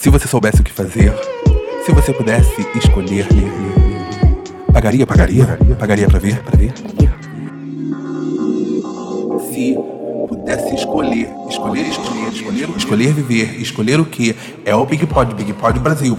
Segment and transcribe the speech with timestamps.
[0.00, 1.12] Se você soubesse o que fazer,
[1.84, 3.26] se você pudesse escolher,
[4.72, 6.72] pagaria, pagaria, pagaria pra ver, pra ver.
[9.52, 9.76] Se
[10.28, 15.52] pudesse escolher, escolher, escolher, escolher, escolher viver, escolher o que é o Big Pod, Big
[15.54, 16.16] Pod Brasil.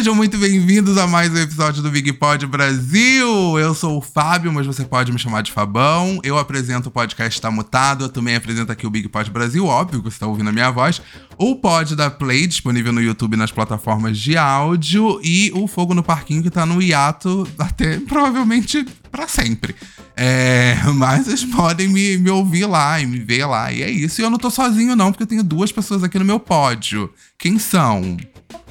[0.00, 3.58] Sejam muito bem-vindos a mais um episódio do Big Pod Brasil.
[3.58, 6.18] Eu sou o Fábio, mas você pode me chamar de Fabão.
[6.24, 8.06] Eu apresento o podcast Está Mutado.
[8.06, 10.70] Eu também apresento aqui o Big Pod Brasil, óbvio que você está ouvindo a minha
[10.70, 11.02] voz.
[11.36, 15.20] O Pod da Play, disponível no YouTube nas plataformas de áudio.
[15.22, 19.74] E o Fogo no Parquinho, que está no hiato até provavelmente para sempre.
[20.16, 23.72] É, mas vocês podem me, me ouvir lá e me ver lá.
[23.72, 24.20] E é isso.
[24.20, 27.12] E eu não tô sozinho, não, porque eu tenho duas pessoas aqui no meu pódio.
[27.38, 28.16] Quem são?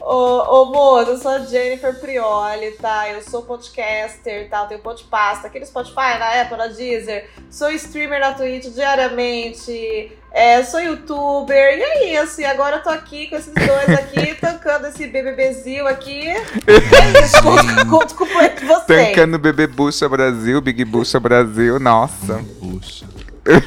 [0.02, 3.10] Ô, ô moço, eu sou Jennifer Prioli, tá?
[3.10, 4.62] Eu sou podcaster, tá?
[4.62, 7.30] Eu tenho podpasta aqui no Spotify, na Apple, na Deezer.
[7.50, 10.12] Sou streamer na Twitch diariamente.
[10.32, 11.78] É, sou youtuber.
[11.78, 12.40] E é isso.
[12.42, 16.28] E agora eu tô aqui com esses dois aqui, tancando esse BBBzinho aqui.
[16.28, 17.42] É isso.
[17.42, 19.10] Conto, conto com vocês.
[19.10, 21.80] Tancando Bebê Bucha Brasil, Big Bucha Brasil.
[21.80, 22.44] Nossa.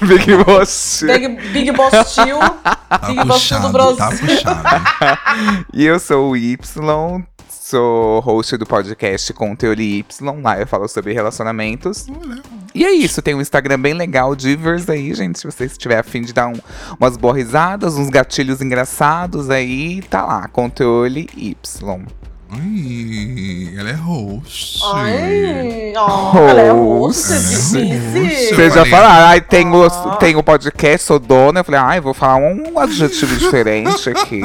[0.00, 1.02] Big Boss.
[1.06, 2.38] Big, Big Boss Tio.
[2.38, 4.26] Tá Big Boss Tio do puxado, tá Brasil.
[4.26, 5.66] puxado.
[5.72, 6.56] E eu sou o Y,
[7.72, 10.04] sou host do podcast com Teoria Y.
[10.42, 12.06] Lá eu falo sobre relacionamentos.
[12.74, 15.38] E é isso, tem um Instagram bem legal, Divers aí, gente.
[15.38, 16.60] Se você estiver afim de dar um-
[17.00, 21.56] umas boas risadas, uns gatilhos engraçados aí, tá lá, Conteúdo Y.
[22.54, 24.80] Ai, ela é host.
[24.94, 27.28] Ai, ó, ela é Host.
[27.32, 28.54] difícil.
[28.56, 30.16] Vocês já falaram, ai, tem o, Ah.
[30.16, 31.60] tem o podcast, sou dona.
[31.60, 34.42] Eu falei, ai, vou falar um adjetivo diferente aqui.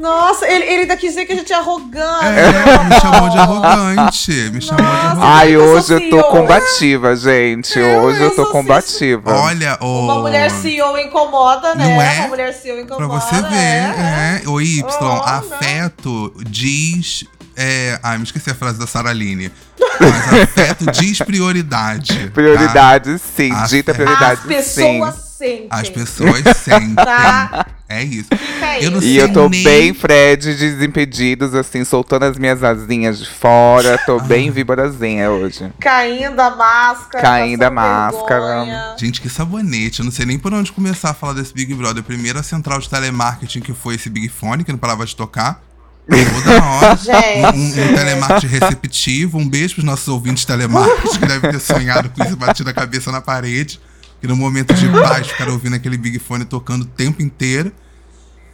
[0.00, 2.24] Nossa, ele, ele ainda quis dizer que a gente é arrogante.
[2.24, 4.32] É, me chamou de arrogante.
[4.52, 5.06] Me chamou de Nossa.
[5.06, 5.20] arrogante.
[5.26, 6.24] Ai, eu hoje eu tô CEO.
[6.30, 7.78] combativa, gente.
[7.78, 9.32] Hoje eu eu tô combativa.
[9.32, 10.00] Olha, ô.
[10.06, 11.84] Uma mulher CEO incomoda, né?
[11.86, 12.18] Não é?
[12.20, 13.20] Uma mulher CEO Pra incomoda.
[13.20, 14.42] você ver, é.
[14.44, 14.48] é.
[14.48, 15.22] O Y, Oh, não.
[15.22, 17.24] afeto diz.
[17.56, 19.50] É, ai, me esqueci a frase da Saraline.
[20.00, 22.26] Mas afeto diz prioridade.
[22.26, 22.30] tá?
[22.32, 23.52] Prioridade, sim.
[23.52, 25.20] Ah, Dita prioridade, As pessoas sim.
[25.38, 25.66] sentem.
[25.70, 26.94] As pessoas sentem.
[26.94, 27.66] Tá.
[27.88, 28.28] É isso.
[28.80, 32.64] Eu não E eu tô Sei nem- bem Fred de Desimpedidos, assim, soltando as minhas
[32.64, 33.96] asinhas de fora.
[34.04, 35.70] Tô bem viborazinha hoje.
[35.78, 37.22] Caindo a máscara.
[37.22, 38.40] Caindo a máscara.
[38.40, 38.96] vergonha.
[38.98, 40.00] Gente, que sabonete.
[40.00, 42.02] Eu não sei nem por onde começar a falar desse Big Brother.
[42.02, 45.62] Primeiro a central de telemarketing, que foi esse Big Fone, que não parava de tocar.
[46.06, 46.96] Toda hora.
[47.02, 47.56] Gente.
[47.58, 49.38] Um, um telemarketing receptivo.
[49.38, 53.10] Um beijo pros nossos ouvintes telemarketing, que devem ter sonhado com isso, batido a cabeça
[53.10, 53.80] na parede.
[54.20, 57.72] Que no momento de paz ficaram ouvindo aquele Big Fone tocando o tempo inteiro.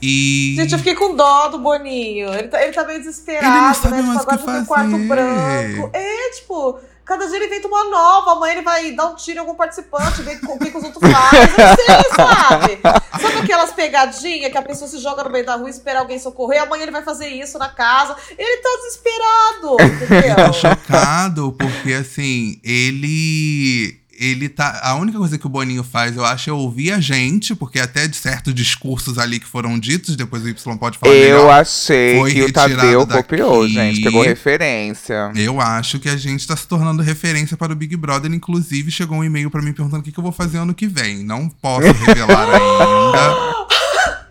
[0.02, 0.54] E.
[0.56, 2.32] Gente, eu fiquei com dó do Boninho.
[2.32, 4.02] Ele tá, ele tá meio desesperado, Ele não sabe né?
[4.02, 5.06] mais Tipo, que tem um quarto fazer.
[5.06, 5.90] branco.
[5.92, 6.78] É, tipo,
[7.10, 8.32] cada dia ele inventa uma nova.
[8.32, 11.41] Amanhã ele vai dar um tiro em algum participante, ver o que, os outros fazem.
[11.59, 12.81] Não sei, sabe?
[13.21, 16.21] Sabe aquelas pegadinhas que a pessoa se joga no meio da rua e espera alguém
[16.21, 16.62] socorrer?
[16.62, 18.15] Amanhã ele vai fazer isso na casa.
[18.38, 20.53] Ele tá desesperado, Eu tô entendeu?
[20.53, 23.99] chocado, porque assim, ele.
[24.20, 24.81] Ele tá.
[24.82, 28.06] A única coisa que o Boninho faz, eu acho, é ouvir a gente, porque até
[28.06, 31.50] de certos discursos ali que foram ditos, depois o Y pode falar Eu melhor.
[31.58, 33.22] achei que o Tadeu daqui.
[33.22, 34.03] copiou, gente.
[34.03, 35.32] Pegou referência.
[35.34, 38.30] Eu acho que a gente tá se tornando referência para o Big Brother.
[38.30, 40.86] Inclusive, chegou um e-mail pra mim perguntando o que, que eu vou fazer ano que
[40.86, 41.25] vem.
[41.25, 43.60] Não posso revelar ainda.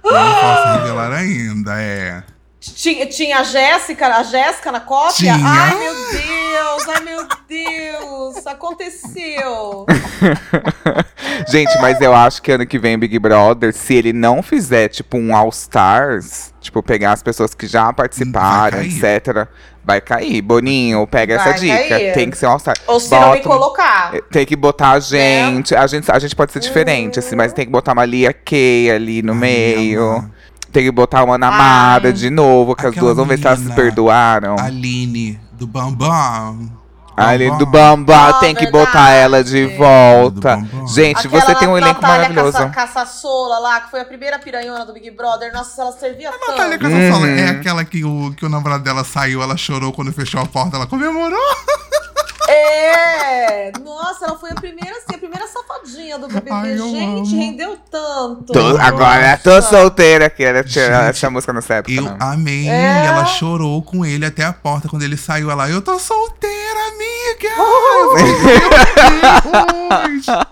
[0.04, 2.24] Não posso revelar ainda, é.
[2.59, 5.14] Tinha, tinha a Jéssica, a Jéssica na cópia?
[5.34, 5.36] Tinha.
[5.42, 9.86] Ai, meu Deus, ai, meu Deus, aconteceu.
[11.48, 15.18] Gente, mas eu acho que ano que vem Big Brother, se ele não fizer, tipo,
[15.18, 19.16] um All Stars, tipo, pegar as pessoas que já participaram, Vai cair.
[19.16, 19.48] etc.,
[19.84, 20.42] vai cair.
[20.42, 21.88] Boninho, pega Vai essa dica.
[21.90, 22.14] cair.
[22.14, 22.75] Tem que ser um All Star.
[22.88, 24.12] Ou se não me Bota colocar.
[24.31, 25.74] Tem que botar a gente.
[25.74, 28.92] A gente, a gente pode ser diferente, assim, mas tem que botar uma Lia Kay
[28.92, 30.30] ali no Ai, meio.
[30.72, 32.13] Tem que botar uma Namara Ai.
[32.13, 34.56] de novo, que as duas vão ver se elas se perdoaram.
[34.59, 36.78] Aline, do Bambam.
[37.18, 38.06] Ali do Bambam.
[38.06, 38.85] Bamba, Ah, tem que verdade.
[38.85, 40.57] botar ela de volta.
[40.94, 42.57] Gente, Aquela você tem um elenco Natália maravilhoso.
[42.57, 45.52] Caça, Caçassola lá, que foi a primeira piranhona do Big Brother.
[45.52, 46.51] Nossa, ela servia tanto.
[46.51, 47.38] Natália Casasola Uhum.
[47.38, 50.77] é aquela que o, que o namorado dela saiu, ela chorou quando fechou a porta,
[50.77, 51.38] ela comemorou.
[52.50, 53.72] É!
[53.84, 56.51] Nossa, ela foi a primeira, assim, a primeira safadinha do BBB.
[56.51, 57.25] Ai, Gente, amo.
[57.40, 58.54] rendeu tanto.
[58.54, 59.69] Tô- agora tô Nossa.
[59.69, 61.94] solteira, que era tirar Gente, essa música nessa época.
[61.94, 62.18] Eu não.
[62.19, 62.68] amei.
[62.69, 63.06] É.
[63.06, 65.51] Ela chorou com ele até a porta quando ele saiu.
[65.51, 67.50] Ela, eu tô solteira, amiga.
[68.00, 68.34] Eu falei,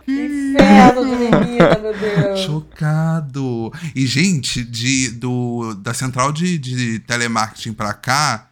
[0.08, 2.40] Inferno de menina, meu Deus.
[2.42, 3.72] Chocado.
[3.96, 8.47] E, gente, de, do, da central de, de telemarketing pra cá,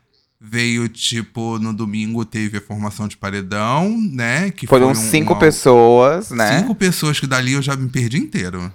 [0.47, 4.51] veio, tipo, no domingo teve a formação de paredão, né?
[4.51, 6.59] Que Foram foi um- cinco uma- pessoas, né?
[6.59, 8.71] Cinco pessoas que dali eu já me perdi inteiro.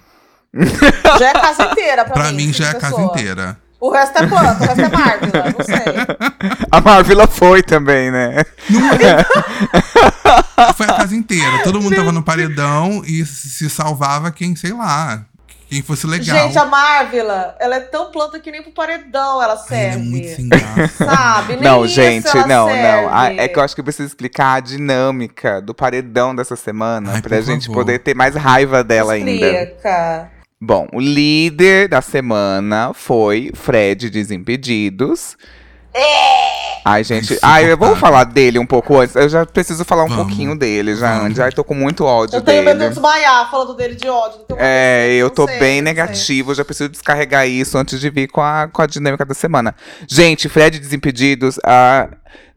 [1.19, 2.47] Já é a casa inteira pra, Pra mim.
[2.47, 3.57] mim já é a casa inteira.
[3.79, 5.83] O resto é planta, o resto é Marvel, não sei.
[6.69, 8.43] A Marvila foi também, né?
[10.75, 11.63] Foi a casa inteira.
[11.63, 15.25] Todo mundo tava no paredão e se salvava quem, sei lá,
[15.71, 16.37] quem fosse legal.
[16.37, 19.85] Gente, a Marvila, ela é tão planta que nem pro paredão ela Ai, serve.
[19.85, 21.05] ela é muito sem graça.
[21.05, 21.53] Sabe?
[21.55, 22.81] Nem não, isso gente, ela não, serve.
[22.83, 23.09] não.
[23.09, 27.13] Ah, É que eu acho que eu preciso explicar a dinâmica do paredão dessa semana
[27.15, 27.79] Ai, pra gente favor.
[27.85, 29.31] poder ter mais raiva dela ainda.
[29.31, 30.29] Explica.
[30.59, 35.37] Bom, o líder da semana foi Fred Desimpedidos.
[36.83, 37.37] Ai, gente.
[37.41, 37.95] Ai, eu vou Insuportável.
[37.97, 39.15] falar dele um pouco antes.
[39.15, 40.25] Eu já preciso falar um Vamos.
[40.25, 41.25] pouquinho dele já Vamos.
[41.27, 41.39] antes.
[41.39, 42.89] Ai, tô com muito ódio Eu tenho medo de dele.
[42.95, 44.39] desmaiar falando dele de ódio.
[44.39, 47.99] não tenho É, medo, eu tô sei, bem negativo, eu já preciso descarregar isso antes
[47.99, 49.75] de vir com a, com a dinâmica da semana.
[50.07, 52.07] Gente, Fred Desimpedidos, ah,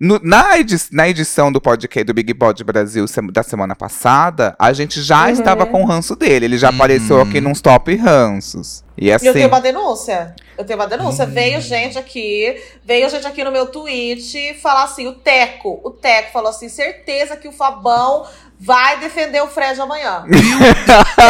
[0.05, 4.55] no- na, edi- na edição do podcast do Big Pod Brasil sem- da semana passada,
[4.59, 5.31] a gente já Uhum.
[5.31, 6.45] estava com o ranço dele.
[6.47, 6.75] Ele já Uhum.
[6.77, 8.85] apareceu aqui nos top ranços.
[8.97, 9.27] E assim.
[9.27, 10.35] eu tenho uma denúncia.
[10.57, 11.25] Eu tenho uma denúncia.
[11.25, 11.31] Hum.
[11.31, 16.31] Veio gente aqui, veio gente aqui no meu tweet falar assim: o Teco, o Teco
[16.33, 18.25] falou assim: certeza que o Fabão
[18.61, 20.25] vai defender o Fred amanhã.
[20.29, 20.59] Viu?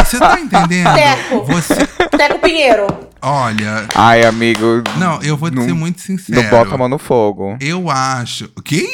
[0.05, 0.95] Você tá entendendo?
[0.95, 1.45] Teco.
[1.45, 1.75] Você.
[2.17, 2.87] Teco Pinheiro.
[3.27, 3.87] Olha.
[3.95, 6.43] Ai, amigo, Não, eu vou te Não- ser muito sincero.
[6.43, 7.57] não bota a mão no fogo.
[7.59, 8.49] Eu acho.
[8.63, 8.87] Que?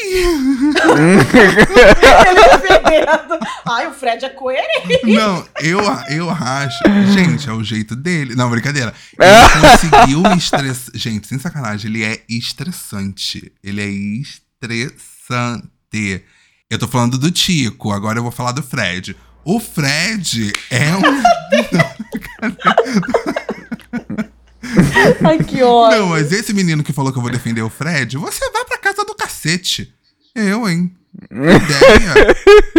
[0.90, 3.38] Ele defendendo.
[3.68, 5.00] Ai, o Fred é coerente.
[5.04, 6.78] Não, eu, eu acho.
[7.12, 8.34] Gente, é o jeito dele.
[8.36, 8.92] Não, brincadeira.
[9.18, 10.94] Ele conseguiu me estressar.
[10.94, 13.50] Gente, sem sacanagem, ele é estressante.
[13.62, 16.24] Ele é estressante.
[16.70, 19.16] Eu tô falando do Tico, agora eu vou falar do Fred.
[19.44, 21.00] O Fred é um.
[25.26, 25.98] Ai, que ódio.
[25.98, 28.78] Não, mas esse menino que falou que eu vou defender o Fred, você vai pra
[28.78, 29.92] casa do cacete.
[30.32, 30.92] Eu, hein?
[31.28, 32.36] Que ideia.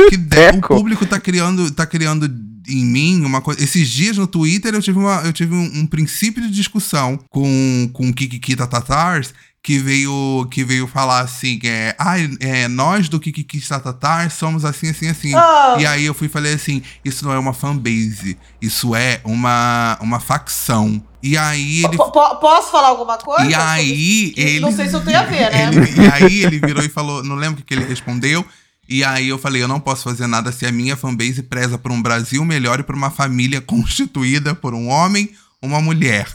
[0.07, 0.55] Que ideia.
[0.55, 2.33] O público tá criando, tá criando
[2.69, 3.61] em mim uma coisa.
[3.61, 7.89] Esses dias no Twitter eu tive, uma, eu tive um, um princípio de discussão com,
[7.91, 9.33] com o Kikikita Tatars.
[9.63, 14.89] Que veio, que veio falar assim, é, ai, é, nós do Kikikita Tatars somos assim,
[14.89, 15.35] assim, assim.
[15.35, 15.75] Ah.
[15.79, 19.99] E aí eu fui e falei assim, isso não é uma fanbase, isso é uma,
[20.01, 20.99] uma facção.
[21.21, 23.45] E aí ele po- Posso falar alguma coisa?
[23.45, 24.59] e aí, ele.
[24.61, 25.69] Não sei se eu tenho a ver, né?
[25.71, 27.23] ele- e aí, ele virou e falou.
[27.23, 28.43] Não lembro o que, que ele respondeu.
[28.89, 31.91] E aí, eu falei: eu não posso fazer nada se a minha fanbase preza por
[31.91, 35.29] um Brasil melhor e por uma família constituída por um homem,
[35.61, 36.25] uma mulher.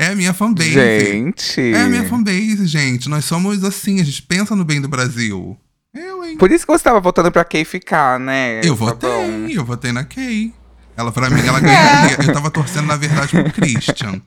[0.00, 0.70] É a minha fanbase.
[0.70, 1.72] Gente.
[1.74, 3.08] É a minha fanbase, gente.
[3.08, 5.56] Nós somos assim, a gente pensa no bem do Brasil.
[5.92, 6.36] Eu, hein?
[6.36, 8.60] Por isso que você tava votando pra quem ficar, né?
[8.62, 9.10] Eu votei,
[9.52, 10.54] eu votei na Kay.
[10.96, 12.16] Ela, pra mim, ela ganharia.
[12.26, 14.22] Eu tava torcendo, na verdade, pro Christian.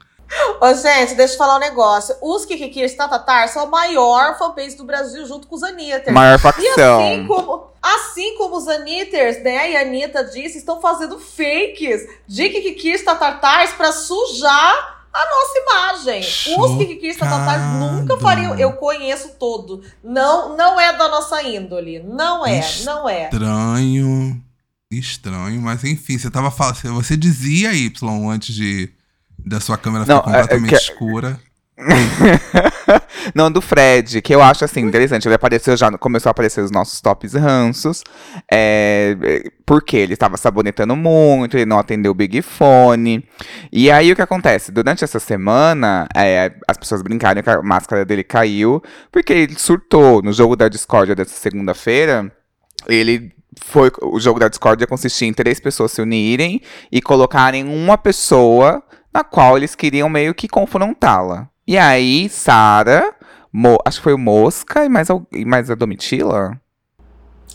[0.62, 2.16] Ô, gente, deixa eu falar um negócio.
[2.22, 6.14] Os Kikikis Tatatar são a maior fanbase do Brasil junto com os Anitters.
[6.14, 7.02] Maior E facção.
[7.02, 12.50] assim como, assim como os Anitters, né, e a Anitta disse, estão fazendo fakes de
[12.50, 16.22] Kikikis Tatatars pra sujar a nossa imagem.
[16.58, 17.78] Os Kikikis Tatatars Chocado.
[17.80, 18.56] nunca fariam.
[18.58, 19.84] Eu conheço todo.
[20.04, 22.00] Não, não é da nossa índole.
[22.04, 23.26] Não é, não é.
[23.26, 24.44] Estranho.
[24.90, 26.76] Estranho, mas enfim, você tava falando.
[26.96, 28.90] Você dizia Y antes de
[29.44, 31.40] da sua câmera Não, ficar é- é completamente que- escura.
[33.34, 35.28] Não, do Fred, que eu acho assim, interessante.
[35.28, 38.04] Ele apareceu já, começou a aparecer os nossos tops ranços.
[38.52, 39.16] É,
[39.66, 43.28] porque ele tava sabonetando muito, ele não atendeu o Big Fone.
[43.72, 44.72] E aí o que acontece?
[44.72, 50.22] Durante essa semana, é, as pessoas brincaram que a máscara dele caiu, porque ele surtou
[50.22, 52.32] no jogo da Discord dessa segunda-feira.
[52.88, 53.32] Ele
[53.64, 53.92] foi.
[54.02, 56.62] O jogo da Discord consistia em três pessoas se unirem
[56.92, 58.84] e colocarem uma pessoa
[59.14, 61.51] na qual eles queriam meio que confrontá-la.
[61.72, 63.14] E aí, Sara,
[63.54, 66.60] Mo- acho que foi o Mosca e mais, e mais a Domitila.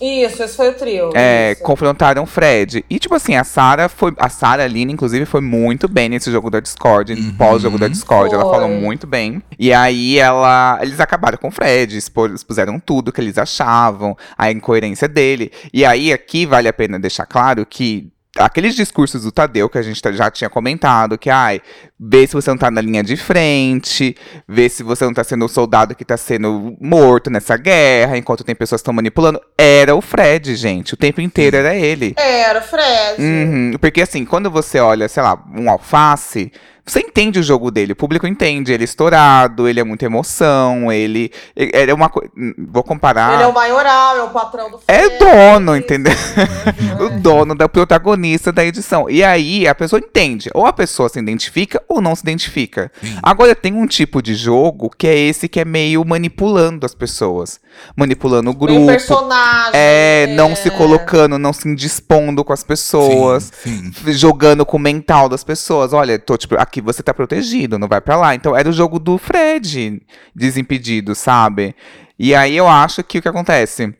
[0.00, 1.10] Isso, esse foi o trio.
[1.14, 1.62] É, isso.
[1.62, 2.82] confrontaram o Fred.
[2.88, 4.14] E, tipo assim, a Sara foi.
[4.16, 7.12] A Sara Aline, inclusive, foi muito bem nesse jogo da Discord.
[7.12, 7.34] Uhum.
[7.36, 8.32] Pós-jogo da Discord.
[8.34, 8.52] Ela Foi.
[8.54, 9.42] falou muito bem.
[9.58, 10.78] E aí ela.
[10.80, 15.52] Eles acabaram com o Fred, expuseram tudo que eles achavam, a incoerência dele.
[15.74, 18.10] E aí, aqui vale a pena deixar claro que.
[18.38, 21.60] Aqueles discursos do Tadeu que a gente tá- já tinha comentado, que ai,
[21.98, 24.14] vê se você não tá na linha de frente,
[24.46, 28.44] vê se você não tá sendo o soldado que tá sendo morto nessa guerra, enquanto
[28.44, 29.40] tem pessoas que estão manipulando.
[29.56, 30.92] Era o Fred, gente.
[30.94, 32.14] O tempo inteiro era ele.
[32.18, 33.20] Era, o Fred.
[33.22, 36.52] Uhum, porque assim, quando você olha, sei lá, um alface,
[36.88, 38.72] Você entende o jogo dele, o público entende.
[38.72, 41.32] Ele é estourado, ele é muita emoção, ele.
[41.56, 42.30] Ele é uma coisa.
[42.56, 43.34] Vou comparar.
[43.34, 46.12] Ele é o maioral, é o patrão do É filme, dono, isso, entendeu?
[46.98, 49.10] é, o dono da protagonista da edição.
[49.10, 50.48] E aí a pessoa entende.
[50.54, 52.92] Ou a pessoa se identifica ou não se identifica.
[53.00, 53.16] Sim.
[53.20, 57.58] Agora tem um tipo de jogo que é esse que é meio manipulando as pessoas.
[57.96, 58.86] Manipulando o Meio grupo.
[58.86, 59.72] personagem.
[59.74, 63.52] É, não se colocando, não se indispondo com as pessoas.
[63.62, 64.12] Sim, sim.
[64.12, 65.92] Jogando com o mental das pessoas.
[65.92, 68.34] Olha, tô, tipo, aqui você tá protegido, não vai pra lá.
[68.34, 70.00] Então era o jogo do Fred,
[70.34, 71.74] desimpedido, sabe?
[72.18, 73.94] E aí eu acho que o que acontece?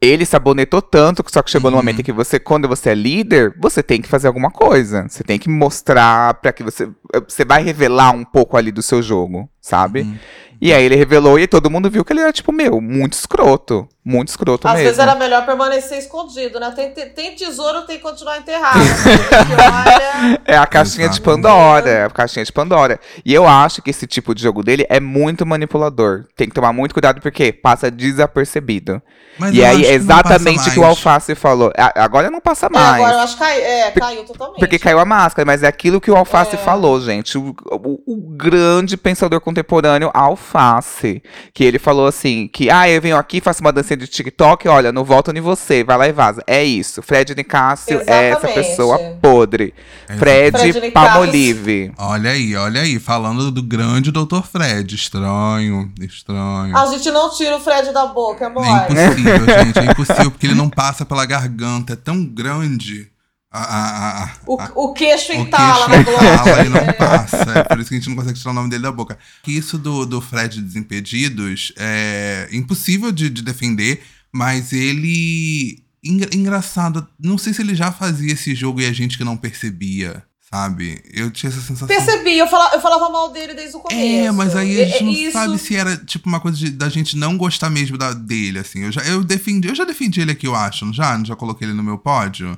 [0.00, 1.82] Ele sabonetou tanto, só que chegou no Uhum.
[1.82, 5.06] momento em que você, quando você é líder, você tem que fazer alguma coisa.
[5.08, 6.88] Você tem que mostrar pra que você.
[7.26, 10.00] Você vai revelar um pouco ali do seu jogo, sabe?
[10.02, 10.16] Uhum.
[10.60, 13.86] E aí ele revelou e todo mundo viu que ele era, tipo, meu, muito escroto.
[14.04, 14.84] Muito escroto Às mesmo.
[14.86, 16.70] vezes era melhor permanecer escondido, né?
[16.76, 18.78] Tem, tem, tem tesouro, tem que continuar enterrado.
[18.78, 21.20] Olha, É a caixinha de Exatamente.
[21.42, 23.00] Pandora, é a caixinha de Pandora.
[23.24, 26.24] E eu acho que esse tipo de jogo dele é muito manipulador.
[26.36, 29.02] Tem que tomar muito cuidado porque passa desapercebido.
[29.38, 30.84] Mas e aí é exatamente o que o.
[30.84, 31.70] Alface falou.
[31.76, 32.94] A- Agora não passa é, mais.
[32.94, 34.58] agora eu acho que cai, é, caiu totalmente.
[34.60, 36.58] Porque caiu a máscara, mas é aquilo que o Alface É.
[36.58, 37.36] falou, gente.
[37.36, 40.45] O, o- o grande pensador contemporâneo Alface.
[41.52, 44.92] Que ele falou assim: que ah, eu venho aqui, faço uma dancinha de TikTok, olha,
[44.92, 46.42] não volto em você, vai lá e vaza.
[46.46, 47.02] É isso.
[47.02, 48.54] Fred Nicásio é essa Exatamente.
[48.54, 49.74] pessoa podre.
[50.08, 50.92] É Fred, Fred Nicásio.
[50.92, 51.92] Palmolive.
[51.98, 54.42] Olha aí, olha aí, falando do grande Dr.
[54.42, 54.94] Fred.
[54.94, 56.76] Estranho, estranho.
[56.76, 59.78] A gente não tira o Fred da boca, é É impossível, gente.
[59.78, 61.92] É impossível, porque ele não passa pela garganta.
[61.92, 63.10] É tão grande.
[63.56, 64.32] A, a, a, a-
[64.74, 67.36] O, queixo entala na entala e não passa.
[67.58, 69.18] É por isso que a gente não consegue tirar o nome dele da boca.
[69.42, 75.82] Que Isso do, do Fred Desimpedidos é impossível de, de defender, mas ele.
[76.04, 79.36] engra- engraçado, não sei se ele já fazia esse jogo e a gente que não
[79.36, 81.02] percebia, sabe?
[81.12, 81.88] Eu tinha essa sensação.
[81.88, 84.00] Percebi, eu falava, eu falava mal dele desde o começo.
[84.00, 86.70] É, mas aí a gente não É- isso- sabe se era tipo uma coisa de-
[86.70, 88.80] da gente não gostar mesmo da, dele, assim.
[88.84, 91.16] Eu já, eu defendi, eu já defendi ele aqui, eu acho, não já?
[91.16, 92.56] Não já coloquei ele no meu pódio?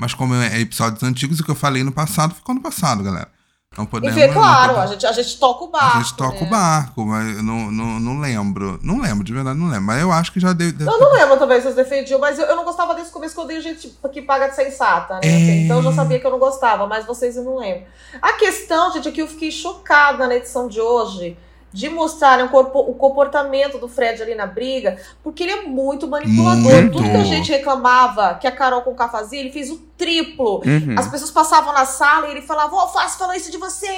[0.00, 3.28] Mas como é episódios antigos, o que eu falei no passado ficou no passado, galera.
[3.76, 4.16] Não podemos.
[4.16, 5.98] Enfim, é claro, a gente, a gente toca o barco.
[5.98, 6.50] a gente toca o né?
[6.50, 8.78] barco, mas eu não, não, não lembro.
[8.82, 9.82] Não lembro, de verdade, não lembro.
[9.82, 10.68] Mas eu acho que já deu.
[10.68, 13.40] Eu não lembro também se vocês defendiam, mas eu, eu não gostava desse começo que
[13.40, 15.20] eu odeio gente que paga de sensata, né?
[15.24, 15.64] É.
[15.64, 17.84] Então eu já sabia que eu não gostava, mas vocês eu não lembro.
[18.22, 21.36] A questão, gente, é que eu fiquei chocada na edição de hoje
[21.74, 26.62] de mostrarem o, comportamento do Fred ali na briga, porque ele é muito manipulador.
[26.62, 26.92] Muito.
[26.92, 30.62] Tudo que a gente reclamava que a Carol com o fazia, ele fez o triplo.
[30.64, 30.94] Uhum.
[30.96, 33.88] As pessoas passavam na sala e ele falava, o Alface falou isso de você.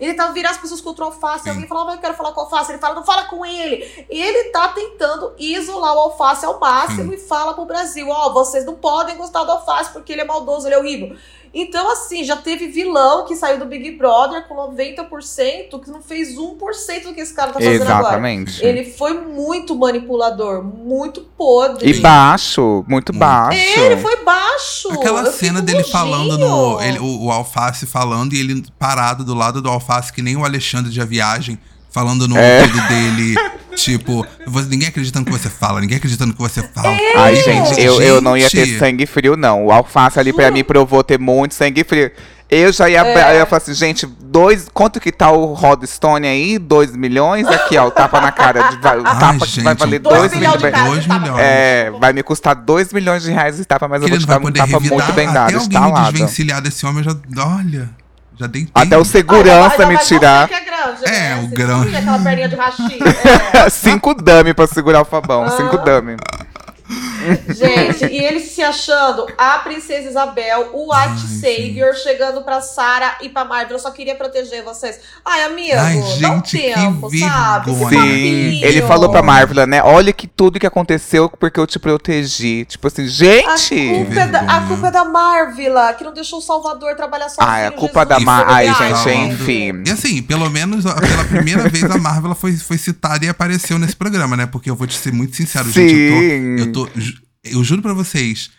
[0.00, 1.44] Ele tava virando as pessoas contra o Alface.
[1.44, 1.50] Sim.
[1.50, 2.72] Alguém falava, eu quero falar com o Alface.
[2.72, 4.06] Ele fala, não fala com ele.
[4.10, 8.64] E ele tá tentando isolar o Alface ao máximo e fala pro Brasil, ó, vocês
[8.64, 11.14] não podem gostar do Alface porque ele é maldoso, ele é horrível.
[11.54, 16.36] Então, assim, já teve vilão que saiu do Big Brother com 90% que não fez
[16.36, 18.00] 1% do que esse cara tá fazendo agora.
[18.00, 18.64] Exatamente.
[18.64, 21.88] Ele foi muito manipulador, muito podre.
[21.88, 23.58] E baixo, muito baixo.
[23.80, 24.90] Ele foi baixo.
[24.92, 25.92] Aquela Eu cena dele nojinho.
[25.92, 26.80] falando no.
[26.82, 30.44] ele- o, o Alface falando e ele parado do lado do Alface, que nem o
[30.44, 31.58] Alexandre de A Viagem,
[31.94, 32.60] falando no É.
[32.62, 33.34] ouvido dele.
[33.76, 36.96] Tipo, você- ninguém acredita no que você fala, ninguém acredita no que você fala.
[37.16, 37.42] Ai, É.
[37.42, 39.66] gente, eu, eu não ia ter Gente, sangue frio, não.
[39.66, 42.08] O alface ali pra mim provou ter muito sangue frio.
[42.48, 43.32] Eu já ia, É.
[43.34, 46.56] eu ia falar assim, gente, dois, quanto que tá o Rod Stone aí?
[46.56, 47.48] 2 milhões?
[47.48, 48.62] Aqui, ó, o tapa na cara.
[48.68, 50.84] De, Ai, tapa que vai gente, valer Dois 2 milhões reais.
[50.86, 51.40] Dois milhões.
[51.40, 54.26] É, vai me custar 2 milhões de reais esse tapa, mas eu Que vou te
[54.26, 54.98] vai dar um tapa revidar.
[54.98, 57.44] muito bem Até dado, alguém me desvencilhar desse homem, eu já.
[57.44, 57.90] Olha.
[58.38, 61.42] Já dei Até o segurança Ai, me tirar que é grande, É, né?
[61.44, 61.96] o grande.
[61.96, 62.98] aquela perninha de rachi.
[63.54, 63.70] É.
[63.70, 65.44] cinco dummy pra segurar o Fabão.
[65.44, 65.50] Ah.
[65.50, 66.16] Cinco dummy.
[67.54, 73.18] Gente, e ele se achando a Princesa Isabel, o White Ai, Savior, chegando pra Sarah
[73.22, 73.76] e pra Marvel.
[73.76, 74.98] Eu só queria proteger vocês.
[75.24, 77.70] Ai, amigo, Ai, dá um gente, que tempo, sabe?
[77.70, 77.78] Esse.
[77.80, 78.64] Sim, papinho.
[78.66, 79.82] ele falou pra Marvel, né?
[79.82, 82.64] Olha que tudo que aconteceu porque eu te protegi.
[82.66, 83.88] Tipo assim, A gente!
[84.04, 87.46] culpa, é da, a culpa é da Marvel, que não deixou o Salvador trabalhar sozinho.
[87.48, 89.14] Ah, é a culpa Jesus, da Mar- sobre Ai, a gente, Marvel.
[89.26, 89.82] enfim.
[89.86, 93.78] E assim, pelo menos a- pela primeira vez a Marvel foi, foi citada e apareceu
[93.78, 94.46] nesse programa, né?
[94.46, 95.88] Porque eu vou te ser muito sincero, Sim.
[95.88, 96.60] gente.
[96.60, 96.84] Eu tô.
[96.86, 97.00] Eu, tô,
[97.44, 98.50] eu juro pra vocês,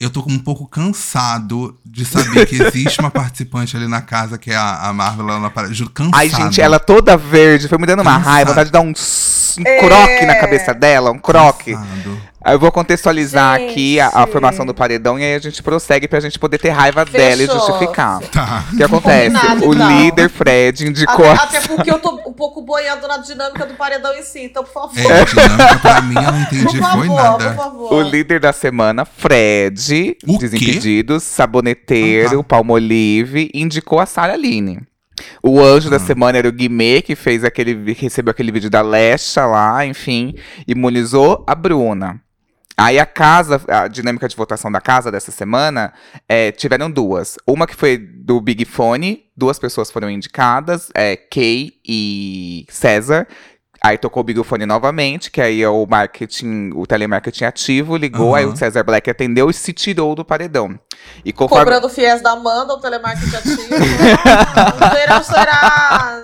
[0.00, 4.50] eu tô um pouco cansado de saber que existe uma participante ali na casa que
[4.50, 5.74] é a, a Marvel lá na parada.
[5.74, 6.14] Juro, cansado.
[6.16, 8.24] Ai, gente, ela toda verde, foi me dando uma Cansado.
[8.30, 9.78] raiva, vontade de dar um, um É.
[9.78, 11.72] croque na cabeça dela, um croque.
[11.74, 12.22] Cansado.
[12.42, 13.70] Aí Eu vou contextualizar Gente.
[13.70, 16.70] aqui a, a formação do paredão e aí a gente prossegue pra gente poder ter
[16.70, 17.60] raiva dela e Fechou.
[17.66, 18.20] justificar.
[18.28, 18.64] Tá.
[18.72, 19.36] O que acontece?
[19.36, 19.88] Combinado, o então.
[19.98, 21.30] líder Fred indicou.
[21.30, 24.64] Até, até porque eu tô um pouco boiando na dinâmica do paredão em si, então,
[24.64, 25.12] por favor.
[25.12, 27.54] É, dinâmica pra mim, eu não entendi, por favor, foi por nada.
[27.54, 27.92] favor.
[27.92, 30.38] O líder da semana, Fred, O quê?
[30.38, 32.48] Desimpedidos, Saboneteiro, Ah, tá.
[32.48, 34.80] Palmolive, indicou a Sarah Line.
[35.42, 36.00] O anjo da Ah.
[36.00, 37.92] semana era o Guimê, que fez aquele.
[37.92, 40.34] recebeu aquele vídeo da Lesha lá, enfim.
[40.66, 42.18] Imunizou a Bruna.
[42.80, 45.92] Aí a casa, a dinâmica de votação da casa dessa semana,
[46.26, 47.36] é, tiveram duas.
[47.46, 53.28] Uma que foi do Big Fone, duas pessoas foram indicadas, é, Kay e César.
[53.82, 58.34] Aí tocou o Big Fone novamente, que aí é o marketing, o telemarketing ativo, ligou,
[58.34, 58.54] aí Aham.
[58.54, 60.80] o César Black atendeu e se tirou do paredão.
[61.22, 61.64] E conforme.
[61.64, 63.58] Cobrando fiéis da Amanda, o telemarketing ativo.
[64.80, 66.22] Não será, será.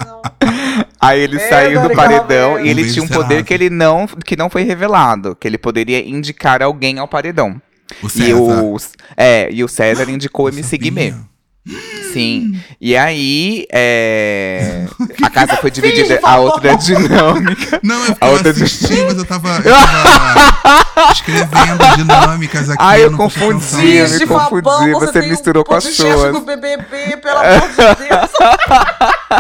[1.07, 4.37] Aí ele Meu saiu do paredão e ele tinha um poder que ele não, que
[4.37, 7.61] não foi revelado, que ele poderia indicar alguém ao paredão.
[8.03, 8.29] O César.
[8.29, 8.77] E o,
[9.17, 10.91] é, e o César indicou o MC sabia.
[10.91, 11.15] Guimê.
[12.13, 12.61] Sim.
[12.81, 14.87] E aí, é,
[15.23, 17.81] a casa foi dividida, Finge, a outra dinâmica.
[17.83, 19.73] Não, eu, A eu outra- assisti, mas eu tava, eu
[20.95, 22.79] tava escrevendo dinâmicas aqui.
[22.83, 26.33] Ai, eu não prestei confundi, eu me confundi, você tem misturou um com as suas.
[26.33, 27.77] do BBB, pelo amor de
[28.09, 28.31] Deus.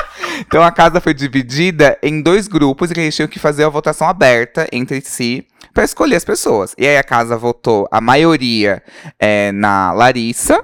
[0.38, 4.06] Então a casa foi dividida em dois grupos e eles tinham que fazer a votação
[4.06, 6.74] aberta entre si para escolher as pessoas.
[6.76, 8.82] E aí a casa votou a maioria
[9.18, 10.62] é, na Larissa.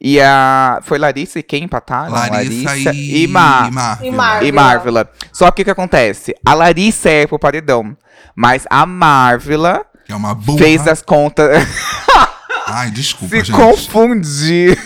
[0.00, 0.80] E a.
[0.82, 2.12] Foi Larissa e quem empataram?
[2.12, 3.66] Larissa, e, e Ma.
[3.66, 4.06] e Marvel.
[4.06, 4.48] E Marvel.
[4.48, 5.10] E Marvela.
[5.30, 6.34] Só que o que acontece?
[6.44, 7.94] A Larissa é pro paredão.
[8.34, 10.58] Mas a Marvela Que é uma burra.
[10.58, 11.50] fez as contas.
[12.72, 13.56] Ai, desculpa, se gente.
[13.56, 14.78] confundir.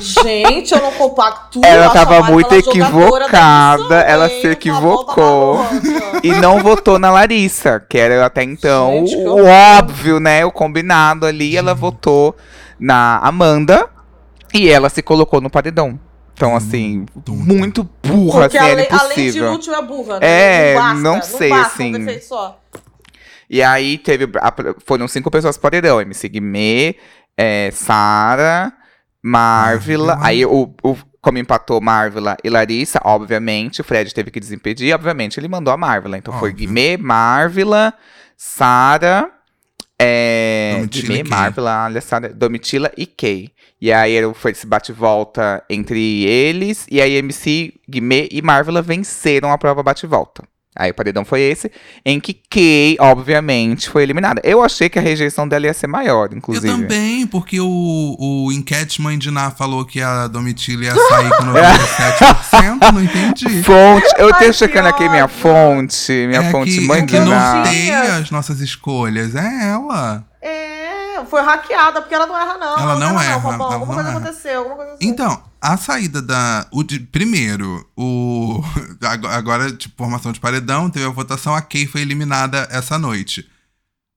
[0.00, 1.62] Gente, eu não compactuo.
[1.64, 4.30] Ela tava muito equivocada, ela hein?
[4.30, 5.56] se favor, equivocou.
[5.58, 6.20] tá maluca.
[6.24, 10.44] E não votou na Larissa, que era até então Gente, o óbvio, né?
[10.44, 11.56] O combinado ali.
[11.56, 12.36] Ela votou
[12.80, 13.88] na Amanda
[14.54, 15.98] e ela se colocou no paredão.
[16.34, 17.32] Então, assim, tonta.
[17.32, 19.48] muito burra, Porque assim, era além, além de impossível.
[19.52, 20.26] inútil é burra, né?
[20.26, 21.94] É, não, basta, não sei, basta assim.
[21.94, 22.60] Um defeito só.
[23.48, 24.24] E aí teve.
[24.40, 24.54] a-
[24.86, 26.00] foram cinco pessoas pro paredão.
[26.00, 26.94] MC Guimê,
[27.36, 28.72] é, Sara,
[29.22, 30.18] Marvila.
[30.22, 34.94] Aí o, o- como empatou Marvila e Larissa, obviamente, o Fred teve que desimpedir.
[34.94, 36.16] Obviamente, ele mandou a Marvila.
[36.16, 36.66] Então foi Óbvio.
[36.66, 37.92] Guimê, Marvila,
[38.36, 39.30] Sara.
[39.98, 41.28] É, Domitila Guimê, e.
[41.28, 43.50] Marvila, Alessandra, Domitila e Kay.
[43.80, 46.86] E aí era- foi esse bate-volta entre eles.
[46.90, 50.42] E aí MC, Guimê e Marvila venceram a prova bate-volta.
[50.76, 51.70] Aí o paredão foi esse,
[52.06, 54.40] em que Kay, obviamente, foi eliminada.
[54.44, 56.68] Eu achei que a rejeição dela ia ser maior, inclusive.
[56.68, 61.28] Eu também, porque o, o enquete Mãe de Ná falou que a Domitila ia sair
[61.36, 63.62] com 97%, não entendi.
[63.64, 67.12] Fonte, eu tenho que checando aqui minha fonte, minha é fonte que, mãe é de
[67.14, 67.54] que Ná.
[67.56, 70.24] norteia as nossas escolhas, é ela.
[71.26, 72.78] Foi hackeada, porque ela não erra, não.
[72.78, 73.66] Ela não erra, Fabão.
[73.66, 74.18] ela alguma não coisa erra.
[74.18, 75.06] aconteceu, alguma coisa assim.
[75.08, 76.66] Então, a saída da.
[76.72, 78.62] O de- primeiro, o.
[79.02, 83.46] ag- Agora, tipo, formação de paredão, teve a votação, a Kay foi eliminada essa noite.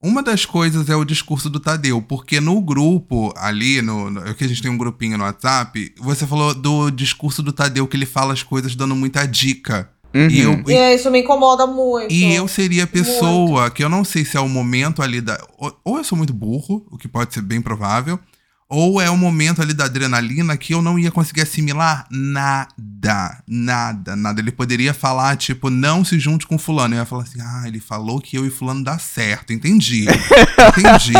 [0.02, 4.34] Uma das coisas é o discurso do Tadeu, porque no grupo ali, no, no, é
[4.34, 7.96] que a gente tem um grupinho no WhatsApp, você falou do discurso do Tadeu que
[7.96, 9.88] ele fala as coisas dando muita dica.
[10.14, 10.28] Uhum.
[10.30, 12.12] E eu, E é, isso me incomoda muito.
[12.12, 15.38] e eu seria a pessoa que eu não sei se é o momento ali da.
[15.58, 18.18] Ou, ou eu sou muito burro, o que pode ser bem provável,
[18.68, 23.42] ou é o momento ali da adrenalina que eu não ia conseguir assimilar nada.
[23.46, 24.40] Nada, nada.
[24.40, 26.94] Ele poderia falar, tipo, não se junte com Fulano.
[26.94, 29.52] Eu ia falar assim, ah, ele falou que eu e Fulano dá certo.
[29.52, 30.06] Entendi.
[30.78, 31.12] Entendi.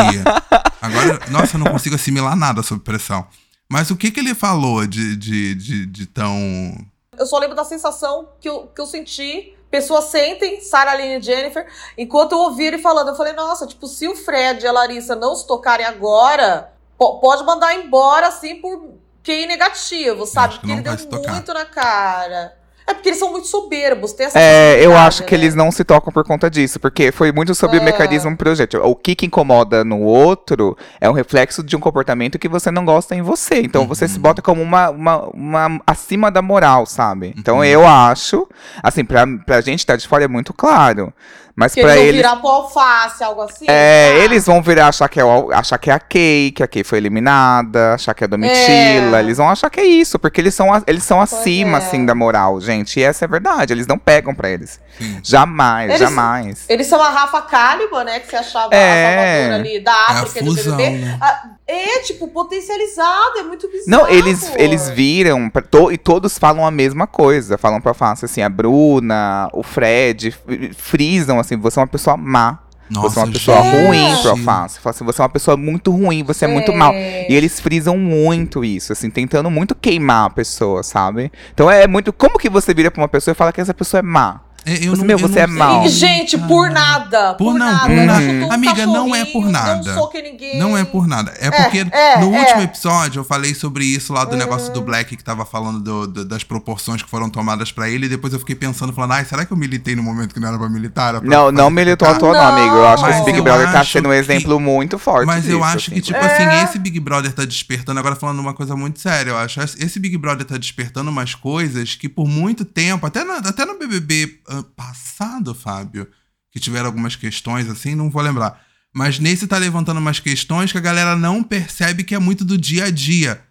[0.81, 3.25] Agora, nossa, eu não consigo assimilar nada sob pressão.
[3.69, 6.75] Mas o que que ele falou de, de, de, de tão.
[7.19, 9.51] Eu só lembro da sensação que eu, que eu senti.
[9.69, 13.87] Pessoas sentem, Sarah Aline e Jennifer, enquanto eu ouvi ele falando, eu falei, nossa, tipo,
[13.87, 18.55] se o Fred e a Larissa não se tocarem agora, po- pode mandar embora, assim,
[18.61, 18.91] por
[19.23, 20.53] QI negativo, sabe?
[20.53, 20.91] que Porque ele deu
[21.33, 22.57] muito na cara.
[22.87, 25.41] É porque eles são muito soberbos, tem essa É, eu acho que né?
[25.41, 27.83] eles não se tocam por conta disso, porque foi muito sobre o É.
[27.83, 28.77] mecanismo projeto.
[28.83, 32.85] O que, que incomoda no outro é um reflexo de um comportamento que você não
[32.85, 33.59] gosta em você.
[33.61, 34.21] Então você se Uhum.
[34.21, 37.33] bota como uma, uma, uma acima da moral, sabe?
[37.37, 37.63] Então Uhum.
[37.63, 38.47] eu acho,
[38.83, 41.11] assim, pra, pra gente estar de fora é muito claro.
[41.57, 42.15] Mas Que pra eles vão eles.
[42.21, 43.65] virar pro alface, algo assim.
[43.69, 44.25] É, sabe?
[44.25, 46.83] eles vão virar achar que, é, o- achar que é a Kay, que a Kay
[46.83, 49.17] foi eliminada, achar que é a Domitila.
[49.17, 49.19] É.
[49.21, 51.81] Eles vão achar que é isso, porque eles são, a- eles são Pois acima, é.
[51.81, 52.99] assim, da moral, gente.
[52.99, 54.81] E essa é a verdade, eles não pegam pra eles.
[54.97, 55.19] Sim.
[55.23, 56.65] Jamais, Eles- jamais.
[56.67, 58.19] Eles são a Rafa Kalimann, né?
[58.19, 58.77] Que você achava É.
[58.77, 59.15] a
[59.45, 60.97] salvadora ali da É a África do fusão, BBB.
[61.05, 61.17] né?
[61.21, 63.89] Ah, É, tipo, potencializado, é muito bizarro.
[64.03, 67.57] Não, eles, eles viram, to- e todos falam a mesma coisa.
[67.57, 70.31] Falam pra face, assim, a Bruna, o Fred,
[70.77, 72.59] frisam, assim, você é uma pessoa má.
[73.01, 73.87] você é uma pessoa gente.
[73.87, 74.79] ruim pro alface.
[74.79, 76.93] Fala assim, você é uma pessoa muito ruim, você é muito mal.
[76.93, 81.31] E eles frisam muito isso, assim, tentando muito queimar a pessoa, sabe?
[81.53, 82.13] Então é muito.
[82.13, 84.41] Como que você vira pra uma pessoa e fala que essa pessoa é má?
[84.65, 85.87] É, eu Você, não, meu, eu você é não sei.
[85.87, 87.33] E, gente, por nada.
[87.35, 87.85] Por Por, não, nada.
[87.87, 88.21] por nada.
[88.21, 89.81] chutou um Amiga, não é por nada.
[90.15, 90.57] Em ninguém.
[90.59, 91.33] Não é por nada.
[91.39, 92.39] É porque é, no é.
[92.39, 96.07] último episódio eu falei sobre isso lá do negócio do Black que tava falando do-
[96.07, 98.07] do- das proporções que foram tomadas pra ele.
[98.07, 100.47] E depois eu fiquei pensando, falando, ai, será que eu militei no momento que não
[100.47, 101.09] era pra militar?
[101.09, 102.75] Era pra Não, não militou à militar?" toa, não, amigo.
[102.75, 104.97] Eu acho que Mas esse Big eu Brother tá acho sendo um que- exemplo muito
[104.97, 105.27] forte.
[105.27, 106.01] Mas eu disso, acho que, assim.
[106.01, 109.59] tipo assim, esse Big Brother tá despertando, agora falando uma coisa muito séria, eu acho.
[109.61, 113.77] Esse Big Brother tá despertando umas coisas que por muito tempo, até no, até no
[113.77, 116.07] BBB ah, passado, Fábio,
[116.51, 118.61] que tiveram algumas questões assim, não vou lembrar.
[118.93, 122.57] Mas nesse tá levantando umas questões que a galera não percebe que é muito do
[122.57, 123.41] dia a dia.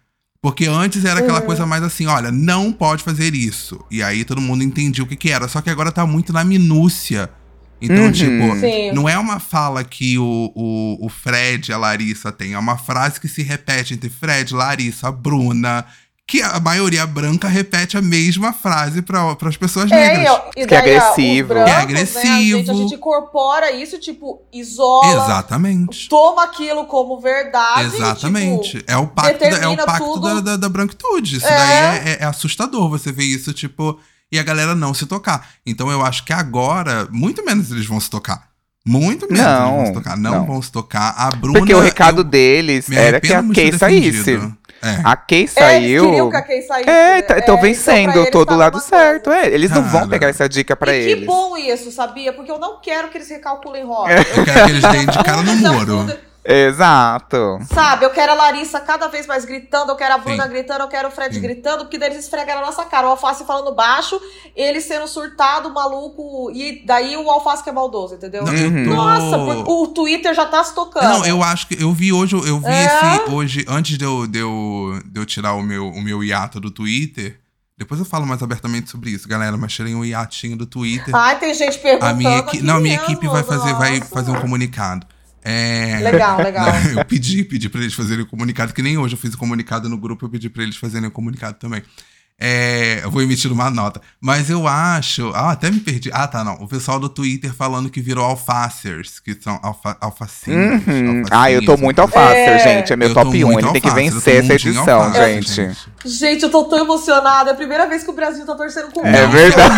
[0.41, 3.83] Porque antes era aquela coisa mais assim, olha, não pode fazer isso.
[3.89, 5.47] E aí todo mundo entendia o que que era.
[5.47, 7.29] Só que agora tá muito na minúcia.
[7.81, 8.11] Então, Uhum.
[8.11, 8.91] tipo, Sim.
[8.93, 12.53] não é uma fala que o, o, o Fred e a Larissa têm.
[12.53, 15.85] É uma frase que se repete entre Fred, Larissa, Bruna.
[16.27, 20.25] Que a maioria branca repete a mesma frase para as pessoas É, negras.
[20.25, 21.47] e, ó, e Que é daí, ó, os agressivo.
[21.49, 22.77] brancos, Que é né, a, gente, a agressivo.
[22.77, 26.09] gente incorpora isso, tipo, isola, Exatamente.
[26.09, 27.95] toma aquilo como verdade.
[27.95, 28.77] Exatamente.
[28.79, 31.37] Tipo, é o pacto, da, é o pacto da, da, da branquitude.
[31.37, 31.57] Isso É.
[31.57, 31.71] daí
[32.07, 33.99] é, é- é assustador você ver isso, tipo,
[34.31, 35.47] e a galera não se tocar.
[35.63, 38.47] Então eu acho que agora, muito menos eles vão se tocar.
[38.83, 40.17] Muito menos Não, eles vão se tocar.
[40.17, 40.45] Não, não.
[40.45, 41.13] vão se tocar.
[41.17, 41.59] A Bruna.
[41.59, 44.11] Porque o recado eu deles era que a Kay saísse.
[44.23, 44.57] defendido.
[44.83, 45.01] É.
[45.03, 46.05] A Kay é, eles saiu.
[46.05, 46.89] queriam que a Kay saísse.
[46.89, 47.21] É, né?
[47.23, 49.31] tá- É, estão então vencendo eles todo tava lado certo.
[49.31, 50.07] É, eles não vão Cara.
[50.07, 51.19] pegar essa dica pra e eles.
[51.21, 52.31] que bom isso, sabia?
[52.33, 54.11] Porque eu não quero que eles recalculem rota.
[54.11, 56.07] Eu quero que eles deem de cara no muro.
[56.47, 57.59] Exato.
[57.73, 60.49] Sabe, eu quero a Larissa cada vez mais gritando, eu quero a Bruna Sim.
[60.49, 61.41] gritando, eu quero o Fred Sim.
[61.41, 63.07] gritando, porque daí eles esfregam na nossa cara.
[63.07, 64.21] O Alface falando baixo,
[64.55, 68.43] ele sendo surtado, maluco, e daí o Alface que é maldoso, entendeu?
[68.43, 68.85] Uhum.
[68.93, 71.03] Nossa, o Twitter já tá se tocando.
[71.03, 71.81] Não, eu acho que.
[71.81, 72.85] Eu vi hoje, eu vi É?
[72.85, 73.31] esse.
[73.31, 76.69] Hoje, antes de eu, de eu, de eu tirar o meu, o meu hiato do
[76.69, 77.39] Twitter.
[77.77, 79.57] Depois eu falo mais abertamente sobre isso, galera.
[79.57, 81.13] Mas tirei um hiatinho do Twitter.
[81.13, 82.11] Ai, tem gente perguntando.
[82.11, 82.57] a minha equipe.
[82.57, 85.05] aqui Não, a minha equipe vai fazer, vai fazer um comunicado.
[85.47, 85.99] É.
[86.01, 86.67] Legal, legal.
[86.97, 89.87] Eu pedi, pedi pra eles fazerem o comunicado, que nem hoje eu fiz o comunicado
[89.87, 91.83] no grupo, eu pedi pra eles fazerem o comunicado também.
[92.37, 94.01] É, eu vou emitir uma nota.
[94.19, 95.31] Mas eu acho.
[95.33, 96.09] Ah, até me perdi.
[96.11, 96.55] Ah, tá, não.
[96.55, 100.85] O pessoal do Twitter falando que virou alfacers, que são alfa, alfacinhos.
[100.85, 101.23] Uhum.
[101.31, 102.59] Ah, eu tô muito alface, É.
[102.59, 102.91] gente.
[102.91, 103.47] É meu Eu top 1.
[103.51, 105.53] muito Ele tem que vencer essa edição, alface, gente.
[105.53, 105.77] Gente,
[106.43, 107.49] eu tô tão emocionada.
[107.49, 109.15] É a primeira vez que o Brasil tá torcendo comigo.
[109.15, 109.75] É verdade.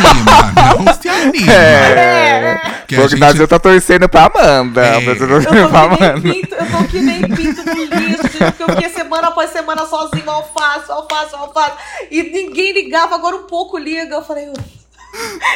[0.86, 1.52] Não se anima.
[1.54, 2.60] É.
[2.88, 4.82] Que O a gente- Brasil tá torcendo pra Amanda.
[4.86, 4.98] É.
[4.98, 6.22] O tá Eu torcendo pra tô que nem Amanda.
[6.34, 9.86] pinto, eu tô que nem pinto do lixo, gente, porque eu fiquei semana após semana
[9.86, 11.76] sozinho, alface, alface, alface,
[12.12, 14.50] e ninguém ligava, agora um pouco liga, eu falei,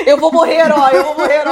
[0.05, 1.51] eu vou morrer herói, eu vou morrer herói,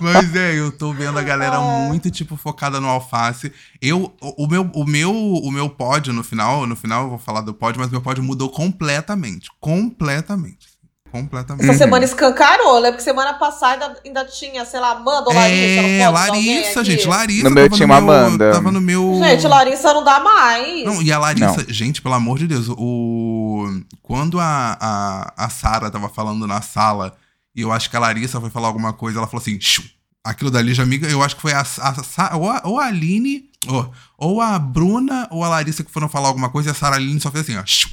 [0.00, 3.52] Mas é, eu tô vendo a galera muito, tipo, focada no alface.
[3.80, 7.18] Eu, o, o meu, o meu, o meu pódio no final, no final eu vou
[7.18, 9.50] falar do pódio, mas meu pódio mudou completamente.
[9.60, 10.71] Completamente.
[11.12, 11.68] Completamente.
[11.68, 12.90] Essa semana escancarou, né?
[12.90, 15.82] Porque semana passada ainda, ainda tinha, sei lá, Amanda ou Larissa.
[15.82, 17.44] É, não Larissa, gente, Larissa.
[17.44, 18.52] No meu tava tinha no uma meu- Amanda.
[18.52, 19.20] Tava no meu.
[19.22, 20.84] Gente, Larissa não dá mais.
[20.86, 23.68] Não, e a Larissa, gente, pelo amor de Deus, o.
[24.02, 27.14] Quando a, a, a Sara tava falando na sala,
[27.54, 29.84] e eu acho que a Larissa foi falar alguma coisa, ela falou assim, Shoo!
[30.24, 30.98] aquilo dali já me.
[31.02, 34.58] Eu acho que foi a, a, Sa- ou, a, ou a Aline, ou, ou a
[34.58, 37.44] Bruna, ou a Larissa que foram falar alguma coisa, e a Sara Aline só fez
[37.44, 37.62] assim, ó.
[37.66, 37.90] Shoo!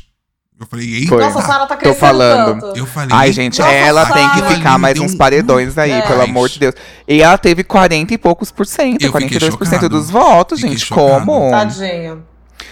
[0.60, 1.08] Eu falei, eita.
[1.08, 1.24] Foi.
[1.24, 2.62] Nossa, a Sara tá Tô crescendo falando.
[2.62, 2.78] tanto.
[2.78, 3.10] Eu falei.
[3.14, 4.14] Ai, gente, Nossa, ela Sara.
[4.20, 6.02] tem que ficar mais uns um- paredões aí, É.
[6.02, 6.76] pelo amor de Deus.
[7.08, 9.90] E ela teve 40 e poucos por cento, Eu fiquei 42% chocado.
[9.90, 10.86] dos votos, Fiquei gente.
[10.88, 11.26] chocado.
[11.26, 11.50] Como?
[11.52, 12.18] Tadinha.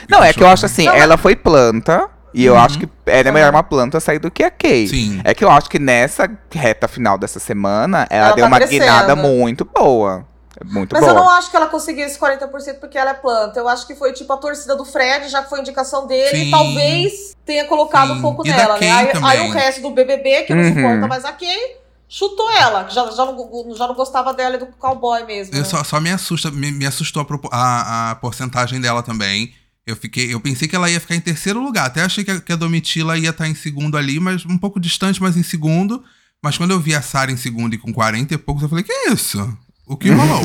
[0.09, 2.09] Não, é que eu acho assim, Não, ela foi planta.
[2.33, 2.59] E eu Uhum.
[2.59, 4.87] acho que era melhor uma planta sair do que a Kay.
[4.89, 5.21] Sim.
[5.23, 8.57] É que eu acho que nessa reta final dessa semana, ela, Ela deu tá uma
[8.57, 8.79] crescendo.
[8.81, 10.25] guinada muito boa.
[10.65, 11.11] Muito Mas boa.
[11.11, 13.59] eu não acho que ela conseguiu esse 40% porque ela é planta.
[13.59, 16.47] Eu acho que foi tipo a torcida do Fred, já que foi indicação dele, Sim.
[16.47, 18.19] e talvez tenha colocado Sim.
[18.19, 18.91] um pouco E nela, né?
[18.91, 20.73] Aí, aí o resto do BBB, que não Uhum.
[20.73, 21.77] suporta mais a Kay,
[22.09, 25.53] chutou ela, que já, já, não, já não gostava dela e do cowboy mesmo.
[25.53, 25.65] Eu né?
[25.65, 29.53] só, só me assusta, me, me assustou a, a, a porcentagem dela também.
[29.85, 31.85] Eu fiquei, eu pensei que ela ia ficar em terceiro lugar.
[31.85, 34.79] Até achei que a, que a Domitila ia estar em segundo ali, mas um pouco
[34.79, 36.03] distante, mas em segundo.
[36.43, 38.83] Mas quando eu vi a Sara em segundo e com 40 e poucos, eu falei,
[38.83, 39.57] que isso?
[39.89, 40.41] O que rolou?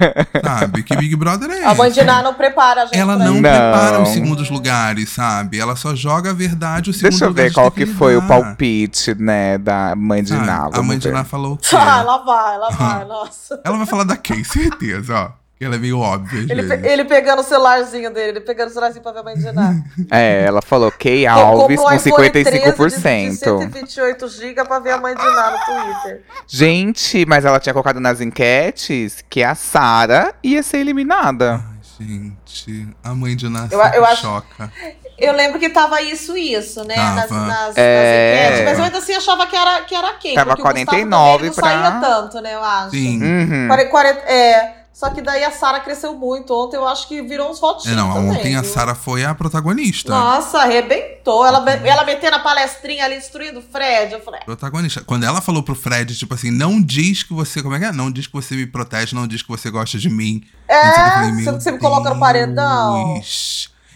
[0.42, 0.82] sabe?
[0.82, 2.06] Que Big Brother é A mãe de esse?
[2.06, 3.42] Ná não prepara a gente Ela pra não, isso.
[3.42, 3.50] Não.
[3.50, 5.58] prepara os segundos lugares, sabe?
[5.58, 9.14] Ela só joga a verdade, o segundo Deixa eu ver qual que foi o palpite,
[9.14, 10.32] né, da mãe de?
[10.32, 10.70] Ná.
[10.72, 11.10] A mãe de.
[11.10, 11.76] Ná falou o quê?
[11.76, 13.60] Ah, lá vai, lá vai, nossa.
[13.62, 15.45] Ela vai falar da Kay, certeza, ó.
[15.58, 18.70] Que ela é meio óbvia, Ele, pe- ele pegando o celularzinho dele, ele pegando o
[18.72, 19.74] celularzinho pra ver a mãe de Ná.
[20.12, 23.58] É, ela falou Kay Alves com iPhone 13 De, de 55%.
[23.60, 26.22] 128 GB pra ver a mãe de Ná no Twitter.
[26.46, 31.54] Gente, mas ela tinha colocado nas enquetes que a Sara ia ser eliminada.
[31.54, 34.70] Ai, gente, a mãe de Ná Eu- eu acho- choca.
[35.18, 36.94] Eu lembro que tava isso, isso, né?
[36.96, 37.14] Tava.
[37.14, 38.44] Nas, nas, nas É.
[38.44, 40.34] enquetes, mas eu ainda assim achava que era, que era quem?
[40.34, 42.90] Tava porque o Gustavo 49 também não pra- saía tanto, né, eu acho.
[42.90, 43.22] Sim.
[43.22, 43.66] Uhum.
[43.68, 46.54] Quare- quare- é, só que daí a Sara cresceu muito.
[46.54, 48.72] Ontem eu acho que virou uns É, votinhos não, também, ontem a viu?
[48.72, 50.10] Sara foi a protagonista.
[50.10, 51.44] Nossa, arrebentou.
[51.44, 54.14] Ela, ela metendo a palestrinha ali, destruindo o Fred.
[54.14, 55.02] Eu falei, Protagonista.
[55.04, 57.62] Quando ela falou pro Fred, tipo assim, não diz que você.
[57.62, 57.92] Como é que é?
[57.92, 60.42] Não diz que você me protege, não diz que você gosta de mim.
[60.66, 63.20] É, Não sei o que, eu falei, você- meu você me coloca no paredão.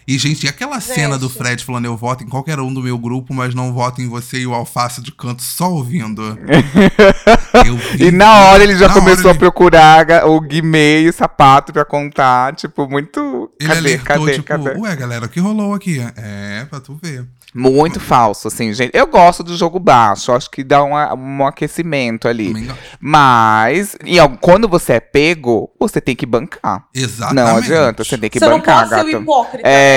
[0.07, 1.29] E, gente, e aquela cena do.
[1.29, 4.39] Fred falando, eu voto em qualquer um do meu grupo, mas não voto em você
[4.39, 6.37] e o Alface de canto só ouvindo.
[7.65, 11.71] Eu vi- E na hora ele já começou a procurar o Guimê e o sapato
[11.73, 13.51] pra contar, tipo, muito.
[13.59, 14.79] Ele cadê, alertou, cadê, tipo, cadê?
[14.79, 16.01] ué, galera, o que rolou aqui?
[16.15, 17.25] É, pra tu ver.
[17.53, 18.91] Muito falso, assim, gente.
[18.95, 22.47] Eu gosto do jogo baixo, acho que dá uma- um aquecimento ali.
[22.47, 22.79] Também gosto.
[22.97, 26.85] Mas, e, ó, quando você é pego, você tem que bancar.
[26.95, 27.35] Exatamente.
[27.45, 29.17] Não adianta, você tem que você não bancar, pode ser gata.
[29.17, 29.67] um hipócrita.
[29.67, 29.90] É.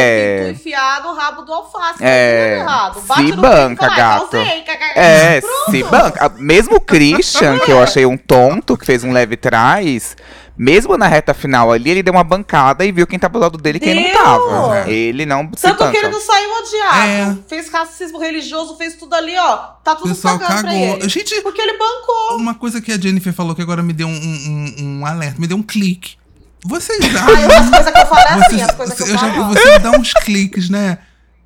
[0.44, 2.02] Tem que enfiar no rabo do alface.
[2.02, 2.08] É.
[2.08, 2.58] É.
[2.60, 3.00] Errado.
[3.02, 4.30] Bate Se no banca, fala, gato.
[4.30, 5.70] "Causei, caca- É, Pronto.
[5.70, 6.28] se banca.
[6.38, 10.16] Mesmo o Christian, que eu achei um tonto, que fez um leve trás,
[10.56, 13.58] mesmo na reta final ali, ele deu uma bancada e viu quem tava do lado
[13.58, 14.78] dele e quem não tava.
[14.86, 14.90] É.
[14.92, 17.08] Ele não se Tanto que ele não saiu odiado.
[17.08, 17.36] É.
[17.48, 19.56] Fez racismo religioso, fez tudo ali, ó.
[19.82, 20.96] Tá tudo pessoal cagando pra cagou.
[20.98, 21.08] ele.
[21.08, 22.36] Gente, Porque ele bancou.
[22.36, 25.46] uma coisa que a Jennifer falou que agora me deu um, um- um alerta, me
[25.46, 26.16] deu um clique.
[26.64, 29.28] Vocês Aí as coisas que eu falo é assim, as coisas que eu, eu já
[29.28, 29.54] vi falo.
[29.54, 30.98] você dá uns cliques, né?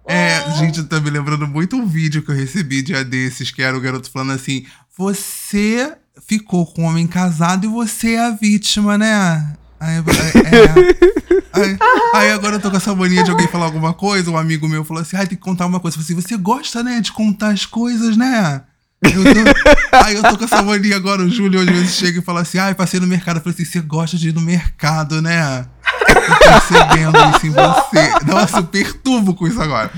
[0.06, 3.76] É, gente, tá me lembrando muito um vídeo que eu recebi dia desses, que era
[3.76, 4.64] o garoto falando assim:
[4.96, 5.92] Você
[6.26, 9.54] ficou com um homem casado e você é a vítima, né?
[9.80, 11.62] Aí, é, é.
[11.62, 11.78] Aí-
[12.14, 14.82] aí agora eu tô com essa mania de alguém falar alguma coisa, um amigo meu
[14.84, 15.96] falou assim: ai, tem que contar uma coisa.
[15.96, 18.62] Eu falei assim, você gosta, né, de contar as coisas, né?
[19.02, 22.22] Eu tô- aí eu tô com essa mania agora, o Júlio às vezes chega e
[22.22, 23.36] fala assim, ai, passei no mercado.
[23.36, 25.66] Eu falei assim, você gosta de ir no mercado, né?
[26.08, 28.12] Tô percebendo isso em você.
[28.26, 29.90] Nossa, eu perturbo com isso agora.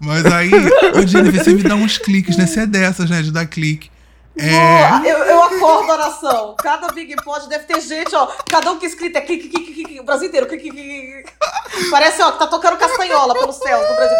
[0.00, 0.50] Mas aí,
[0.94, 2.46] ô Jennifer, você me dá uns cliques, né?
[2.46, 3.20] Você é dessas, né?
[3.22, 3.90] De dar clique.
[4.38, 5.10] É.
[5.10, 6.54] Eu, eu acordo a nação.
[6.62, 8.28] Cada Big Pod deve ter gente, ó.
[8.50, 10.46] Cada um que escrito é clique, clique, clique, o Brasil inteiro.
[10.46, 10.82] Clique, clique,
[11.22, 11.90] clique.
[11.90, 14.16] Parece, ó, que tá tocando castanhola pelos céus do Brasil.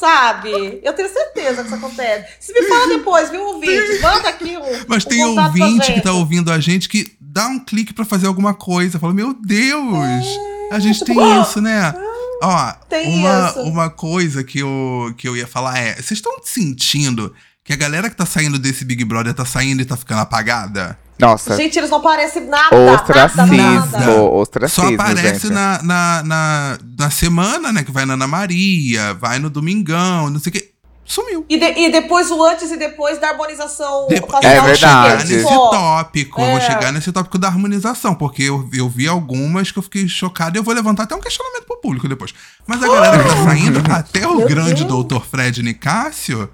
[0.00, 0.80] Sabe?
[0.82, 2.26] Eu tenho certeza que isso acontece.
[2.40, 4.00] Se me fala depois, viu, ouvinte?
[4.00, 4.84] Manda aqui um.
[4.86, 8.26] Mas um tem ouvinte que tá ouvindo a gente que dá um clique pra fazer
[8.26, 8.98] alguma coisa.
[8.98, 10.26] Fala, meu Deus!
[10.70, 11.94] A gente tem isso, né?
[12.42, 13.60] Ó, Tem uma, isso.
[13.62, 17.34] uma coisa que eu, que eu ia falar é: vocês estão sentindo
[17.64, 20.98] que a galera que tá saindo desse Big Brother tá saindo e tá ficando apagada?
[21.18, 22.76] Nossa, Gente, eles não parecem nada.
[22.76, 23.56] ostracismo.
[23.56, 24.22] Nada, nada.
[24.22, 25.52] Ostracismo, Só aparece gente.
[25.52, 27.82] na, na, na, na semana, né?
[27.82, 30.70] Que vai na Ana Maria, vai no Domingão, não sei o quê.
[31.04, 31.44] Sumiu.
[31.48, 34.76] E, de- e depois o antes e depois da harmonização É eu vou verdade.
[34.78, 36.40] chegar nesse tópico.
[36.42, 36.60] Eu vou É.
[36.60, 40.58] chegar nesse tópico da harmonização, porque eu, eu vi algumas que eu fiquei chocado e
[40.58, 42.34] eu vou levantar até um questionamento pro público depois.
[42.66, 44.86] Mas a galera que tá saindo, até o Meu grande Deus.
[44.86, 46.50] doutor Fred Nicásio,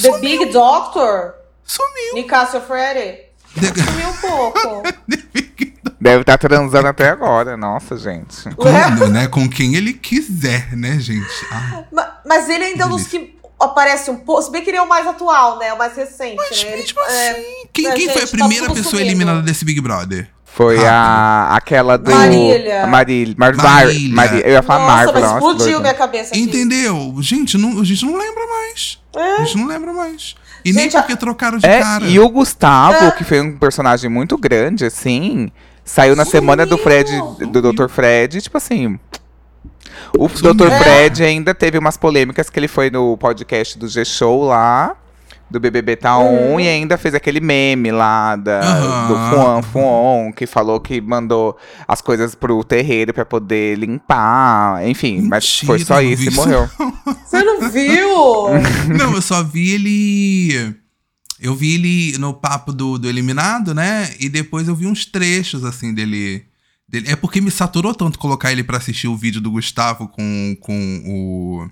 [0.00, 2.14] The Big Doctor, sumiu.
[2.14, 3.25] Nicásio Freddy,
[3.64, 4.82] sumiu um pouco.
[6.00, 8.42] Deve estar transando até agora, nossa, gente.
[8.54, 11.26] Com, né, com quem ele quiser, né, gente?
[11.50, 14.42] Ah, Ma- Mas ele ainda é um dos que aparece um pouco.
[14.42, 15.72] Se bem que ele é o mais atual, né?
[15.72, 16.68] O mais recente, mas né?
[16.72, 17.42] Ele, mesmo é, assim,
[17.72, 20.28] quem, a quem foi a tá primeira tudo pessoa eliminada desse Big Brother?
[20.44, 20.88] Foi Rápido.
[20.90, 22.10] a aquela do.
[22.10, 22.86] Marília.
[22.86, 23.34] Marília.
[23.38, 24.14] Mar, Mar, Marília.
[24.14, 24.46] Marília.
[24.46, 25.12] Eu ia falar Nossa, Marvel.
[25.14, 26.40] mas nossa, explodiu minha cabeça aqui.
[26.40, 27.14] Entendeu?
[27.20, 28.98] Gente, não, a gente não lembra mais.
[29.14, 30.34] A gente não lembra mais.
[30.66, 32.04] E nem Gente, a- porque trocaram de É, cara.
[32.04, 33.10] e o Gustavo, É.
[33.12, 35.50] que foi um personagem muito grande, assim,
[35.84, 37.10] saiu na semana do Fred,
[37.52, 37.88] do Dr.
[37.88, 38.98] Fred, tipo assim.
[40.18, 40.54] O Sumiu.
[40.54, 40.66] Dr.
[40.72, 40.78] É.
[40.78, 44.94] Fred ainda teve umas polêmicas que ele foi no podcast do G-Show lá,
[45.50, 46.54] do BBB Tá Uhum.
[46.54, 49.08] On, e ainda fez aquele meme lá da, Aham.
[49.08, 51.56] do Fuan Fuon, que falou que mandou
[51.86, 56.36] as coisas pro terreiro pra poder limpar, enfim, mas foi Mentira, só isso e isso
[56.36, 56.68] morreu.
[57.24, 58.48] Você não viu?
[58.96, 60.74] Não, eu só vi ele.
[61.40, 64.10] Eu vi ele no papo do, do eliminado, né?
[64.18, 66.44] E depois eu vi uns trechos, assim, dele.
[66.88, 67.10] dele.
[67.10, 71.02] É porque me saturou tanto colocar ele pra assistir o vídeo do Gustavo com, com
[71.06, 71.68] o.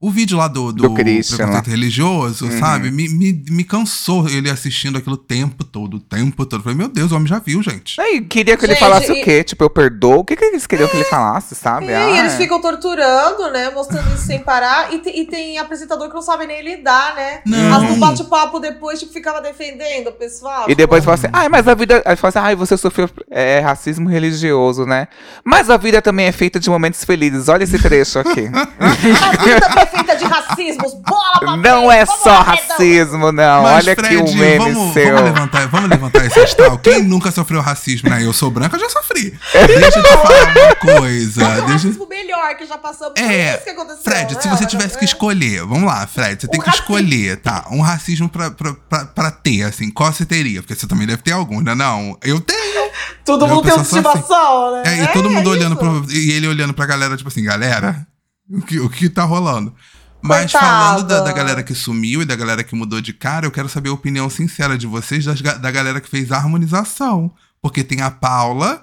[0.00, 1.72] O vídeo lá do, do, Do Christian, preconceito lá.
[1.72, 2.58] religioso, Uhum.
[2.60, 2.88] sabe?
[2.92, 6.60] Me, me, me cansou ele assistindo aquilo o tempo todo, o tempo todo.
[6.60, 8.00] Eu falei, meu Deus, o homem já viu, gente.
[8.00, 9.42] Aí queria que ele Gente, falasse e- o quê?
[9.42, 10.20] Tipo, eu perdoo?
[10.20, 11.86] O que, que eles queriam que ele falasse, sabe?
[11.86, 13.70] E Ah, eles ficam torturando, né?
[13.70, 14.94] Mostrando isso sem parar.
[14.94, 17.40] E, te- e tem apresentador que não sabe nem lidar, né?
[17.44, 17.74] Não.
[17.82, 20.70] As do bate-papo depois, tipo, ficava defendendo o pessoal.
[20.70, 22.02] E depois tipo, fala assim, ai, mas a vida.
[22.06, 25.08] Aí fala assim, ai, você sofreu é, racismo religioso, né?
[25.44, 27.48] Mas a vida também é feita de momentos felizes.
[27.48, 28.48] Olha esse trecho aqui.
[28.78, 30.94] A vida é feita de racismos.
[30.94, 33.62] Bola pra Não frente, é só racismo, não.
[33.62, 35.14] Mas, Olha Fred, o meme vamos, seu.
[35.14, 36.78] Vamos levantar, vamos levantar esse astral.
[36.78, 38.24] Quem nunca sofreu racismo, né?
[38.24, 39.38] Eu sou branca, eu já sofri.
[39.52, 41.42] Deixa eu te falar uma coisa.
[41.44, 41.72] O Deixa...
[41.72, 43.14] racismo melhor que já passamos.
[43.20, 44.40] É, isso que aconteceu, Fred, né?
[44.40, 44.98] se você Mas, tivesse é.
[44.98, 46.96] que escolher, vamos lá, Fred, você tem Um que racismo.
[46.96, 47.66] escolher, tá?
[47.70, 50.62] Um racismo pra, pra, pra, pra ter, assim, qual você teria?
[50.62, 51.74] Porque você também deve ter algum, né?
[51.74, 52.90] Não, eu tenho.
[53.24, 54.82] Todo Eu mundo tem só estimação, né?
[54.86, 55.78] É, e todo mundo olhando isso.
[56.04, 56.12] pro.
[56.12, 58.06] E ele olhando pra galera, tipo assim, galera,
[58.50, 59.74] o que, o que tá rolando?
[60.20, 60.66] Mas Coitada.
[60.66, 63.68] falando da, da galera que sumiu e da galera que mudou de cara, eu quero
[63.68, 67.30] saber a opinião sincera de vocês das da galera que fez a harmonização.
[67.62, 68.82] Porque tem a Paula,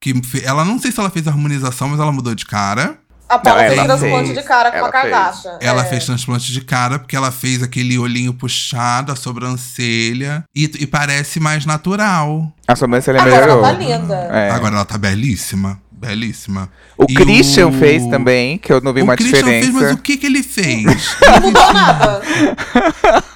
[0.00, 2.98] que fe- ela não sei se ela fez a harmonização, mas ela mudou de cara.
[3.28, 4.38] A Paula Não, fez ela transplante fez.
[4.38, 5.58] de cara com Ela a Kardashian.
[5.60, 5.84] Ela é.
[5.86, 10.44] fez transplante de cara porque ela fez aquele olhinho puxado, a sobrancelha.
[10.54, 12.52] E, e parece mais natural.
[12.68, 13.62] A sobrancelha Agora ela melhorou.
[13.64, 14.14] tá linda.
[14.14, 14.50] É.
[14.50, 15.80] Agora ela tá belíssima.
[15.96, 16.68] Belíssima.
[16.98, 19.64] O E Christian o- fez também, que eu não vi o uma Christian diferença.
[19.72, 20.84] fez, mas o que que ele fez?
[21.22, 22.22] Não mudou nada.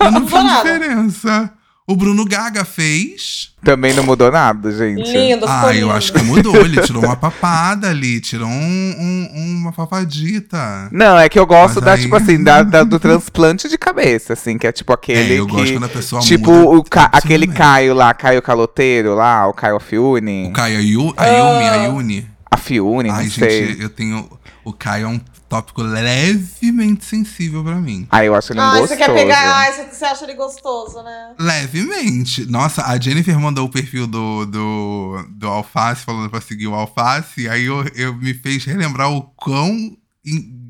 [0.00, 0.62] Eu não mudou vi nada.
[0.78, 1.50] diferença.
[1.86, 3.50] O Bruno Gaga fez.
[3.64, 5.10] Também não mudou nada, gente.
[5.10, 5.90] Lindo, Ah, eu lindo.
[5.90, 6.54] acho que mudou.
[6.56, 10.88] Ele tirou uma papada ali, tirou um, um- uma papadita.
[10.92, 13.76] Não, é que eu gosto Mas da, aí- tipo assim, da, da- do transplante de
[13.76, 15.52] cabeça, assim, que é tipo aquele É, eu que...
[15.52, 17.48] gosto quando a pessoa Tipo, muda o Ca- aquele.
[17.48, 20.46] Caio lá, Caio Caloteiro lá, o Caio Fiune.
[20.48, 23.68] O Caio, a, Yu, a Yumi, a Fiune, não Ai, sei.
[23.68, 24.28] gente, eu tenho.
[24.64, 28.06] O Caio é um tópico levemente sensível pra mim.
[28.10, 28.88] Ah, eu acho ele um Ai, gostoso.
[28.88, 29.56] você quer pegar.
[29.56, 31.34] Ai, você, você acha ele gostoso, né?
[31.38, 32.44] Levemente.
[32.46, 37.48] Nossa, a Jennifer mandou o perfil do, do, do Alface, falando pra seguir o Alface.
[37.48, 39.96] Aí eu, eu me fez relembrar o quão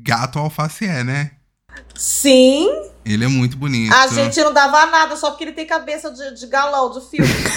[0.03, 1.31] gato o Alface é, né?
[1.95, 2.67] Sim.
[3.03, 3.93] Ele é muito bonito.
[3.93, 7.27] A gente não dava nada só porque ele tem cabeça de, de galão, de filme.
[7.27, 7.49] de.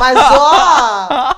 [0.00, 1.34] Mas, ó,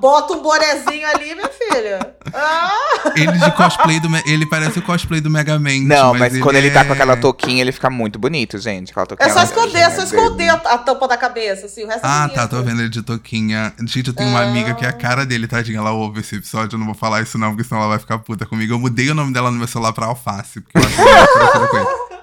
[0.00, 2.14] bota um bonezinho ali, minha filha.
[2.34, 2.72] Ah,
[3.14, 4.08] Ele de cosplay do.
[4.26, 5.86] Ele parece o cosplay do Megamente.
[5.86, 8.90] Não, mas, quando ele tá com é- aquela touquinha, ele fica muito bonito, gente.
[8.90, 11.84] Aquela touquinha é só esconder, é só esconder a, a tampa da cabeça, assim.
[11.84, 12.34] O resto é Ah, bonito.
[12.34, 13.72] tá, tô vendo ele de toquinha.
[13.86, 14.48] Gente, eu tenho uma Ah.
[14.48, 15.78] amiga que é a cara dele, tadinha.
[15.78, 18.18] Ela ouve esse episódio, eu não vou falar isso não, porque senão ela vai ficar
[18.18, 18.74] puta comigo.
[18.74, 21.76] Eu mudei o nome dela no meu celular pra Alface, porque eu acho parecida com
[21.76, 22.13] ele.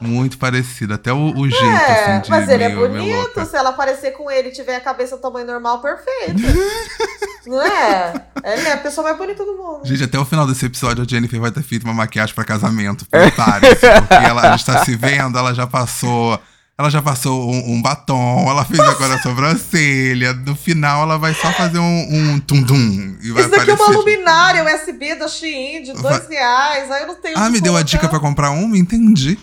[0.00, 3.44] Muito parecido, até o, o jeito, É, assim, de mas ele é meio, meio bonito.
[3.44, 6.40] Se ela aparecer com ele e tiver a cabeça tamanho normal, perfeito.
[7.46, 8.14] não é?
[8.44, 9.80] Ele é a pessoa mais bonita do mundo.
[9.84, 13.06] Gente, até o final desse episódio a Jennifer vai ter feito uma maquiagem pra casamento.
[13.08, 16.40] Prepare-se, porque ela, a gente tá se vendo, ela já passou.
[16.80, 20.32] Ela já passou um, um batom, ela fez agora a sobrancelha.
[20.46, 23.16] No final, ela vai só fazer um, um tum-dum.
[23.20, 26.88] E vai Isso daqui é uma luminária USB da Shein de dois reais.
[26.90, 27.82] Aí eu não tenho Ah, me deu a colocar.
[27.82, 28.78] dica pra comprar uma?
[28.78, 29.36] Entendi.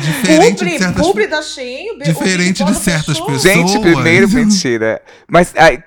[0.00, 1.98] Diferente Publi, de certas publi da Shein.
[1.98, 3.42] Diferente de certas pessoas.
[3.42, 5.02] Gente, primeiro, mentira.
[5.28, 5.82] Mas ai,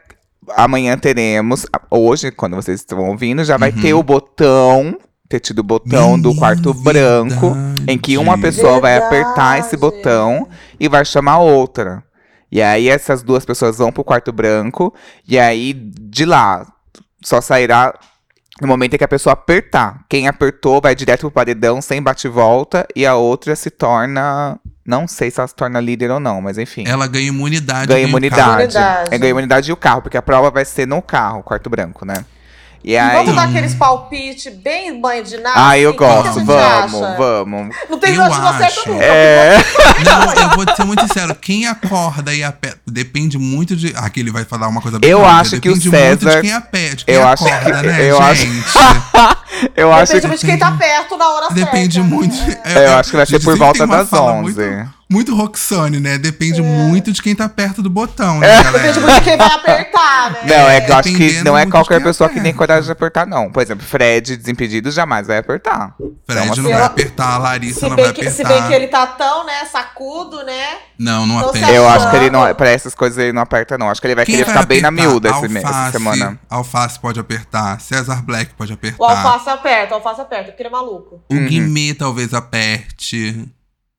[0.57, 1.65] amanhã teremos.
[1.89, 3.81] Hoje, quando vocês estão ouvindo, já vai Uhum.
[3.81, 4.97] ter o botão.
[5.31, 7.55] Ter tido o botão do quarto branco.
[7.87, 8.57] Em que uma verdade.
[8.57, 9.95] pessoa vai apertar esse Verdade.
[9.95, 12.03] botão e vai chamar outra.
[12.51, 14.93] E aí essas duas pessoas vão pro quarto branco.
[15.25, 16.67] E aí, de lá,
[17.23, 17.97] só sairá
[18.59, 20.03] no momento em que a pessoa apertar.
[20.09, 22.85] Quem apertou vai direto pro paredão sem bate-volta.
[22.93, 24.59] E a outra se torna.
[24.85, 26.83] Não sei se ela se torna líder ou não, mas enfim.
[26.85, 27.87] Ela ganha imunidade.
[27.87, 28.07] Ganha ganha.
[28.09, 28.75] Imunidade.
[29.11, 32.03] É, ganha imunidade e o carro, porque a prova vai ser no carro, quarto branco,
[32.03, 32.25] né?
[32.83, 33.15] E aí.
[33.17, 35.69] Vamos dar aqueles palpite bem banho de nada.
[35.69, 36.45] Ah, eu assim, gosto.
[36.45, 37.15] Vamos, acha?
[37.17, 37.75] vamos.
[37.89, 38.89] Não tem Eu noite não acerta acho.
[38.89, 39.03] nunca.
[39.05, 39.57] É.
[40.03, 41.35] Não, eu vou te ser muito sincero.
[41.35, 42.79] Quem acorda e aperta.
[42.87, 43.93] Depende muito de.
[43.95, 46.41] Aqui ele vai falar uma coisa bem Eu acho que o Depende muito César- de
[46.41, 46.95] quem aperta.
[46.95, 48.65] de quem eu acho acorda, que- né, eu acho- gente?
[49.75, 50.27] Eu acho Depende que.
[50.27, 51.65] muito de quem tá perto na hora certa.
[51.65, 52.35] Depende muito.
[52.65, 54.59] É, eu acho que vai ser por volta das fala 11.
[54.59, 56.17] Muito, muito Roxane, né?
[56.17, 56.63] Depende É.
[56.63, 58.71] muito de quem tá perto do botão, né, galera?
[58.79, 60.39] Depende muito de quem vai apertar, né?
[60.45, 62.57] Não, é que eu acho que não é qualquer pessoa que tem aperta.
[62.57, 63.51] coragem de apertar, não.
[63.51, 65.93] Por exemplo, Fred, Desimpedidos, jamais vai apertar.
[65.97, 68.31] Fred Então, não assim, vai eu- apertar, a Larissa Se não vai que, apertar.
[68.31, 70.65] se bem que ele tá tão, né, sacudo, né?
[70.97, 71.71] Não, não aperta.
[71.71, 72.53] Eu acho que ele não.
[72.55, 73.89] Pra essas coisas ele não aperta, não.
[73.89, 75.91] Acho que ele vai Quem querer vai ficar bem na miúda esse me- essa Alface,
[75.91, 76.39] semana.
[76.49, 77.79] Alface pode apertar.
[77.81, 79.03] César Black pode apertar.
[79.03, 81.21] O alface aperta, o alface aperta, porque ele é maluco.
[81.29, 81.45] O Uhum.
[81.47, 83.45] Guimê talvez aperte.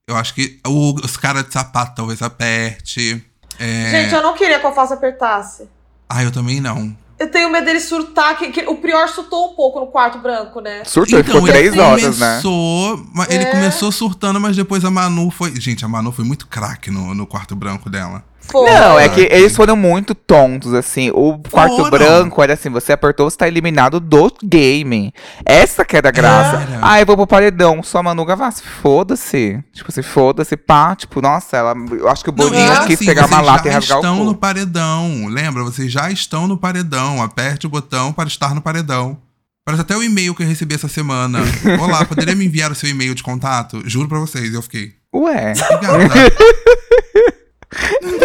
[0.07, 3.23] Eu acho que o- os caras de sapato talvez aperte.
[3.57, 3.91] É...
[3.91, 5.69] Gente, eu não queria que o alface apertasse.
[6.09, 6.95] Ah, eu também não.
[7.17, 10.59] Eu tenho medo dele surtar, que, que o Prior surtou um pouco no quarto branco,
[10.59, 10.83] né?
[10.83, 12.27] Surtou, ele ficou Então, três horas, né?
[12.31, 13.51] começou, ma- Ele É.
[13.51, 15.55] começou surtando, mas depois a Manu foi.
[15.59, 18.25] Gente, a Manu foi muito craque no, no quarto branco dela.
[18.51, 18.69] Foi.
[18.69, 21.09] Não, é que eles foram muito tontos, assim.
[21.13, 21.89] O quarto Foram.
[21.89, 25.13] branco era assim: você apertou, você tá eliminado do game.
[25.45, 26.57] Essa que é da graça.
[26.57, 26.79] Era.
[26.81, 28.61] Ah, eu vou pro paredão, só a Manu Gavassi.
[28.63, 29.63] Foda-se.
[29.73, 30.95] Tipo, se foda-se, pá.
[30.95, 31.73] Tipo, nossa, ela.
[31.91, 33.77] Eu acho que o Boninho e era quis assim, pegar uma vocês lata e já
[33.77, 34.23] rasgar o estão cu.
[34.25, 35.25] no paredão.
[35.27, 35.63] Lembra?
[35.63, 37.21] Vocês já estão no paredão.
[37.21, 39.17] Aperte o botão para estar no paredão.
[39.65, 41.39] Parece até o e-mail que eu recebi essa semana.
[41.81, 43.81] Olá, poderia me enviar o seu e-mail de contato?
[43.85, 44.91] Juro pra vocês, eu fiquei.
[45.15, 45.53] Ué.
[45.71, 46.33] Obrigada.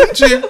[0.03, 0.45] Entendi.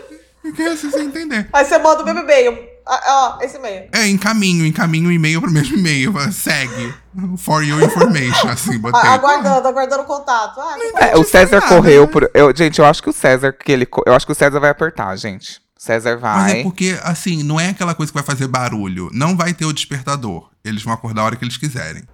[0.44, 1.48] Eu quero assim, sem entender.
[1.52, 2.58] Aí você manda o mesmo e-mail.
[2.86, 3.88] Ah, Ó, esse e-mail.
[3.92, 6.14] É, encaminho, encaminho o e-mail pro mesmo e-mail.
[6.32, 6.94] Segue.
[7.36, 8.98] For your information, assim, botei.
[8.98, 10.58] Ah, aguardando, aguardando o contato.
[10.58, 12.12] Ah, É, o César nada, correu né?
[12.12, 12.30] por.
[12.32, 13.86] Eu, gente, eu acho que o César que ele.
[14.06, 15.60] Eu acho que o César vai apertar, gente.
[15.78, 16.60] O César Mas vai.
[16.60, 19.10] é porque, assim, não é aquela coisa que vai fazer barulho.
[19.12, 20.48] Não vai ter o despertador.
[20.64, 22.04] Eles vão acordar a hora que eles quiserem.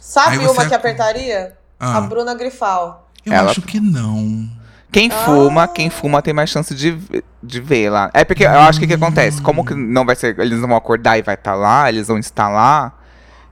[0.00, 1.56] Sabe uma que apertaria?
[1.78, 1.98] Ah.
[1.98, 3.10] A Bruna Grifal.
[3.24, 4.48] Eu Ela- acho que não.
[4.92, 5.24] Quem Ah.
[5.24, 6.98] fuma, quem fuma tem mais chance de,
[7.42, 8.10] de ver lá.
[8.12, 9.40] É porque eu acho que o que acontece?
[9.40, 10.38] Como que não vai ser.
[10.38, 12.98] Eles não vão acordar e vai estar lá, eles vão estar lá.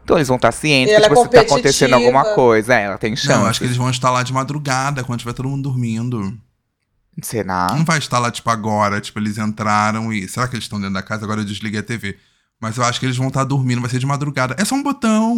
[0.05, 2.75] Então eles vão estar cientes E ela que é tipo, se tá acontecendo alguma coisa.
[2.75, 3.29] É, ela tem chance.
[3.29, 6.37] Não, eu acho que eles vão estar lá de madrugada, quando tiver todo mundo dormindo.
[7.23, 7.69] Será?
[7.75, 9.01] Não vai estar lá, tipo, agora.
[9.01, 10.29] Tipo, eles entraram e.
[10.29, 11.25] Será que eles estão dentro da casa?
[11.25, 12.17] Agora eu desliguei a TV.
[12.61, 14.55] Mas eu acho que eles vão estar dormindo, vai ser de madrugada.
[14.59, 15.37] É só um botão.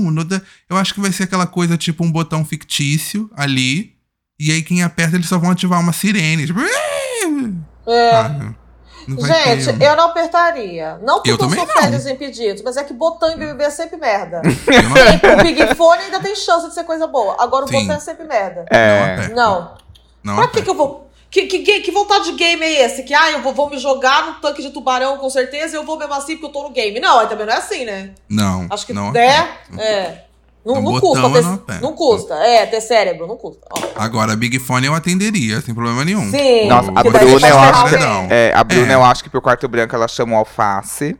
[0.68, 3.94] Eu acho que vai ser aquela coisa, tipo, um botão fictício ali.
[4.40, 6.46] E aí quem aperta, eles só vão ativar uma sirene.
[6.46, 6.60] Tipo.
[7.86, 8.10] É.
[8.12, 8.56] sabe?
[9.08, 10.98] Não vai Gente, ter- eu não apertaria.
[11.02, 11.66] Não porque Eu eu, sou não.
[11.66, 14.40] fé dos impedidos, mas é que botão em BBB é sempre merda.
[14.44, 17.36] não- o Big Fone ainda tem chance de ser coisa boa.
[17.40, 17.80] Agora o Sim.
[17.80, 18.64] botão é sempre merda.
[18.70, 19.12] não É.
[19.14, 19.34] aperta.
[19.34, 19.74] Não.
[20.22, 21.10] Não Pra que que eu vou...
[21.28, 23.02] Que, que, que, que vontade de game é esse?
[23.04, 25.84] Que, ah, eu vou, vou me jogar num tanque de tubarão com certeza e eu
[25.84, 27.00] vou mesmo assim porque eu tô no game.
[27.00, 28.10] Não, aí também não é assim, né?
[28.28, 28.66] Não.
[28.70, 29.48] Acho que, não né?
[29.78, 30.24] É.
[30.64, 31.58] Não, não botão custa.
[31.66, 32.34] ter- não custa.
[32.34, 33.66] É, ter cérebro, não custa.
[33.70, 33.80] Ó.
[33.96, 36.30] Agora, Big Fone eu atenderia, sem problema nenhum.
[36.30, 36.68] Sim.
[36.68, 38.26] Nossa, a Bruna, eu acho que- alguém.
[38.30, 38.94] É, a Bruna, É.
[38.94, 41.16] eu acho que pro quarto branco ela chama o alface.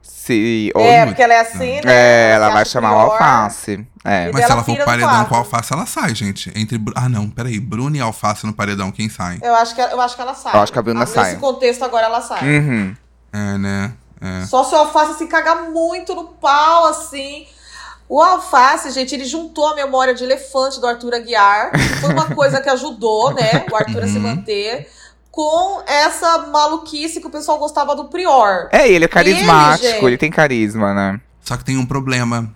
[0.00, 0.70] Se.
[0.74, 1.82] ou- É, porque ela é assim, né?
[1.86, 3.12] É, ela se vai chamar o pior.
[3.12, 3.86] alface.
[4.04, 4.30] É.
[4.32, 6.52] Mas se ela for paredão com alface, ela sai, gente.
[6.54, 6.80] Entre.
[6.94, 7.58] Ah, não, peraí.
[7.58, 9.38] Bruno e alface no paredão, quem sai?
[9.42, 10.54] Eu acho, que, eu acho que ela sai.
[10.54, 11.36] Eu acho que a Bruna Nesse sai.
[11.36, 12.42] contexto agora ela sai.
[12.58, 12.94] Uhum.
[13.32, 13.92] É, né?
[14.20, 14.46] É.
[14.46, 17.46] Só se o alface se cagar muito no pau, assim.
[18.08, 21.72] O alface, gente, ele juntou a memória de elefante do Arthur Aguiar.
[21.72, 23.66] que Foi uma coisa que ajudou, né?
[23.70, 24.20] O Arthur a se Uhum.
[24.22, 24.88] manter.
[25.30, 28.68] Com essa maluquice que o pessoal gostava do Prior.
[28.72, 30.04] É, ele é carismático, Ele, gente.
[30.06, 31.20] ele, tem carisma, né?
[31.42, 32.50] Só que tem um problema.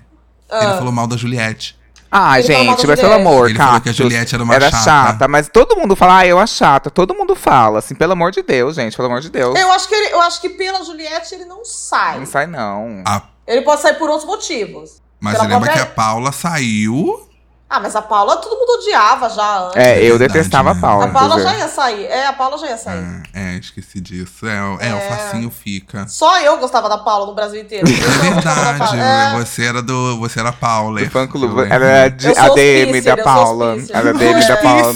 [0.50, 0.76] Ele Ah.
[0.78, 1.78] falou mal da Juliette.
[2.11, 4.70] Ah, Ele gente, mas pelo amor, Ele falou que a Cactus, Juliette era uma era
[4.70, 4.82] chata.
[4.84, 5.28] chata.
[5.28, 6.90] Mas todo mundo fala, ah, eu a chata.
[6.90, 9.59] Todo mundo fala, assim, pelo amor de Deus, gente, pelo amor de Deus.
[9.59, 12.18] Eu acho que, ele, eu acho que pela Juliette ele não sai.
[12.18, 13.03] Não sai, não.
[13.07, 15.00] A- Ele pode sair por outros motivos.
[15.23, 17.29] Mas você lembra que a Paula saiu.
[17.75, 19.77] Ah, mas a Paula todo mundo odiava já antes.
[19.77, 20.79] É, eu verdade, detestava né?
[20.79, 21.05] a Paula.
[21.07, 22.05] A Paula já ia sair.
[22.05, 23.23] É, a Paula já ia sair.
[23.33, 24.47] É, é, esqueci disso.
[24.47, 26.07] É, o- é, o facinho fica.
[26.07, 27.87] Só eu gostava da Paula no Brasil inteiro.
[27.89, 28.99] É verdade.
[29.01, 29.39] É.
[29.39, 30.18] Você era do.
[30.18, 31.01] Você era Paula.
[31.03, 31.62] Do fã clube.
[31.62, 33.77] Ela era de- a DM da Paula.
[33.91, 34.57] era a DM da É.
[34.57, 34.93] Paula.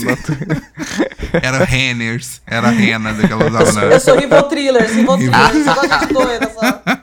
[1.43, 2.41] Era Renners.
[2.47, 5.65] Era a Rena daquela usava na- Eu sou Rivotrillers, Rivotrillers.
[5.65, 6.96] Só gosto de doida, só.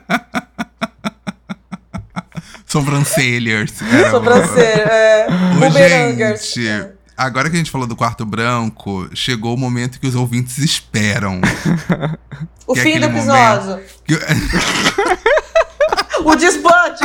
[2.78, 3.70] Sobrancelhas.
[3.92, 5.26] Era Sobrancelha, é.
[5.60, 6.52] Bumerangers.
[6.54, 10.58] gente, agora que a gente falou do quarto branco, chegou o momento que os ouvintes
[10.58, 11.40] esperam.
[12.66, 13.80] O é fim do aquele episódio.
[14.04, 14.18] Que-
[16.24, 17.00] O desbande.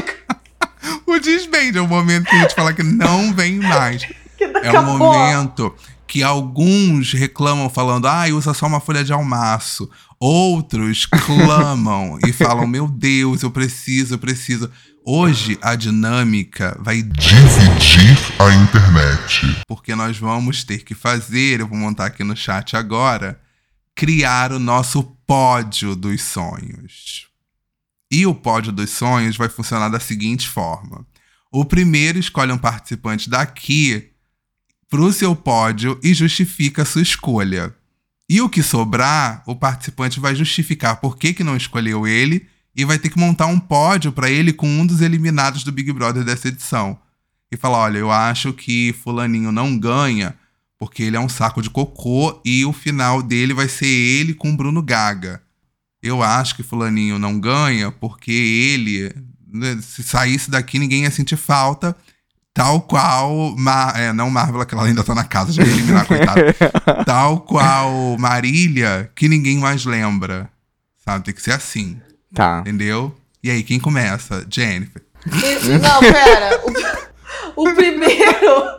[1.05, 4.05] o desbande é o momento que a gente fala que não vem mais.
[4.39, 5.75] Que É o momento
[6.07, 9.89] que alguns reclamam falando, ah, usa só uma folha de almaço.
[10.17, 14.71] Outros clamam e falam, meu Deus, eu preciso, eu preciso.
[15.05, 19.63] Hoje a dinâmica vai Dividir a internet.
[19.67, 23.39] porque nós vamos ter que fazer, eu vou montar aqui no chat agora,
[23.95, 27.27] criar o nosso pódio dos sonhos.
[28.11, 31.05] E o pódio dos sonhos vai funcionar da seguinte forma:
[31.51, 34.11] o primeiro escolhe um participante daqui
[34.89, 37.73] para o seu pódio e justifica a sua escolha.
[38.29, 42.47] E o que sobrar, o participante vai justificar por que, que não escolheu ele
[42.79, 45.91] e vai ter que montar um pódio para ele com um dos eliminados do Big
[45.91, 46.97] Brother dessa edição
[47.51, 50.33] e falar: olha, eu acho que Fulaninho não ganha
[50.77, 54.55] porque ele é um saco de cocô e o final dele vai ser ele com
[54.55, 55.41] Bruno Gaga.
[56.01, 59.13] Eu acho que Fulaninho não ganha porque ele,
[59.45, 61.93] né, se saísse daqui, ninguém ia sentir falta.
[62.53, 63.57] Tal qual.
[63.57, 66.55] Ma é, não Marvel, que ela ainda tá na casa, já ia eliminar, coitada.
[67.05, 70.49] Tal qual Marília, que ninguém mais lembra.
[70.97, 71.25] Sabe?
[71.25, 71.99] Tem que ser assim,
[72.33, 72.59] Tá.
[72.61, 73.15] entendeu?
[73.43, 74.45] E aí, quem começa?
[74.49, 75.01] Jennifer.
[75.81, 76.61] Não, pera.
[77.55, 78.78] O, o primeiro,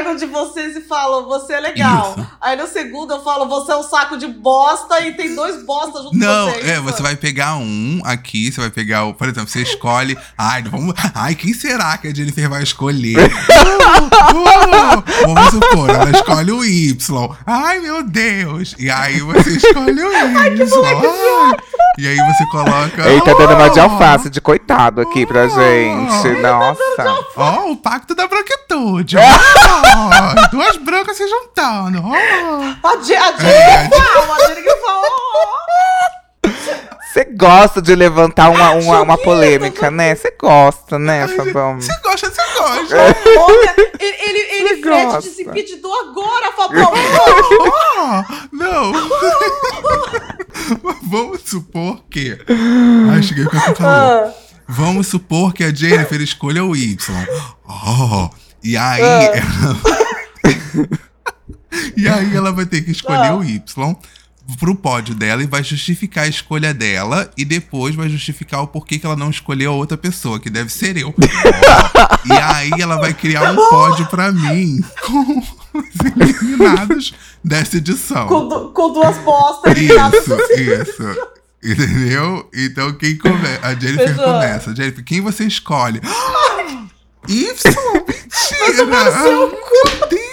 [0.00, 2.14] eu pego de vocês e falo, você é legal.
[2.16, 2.26] Isso.
[2.40, 6.02] Aí no segundo eu falo, você é um saco de bosta e tem dois bostas
[6.04, 6.68] junto Não, com vocês.
[6.68, 9.14] é, você vai pegar um aqui, você vai pegar o.
[9.14, 10.16] Por exemplo, você escolhe.
[10.36, 10.94] Ai, vamos.
[11.14, 13.18] Ai, quem será que a Jennifer vai escolher?
[14.30, 17.36] Uh, uh, vamos supor, ela escolhe o Y.
[17.46, 18.74] Ai, meu Deus!
[18.78, 20.36] E aí você escolhe o Y.
[20.36, 21.56] Ai,
[21.98, 23.08] E aí você coloca.
[23.08, 26.28] Ele tá dando uma de "Oh, alface de coitado aqui pra gente.
[26.40, 27.24] Nossa.
[27.36, 29.16] Ó, o pacto da branquitude.
[29.96, 32.02] Ó, duas brancas se juntando.
[32.04, 32.14] Ó.
[32.88, 33.88] A Jenny É.
[33.88, 35.06] que fala, a Jenny que fala.
[35.06, 36.48] "Oh,
[37.12, 40.14] Você gosta de levantar uma, uma, uma polêmica, né?
[40.14, 41.80] Você gosta, né, Fabão?
[41.80, 42.96] Você gosta, você gosta.
[43.36, 44.38] Olha, ele, ele,
[44.70, 45.20] ele gosta.
[45.22, 46.92] desimpedido agora, Fabão.
[47.98, 48.22] Ó,
[48.52, 48.92] não.
[51.02, 52.38] Vamos supor que.
[53.12, 54.28] Ai, cheguei com essa calor.
[54.28, 54.32] Ah,
[54.68, 56.96] Vamos supor que a Jennifer escolha o Y.
[57.68, 58.30] Oh,
[58.62, 59.02] e aí.
[59.02, 59.30] Ah.
[59.34, 59.76] Ela...
[61.96, 63.60] e aí ela vai ter que escolher o Y
[64.58, 68.98] pro pódio dela e vai justificar a escolha dela e depois vai justificar o porquê
[68.98, 71.14] que ela não escolheu a outra pessoa, que deve ser eu.
[72.24, 75.38] E aí ela vai criar um pódio pra mim com
[75.74, 78.26] os eliminados dessa edição.
[78.26, 80.26] com, com duas postas eliminadas.
[80.26, 81.28] Isso, isso.
[81.62, 82.48] Entendeu?
[82.54, 83.66] Então quem começa?
[83.66, 84.24] A Jennifer Fechou.
[84.24, 84.74] começa.
[84.74, 86.00] Jennifer, quem você escolhe?
[87.28, 87.46] Y?
[88.06, 88.84] Mentira!
[89.22, 89.48] Meu
[90.08, 90.30] Deus!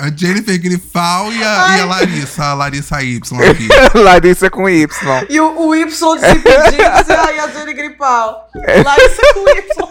[0.00, 2.44] A Jennifer Grifal e a, e a Larissa.
[2.44, 3.68] A Larissa Y aqui.
[3.98, 4.86] Larissa com Y.
[5.28, 8.50] E o, o Y desimpedido, aí a Jenny Gripal.
[8.54, 9.88] Larissa com Y.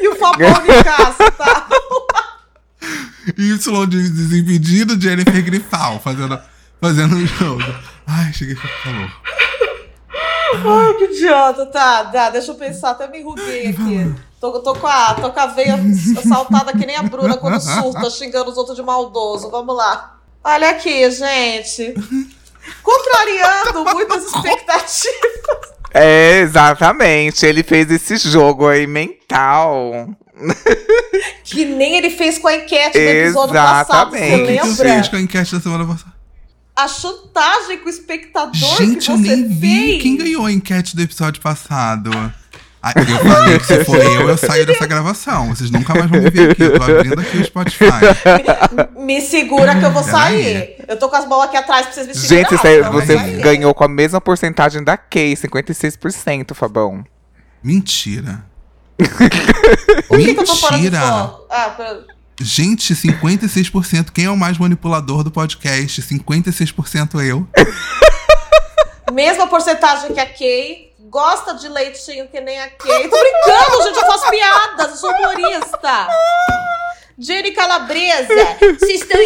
[0.00, 1.68] E o Fabão de casa, tá?
[3.36, 6.00] Y de desimpedido, Jennifer Grifal.
[6.00, 6.40] Fazendo,
[6.80, 7.62] fazendo o jogo.
[8.06, 9.10] Ai, cheguei com calor.
[10.54, 11.66] Ai, que idiota.
[11.66, 12.90] Tá, tá, deixa eu pensar.
[12.90, 14.14] Até me enruguei aqui.
[14.40, 15.78] Tô, tô, com a, tô com a veia
[16.26, 19.50] saltada que nem a Bruna quando surta, xingando os outros de maldoso.
[19.50, 20.18] Vamos lá.
[20.42, 21.94] Olha aqui, gente.
[22.82, 25.70] Contrariando muitas expectativas.
[25.92, 27.44] É, exatamente.
[27.44, 30.08] Ele fez esse jogo aí mental.
[31.44, 34.10] Que nem ele fez com a enquete do episódio passado.
[34.10, 34.42] Você Exatamente.
[34.42, 34.98] O que, que eu lembra?
[35.02, 36.09] fiz com a enquete da semana passada?
[36.76, 40.02] A chantagem com o espectador Gente, que eu você nem vi fez.
[40.02, 42.10] quem ganhou a enquete do episódio passado.
[42.82, 45.48] Ah, eu falei que se for eu, eu saio dessa gravação.
[45.54, 46.62] Vocês nunca mais vão me ver aqui.
[46.62, 47.84] Eu tô abrindo aqui o Spotify.
[48.98, 50.42] Me segura que eu vou Peraí.
[50.42, 50.76] sair.
[50.88, 52.90] Eu tô com as mãos aqui atrás pra vocês me Gente, segurar.
[52.90, 57.04] você, eu você ganhou com a mesma porcentagem da Kay, 56%, Fabão.
[57.62, 58.44] Mentira.
[60.08, 61.00] Por que, que eu tô fora de Mentira.
[61.02, 61.46] foco?
[61.50, 62.04] Ah, pera-
[62.40, 64.10] Gente, 56%.
[64.12, 66.00] Quem é o mais manipulador do podcast?
[66.00, 67.46] 56% eu.
[69.12, 70.90] Mesma porcentagem que a Kay.
[71.10, 73.08] Gosta de leitinho que nem a Kay.
[73.08, 73.96] Tô brincando, gente.
[73.98, 74.90] Eu faço piadas.
[74.90, 76.08] Eu sou humorista.
[77.18, 78.28] Jenny Calabresa.
[78.78, 79.20] Vocês estão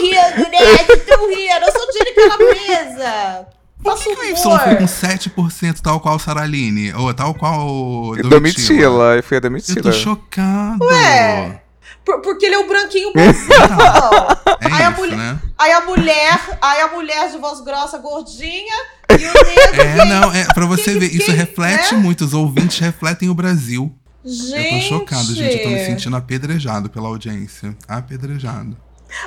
[0.00, 0.76] rindo, né?
[0.86, 1.66] Vocês estão rindo.
[1.66, 3.46] Eu sou Jenny Calabresa.
[3.82, 6.92] Por que, que o Y foi com 7%, tal qual Saraline?
[6.94, 8.30] Ou tal qual o Domitila?
[8.30, 9.92] Domitila, eu fui a Eu tô Domitila.
[9.92, 10.84] chocado.
[10.84, 11.62] Ué.
[12.06, 13.52] Por- porque ele é o branquinho bonzinho.
[14.60, 15.38] É Aí a isso, mulher- né?
[15.58, 18.74] Aí a mulher, aí a mulher de voz grossa, gordinha,
[19.10, 22.00] e o negro É, que- não, é pra você que- ver, isso que- reflete né?
[22.00, 23.92] muito, os ouvintes refletem o Brasil.
[24.24, 24.74] Gente.
[24.74, 25.56] Eu tô chocado, gente.
[25.58, 27.76] Eu tô me sentindo apedrejado pela audiência.
[27.86, 28.76] Apedrejado.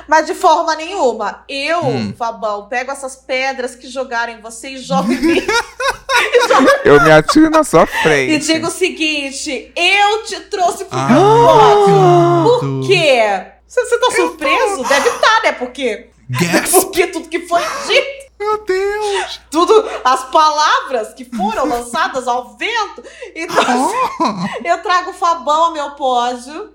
[0.06, 1.44] Mas de forma nenhuma.
[1.48, 2.14] Eu, Hum.
[2.16, 5.42] Fabão, pego essas pedras que jogaram em você e jogo em mim.
[6.84, 8.46] Eu me atiro na sua e frente.
[8.46, 12.60] digo o seguinte: eu te trouxe pro Ah, meu pódio.
[12.60, 13.46] que Por quê?
[13.66, 14.82] Você, tá surpreso?
[14.84, 15.52] Deve estar, né?
[15.52, 16.70] Porque, Gasp!
[16.80, 18.20] porque tudo que foi dito.
[18.38, 19.40] Meu Deus!
[19.50, 23.02] Tudo, as palavras que foram lançadas ao vento.
[23.34, 26.74] Então, Oh, Eu trago o Fabão ao meu pódio.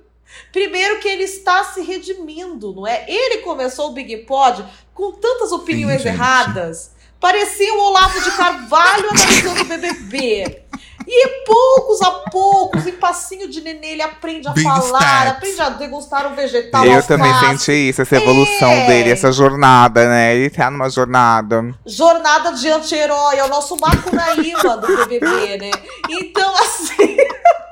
[0.51, 3.05] Primeiro que ele está se redimindo, não é?
[3.07, 4.63] Ele começou o Big Pod
[4.93, 6.13] com tantas opiniões gente.
[6.13, 6.91] erradas.
[7.19, 10.61] Parecia o Olavo de Carvalho analisando o BBB.
[11.07, 15.27] E poucos a poucos, em passinho de nenê, ele aprende a Baby falar, steps.
[15.37, 16.83] aprende a degustar um vegetal.
[16.83, 17.47] Eu também passos.
[17.61, 18.87] senti isso, essa evolução É.
[18.87, 20.35] dele, essa jornada, né?
[20.35, 21.75] Ele tá numa jornada.
[21.85, 25.71] Jornada de anti-herói, é o nosso Macunaíma do BBB, né?
[26.09, 27.17] Então, assim.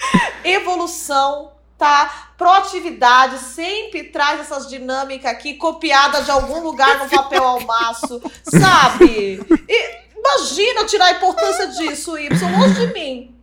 [0.44, 2.30] evolução, tá?
[2.36, 9.40] Proatividade, sempre traz essas dinâmicas aqui, copiada de algum lugar no papel almaço, sabe?
[9.68, 13.34] E imagina tirar a importância disso, Y, longe de mim,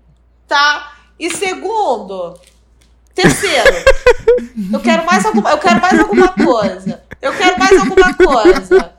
[0.48, 0.94] tá?
[1.20, 2.40] E segundo.
[3.14, 3.72] Terceiro,
[4.74, 7.02] eu quero mais alguma, eu quero mais alguma coisa.
[7.22, 8.95] Eu quero mais alguma coisa.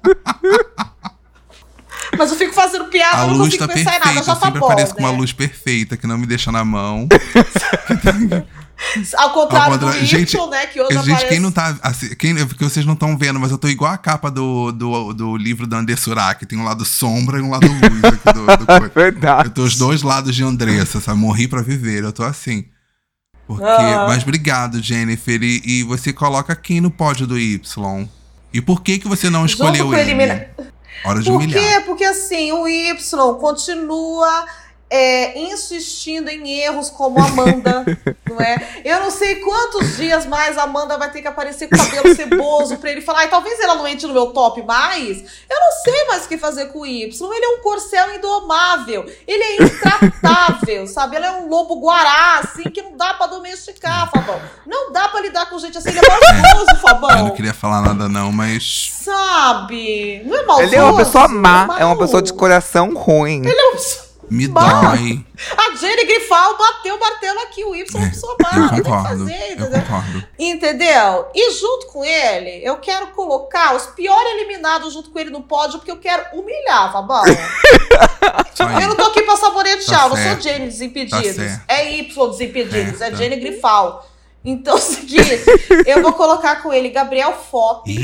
[2.18, 4.14] Mas eu fico fazendo piada, a eu não luz consigo tá pensar em perfeita.
[4.14, 5.08] nada, já eu tá sempre bom, apareço com né?
[5.08, 7.08] uma luz perfeita que não me deixa na mão.
[9.16, 11.28] Ao contrário, Ao contrário, do Y, gente, né, que hoje Gente, aparece...
[11.28, 11.76] quem não tá.
[11.82, 14.70] Assim, quem, é porque vocês não estão vendo, mas eu tô igual a capa do,
[14.70, 16.44] do, do livro da André Surak.
[16.44, 18.92] Tem um lado sombra e um lado luz aqui do, do coisa.
[18.94, 19.48] Verdade.
[19.48, 21.18] Eu tô os dois lados de Andressa, sabe?
[21.18, 22.66] Morri pra viver, eu tô assim.
[23.46, 24.04] Porque, Ah.
[24.08, 25.42] Mas obrigado, Jennifer.
[25.42, 28.06] E, e você coloca quem no pódio do Y?
[28.52, 30.10] E por que que você não escolheu com, ele?
[30.10, 30.46] elimina...
[31.04, 31.62] Hora de Por humilhar.
[31.62, 31.80] quê?
[31.86, 32.94] Porque assim, o Y
[33.36, 34.46] continua
[34.88, 37.84] é, insistindo em erros como Amanda,
[38.28, 38.80] não é?
[38.84, 42.76] Eu não sei quantos dias mais a Amanda vai ter que aparecer com cabelo ceboso
[42.78, 45.18] pra ele falar, "Ai, talvez ela não entre no meu top mais.
[45.50, 47.32] Eu não sei mais o que fazer com o Y.
[47.34, 49.04] Ele é um corcel indomável.
[49.26, 51.16] Ele é intratável, sabe?
[51.16, 54.40] Ele é um lobo guará, assim, que não dá pra domesticar, Fabão.
[54.66, 55.88] Não dá pra lidar com gente assim.
[55.90, 57.30] Ele é maldoso, Eu não Fabão.
[57.30, 58.92] queria falar nada, não, mas.
[59.02, 60.22] Sabe?
[60.24, 60.68] Não é maldoso.
[60.68, 61.78] Ele é uma pessoa má, mal.
[61.78, 63.40] é uma pessoa de coração ruim.
[63.44, 64.80] Ele é uma pessoa- Me Bah!
[64.80, 65.24] dói.
[65.56, 67.64] A Jenny Grifal bateu o martelo aqui.
[67.64, 68.10] O Y é
[68.42, 68.50] má.
[68.54, 69.08] Eu Não tem o que concordo.
[69.08, 69.80] fazer, Eu entendeu?
[69.82, 70.24] concordo.
[70.38, 71.28] Entendeu?
[71.34, 75.78] E junto com ele, eu quero colocar os piores eliminados junto com ele no pódio,
[75.78, 77.22] porque eu quero humilhar, Fabão.
[78.80, 80.42] Eu não tô aqui pra saboretear, Tá eu não sou certo.
[80.42, 81.36] Jenny Desimpedidos.
[81.36, 81.62] Tá certo.
[81.68, 83.16] é Y Desimpedidos, é, É, tá.
[83.16, 84.06] Jenny Grifal.
[84.44, 85.44] Então é o seguinte,
[85.86, 87.34] eu vou colocar com ele Gabriel
[87.86, 88.02] Eita.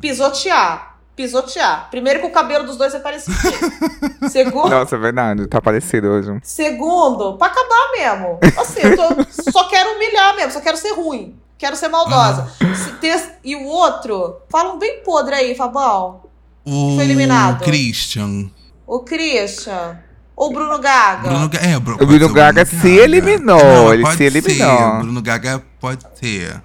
[0.00, 0.95] pisotear.
[1.16, 1.88] Pisotear.
[1.90, 3.34] Primeiro que o cabelo dos dois é parecido.
[4.30, 6.30] Segundo, Nossa, é verdade, tá parecido hoje.
[6.42, 8.38] Segundo, pra acabar mesmo.
[8.60, 11.34] Assim, eu tô- só quero humilhar mesmo, só quero ser ruim.
[11.58, 12.52] Quero ser maldosa.
[12.74, 16.20] Se ter- e o outro, fala um bem podre aí, Fabão.
[16.66, 17.64] O Foi eliminado.
[17.64, 18.50] Christian.
[18.86, 19.98] O Christian.
[20.36, 21.28] Ou o Bruno Gaga.
[21.30, 24.78] Bruno, é, O pode Bruno ser Gaga se eliminou, Não, ele pode se eliminou.
[24.78, 24.98] Ser.
[24.98, 26.60] Bruno Gaga pode ser.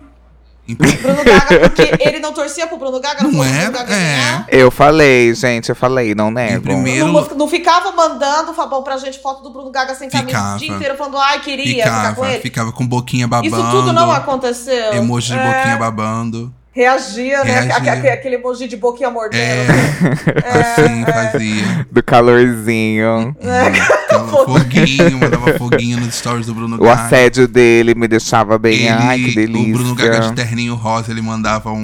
[0.67, 3.69] Então, Bruno Gaga, porque ele não torcia pro Bruno Gaga, não, Não era?
[3.71, 3.97] Bruno Gaga É.
[3.97, 4.45] ganhar.
[4.49, 6.61] Eu falei, gente, eu falei, não nego.
[6.61, 10.55] primeiro- Não, não ficava mandando, Fabão, pra gente foto do Bruno Gaga sem camisa Ficava.
[10.55, 12.41] o dia inteiro, falando, ai, queria ficar com ficava, ele.
[12.41, 13.55] ficava com boquinha babando.
[13.55, 14.93] Isso tudo não aconteceu.
[14.93, 15.43] Emoji de É.
[15.53, 16.53] boquinha babando.
[16.73, 17.51] Reagia, né?
[17.51, 17.75] Reagia.
[17.75, 19.41] Aque- aque- Aquele emoji de boquinha mordendo.
[20.45, 21.85] É, assim fazia.
[21.91, 23.35] Do calorzinho.
[23.43, 24.27] Aquela
[24.71, 27.01] foguinho, mandava foguinho nos stories do Bruno O Gaga.
[27.01, 28.89] assédio dele me deixava bem.
[28.89, 29.75] Ai, que delícia.
[29.75, 31.77] O Bruno Gaga de terninho rosa, ele mandava um,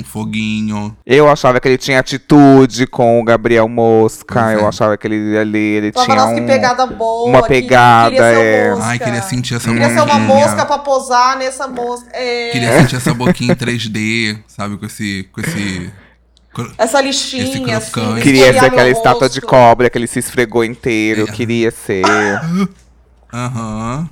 [0.00, 0.96] um foguinho.
[1.04, 4.42] Eu achava que ele tinha atitude com o Gabriel Mosca.
[4.42, 4.54] Pois é.
[4.56, 6.46] Eu achava que ele ali ele tinha nossa, que um.
[6.46, 7.28] pegada boa.
[7.28, 8.70] uma que pegada, queria ser é.
[8.70, 8.86] mosca.
[8.86, 12.08] Ai, queria sentir essa Queria ser uma mosca pra posar nessa mosca.
[12.12, 14.76] É, Queria sentir essa boquinha em 3D, sabe?
[14.76, 15.28] Com esse.
[15.32, 15.90] Com esse...
[16.78, 18.20] essa lixinha, assim.
[18.22, 21.24] Queria ser aquela estátua de cobra que ele se esfregou inteiro.
[21.28, 21.32] É.
[21.32, 22.04] Queria ser.
[23.32, 24.08] Aham.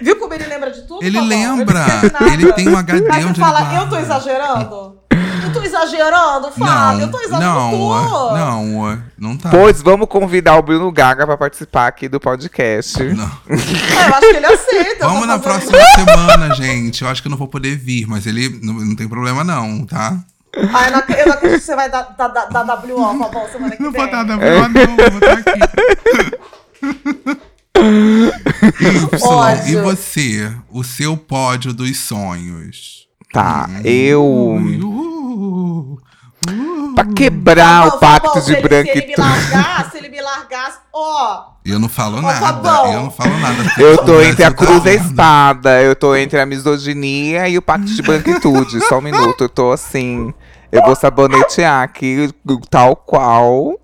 [0.00, 1.04] Viu como ele lembra de tudo?
[1.04, 1.84] Ele lembra.
[2.32, 5.00] Ele tem um HD você onde fala, ele eu tô exagerando?
[5.42, 7.00] Eu tô exagerando, Fábio?
[7.02, 7.76] eu tô exagerando.
[7.76, 9.48] não, não, não tá.
[9.50, 13.02] Pois vamos convidar o Bruno Gaga pra participar aqui do podcast.
[13.02, 13.30] Não.
[13.50, 15.08] É, eu acho que ele aceita.
[15.08, 17.02] Vamos na próxima semana, gente.
[17.02, 19.84] Eu acho que eu não vou poder vir, mas ele não, não tem problema, não,
[19.84, 20.18] tá?
[20.52, 23.48] Ah, eu não, eu não acredito que você vai dar, dar, dar, dar WO, Fabão,
[23.52, 24.00] semana que Não vem.
[24.02, 25.10] vou dar problema, não.
[25.10, 25.60] Vou estar aqui.
[27.80, 29.68] Y, Ódio.
[29.68, 30.52] e você?
[30.70, 33.06] O seu pódio dos sonhos.
[33.32, 33.80] Tá, Hum.
[33.84, 34.24] eu.
[34.24, 35.98] Uh,
[36.94, 39.20] Pra quebrar Fabão, o pacto Fabão, de se ele- Se ele me branquitude.
[39.20, 41.42] largasse, se ele me largasse, ó.
[41.64, 42.38] Eu não falo Ô, nada.
[42.40, 42.92] Fabão.
[42.92, 43.56] Eu não falo nada.
[43.78, 45.82] Eu tô entre a cruz e a espada.
[45.82, 48.80] Eu tô entre a misoginia e o pacto de branquitude.
[48.86, 50.32] Só um minuto, eu tô assim.
[50.72, 52.32] Eu vou sabonetear aqui,
[52.70, 53.78] tal qual.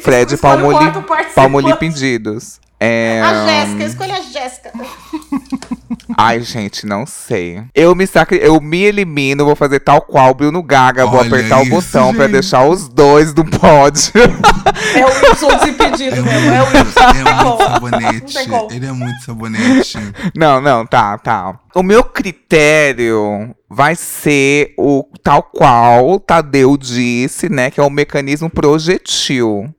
[0.00, 0.92] Fred Palmoli.
[1.34, 2.60] Palmoli Pedidos.
[2.80, 4.72] É, A Jéssica, escolha a Jéssica.
[6.16, 7.62] Ai, gente, não sei.
[7.74, 8.38] Eu me sacri...
[8.42, 12.14] eu me elimino, vou fazer tal qual Bruno Gaga, vou Olha apertar isso, o botão
[12.14, 12.32] pra gente.
[12.32, 14.12] deixar os dois do pódio.
[14.94, 16.50] É o Y desimpedido É mesmo.
[16.52, 17.26] É o Y.
[17.26, 18.38] é muito sabonete.
[18.74, 19.98] Ele é muito sabonete.
[20.34, 21.58] Não, não, tá, tá.
[21.74, 27.70] O meu critério vai ser o tal qual o Tadeu disse, né?
[27.70, 29.72] Que é o mecanismo projetil.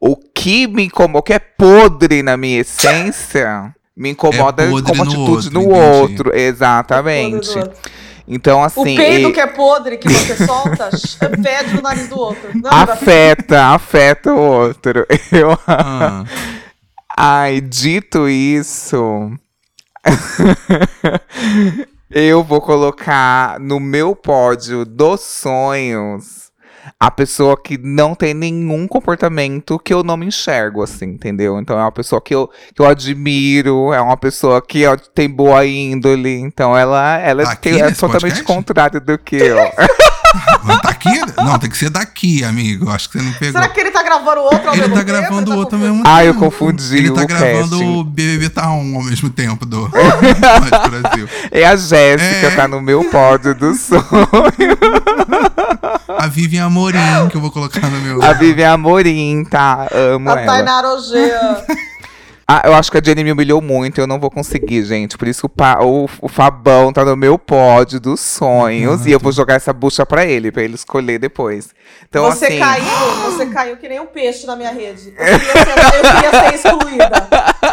[0.00, 4.80] O que me incomoda, o que é podre na minha essência, me incomoda É como
[4.82, 6.36] no atitude outro, no outro.
[6.36, 7.58] Exatamente.
[7.58, 7.72] Outro.
[8.26, 8.96] Então, O assim.
[8.96, 10.90] peido e- que é podre que você solta,
[11.42, 12.50] fede no nariz do outro.
[12.54, 15.06] Não, afeta, afeta o outro.
[15.30, 16.24] Eu, Ah,
[17.16, 19.30] ai, dito isso,
[22.10, 26.50] eu vou colocar no meu pódio dos sonhos
[26.98, 31.58] a pessoa que não tem nenhum comportamento que eu não me enxergo, assim, entendeu?
[31.58, 34.82] Então é uma pessoa que eu, que eu admiro, é uma pessoa que
[35.14, 38.44] tem boa índole, então ela, ela Aqui tem- é nesse totalmente podcast?
[38.44, 39.56] contrário do que eu.
[40.82, 41.08] tá aqui?
[41.36, 42.90] Não, tem que ser daqui, amigo.
[42.90, 43.52] Acho que você não pegou.
[43.60, 45.06] Será que ele tá gravando outro ao Ele mesmo tá tempo?
[45.20, 46.44] gravando Ele tá outro ao mesmo Ah, eu tempo.
[46.44, 47.96] confundi Ele tá o gravando casting.
[47.98, 51.28] o BBB Tá 1 ao mesmo tempo do Brasil.
[51.50, 52.50] É a Jéssica, É.
[52.56, 54.02] tá no meu pódio do sonho.
[56.18, 56.98] A Vivian Amorim,
[57.30, 58.22] que eu vou colocar no meu.
[58.22, 59.86] A Vivian Amorim, tá?
[59.92, 60.46] Amo A ela.
[60.52, 61.64] Tainá Rogea.
[62.46, 65.16] Ah, eu acho que a Jenny me humilhou muito, eu não vou conseguir, gente.
[65.16, 69.06] Por isso o, o Fabão tá no meu pódio dos sonhos.
[69.06, 71.70] e eu vou jogar essa bucha pra ele, pra ele escolher depois.
[72.08, 72.58] Então, você assim.
[72.58, 72.84] caiu,
[73.24, 75.14] você caiu que nem um peixe na minha rede.
[75.16, 77.28] Eu queria ser, eu queria ser excluída.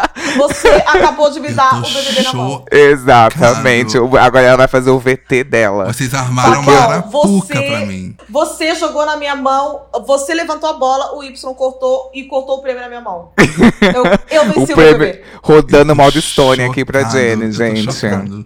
[0.38, 2.66] Você acabou de me Eu dar o BBB na mão.
[2.72, 3.92] Exatamente.
[3.94, 4.14] Chocado.
[4.14, 5.86] O- Agora ela vai fazer o VT dela.
[5.92, 8.16] Vocês armaram Fabão, uma arapuca você- pra mim.
[8.30, 12.62] Você jogou na minha mão, você levantou a bola, o Y cortou e cortou o
[12.62, 13.32] prêmio na minha mão.
[13.82, 15.24] Eu, eu O venci o, prêmio BBB.
[15.44, 17.92] rodando Eu tô modo Stone aqui pra Jenny, gente.
[17.94, 18.46] chocado.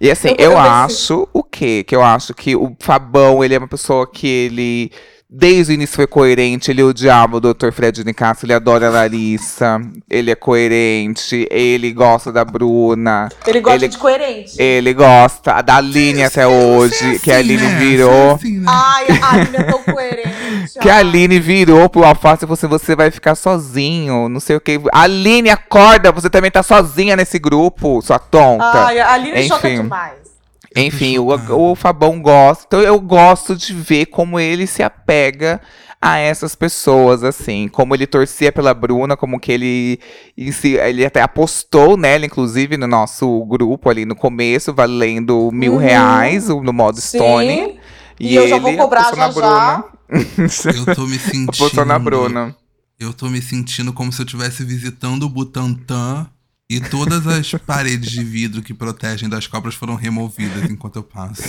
[0.00, 1.84] E assim, Eu- eu, acho o quê?
[1.86, 4.92] Que eu acho que o Fabão, ele é uma pessoa que ele.
[5.32, 7.70] Desde o início foi coerente, ele odiava o Dr.
[7.70, 13.76] Fred Nicasso, ele adora a Larissa, ele é coerente, ele gosta da Bruna, Ele gosta
[13.78, 14.60] Ele- de coerente.
[14.60, 17.78] ele gosta da Aline até hoje, Você é que a assim, Aline né?
[17.78, 18.10] virou.
[18.30, 18.64] É assim, né?
[18.68, 20.30] Ai, a Aline é tão coerente.
[20.80, 20.96] Que a.
[20.96, 24.80] Aline virou pro Alface e falou assim: você vai ficar sozinho, não sei o que.
[24.92, 28.64] Aline, acorda, você também tá sozinha nesse grupo, sua tonta.
[28.86, 29.82] Ai, a Aline choca Enfim.
[29.82, 30.19] demais.
[30.76, 32.64] Enfim, o, o Fabão gosta.
[32.66, 35.60] Então eu gosto de ver como ele se apega
[36.00, 37.68] a essas pessoas, assim.
[37.68, 40.00] Como ele torcia pela Bruna, como que ele.
[40.36, 45.78] Ele até apostou nela, inclusive, no nosso grupo ali no começo, valendo mil Uhum.
[45.78, 47.48] reais no modo Stone.
[47.48, 47.76] Sim.
[48.18, 49.28] E eu já vou cobrar já já.
[49.30, 49.84] Bruna.
[50.76, 51.50] Eu tô me sentindo.
[51.54, 52.56] apostou na Bruna.
[52.98, 56.28] Eu tô me sentindo como se eu estivesse visitando o Butantã
[56.70, 61.42] e todas as paredes de vidro que protegem das cobras foram removidas enquanto eu passo.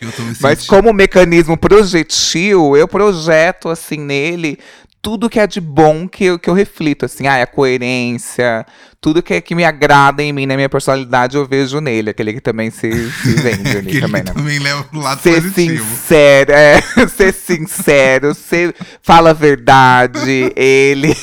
[0.00, 0.42] Eu tô me sentindo.
[0.42, 4.58] Mas como mecanismo projetil, eu projeto assim nele
[5.00, 8.66] tudo que é de bom que eu, que eu reflito, assim, ah, a coerência,
[9.00, 12.32] tudo que, é, que me agrada em mim, na minha personalidade, eu vejo nele, aquele
[12.32, 14.32] que também se, se vende ali também, né?
[14.32, 15.84] também leva pro lado Ser positivo.
[15.84, 21.16] sincero, é, ser sincero, ser, fala a verdade, ele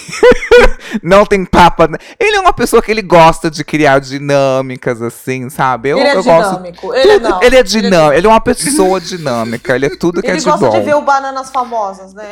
[1.03, 1.89] não tem papa.
[2.17, 5.89] Ele é uma pessoa que ele gosta de criar dinâmicas, assim, sabe?
[5.89, 6.93] Eu, ele é eu gosto dinâmico.
[6.93, 7.43] Ele, não.
[7.43, 10.45] ele é dinâmico, ele é uma pessoa dinâmica, ele é tudo que Ele é de
[10.45, 10.79] gosta bom.
[10.79, 12.23] de ver o Bananas Famosas, né?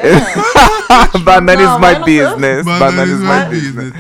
[1.22, 2.66] Banana is Não, my mas não- business.
[2.66, 3.94] Banana Banana is is my my business.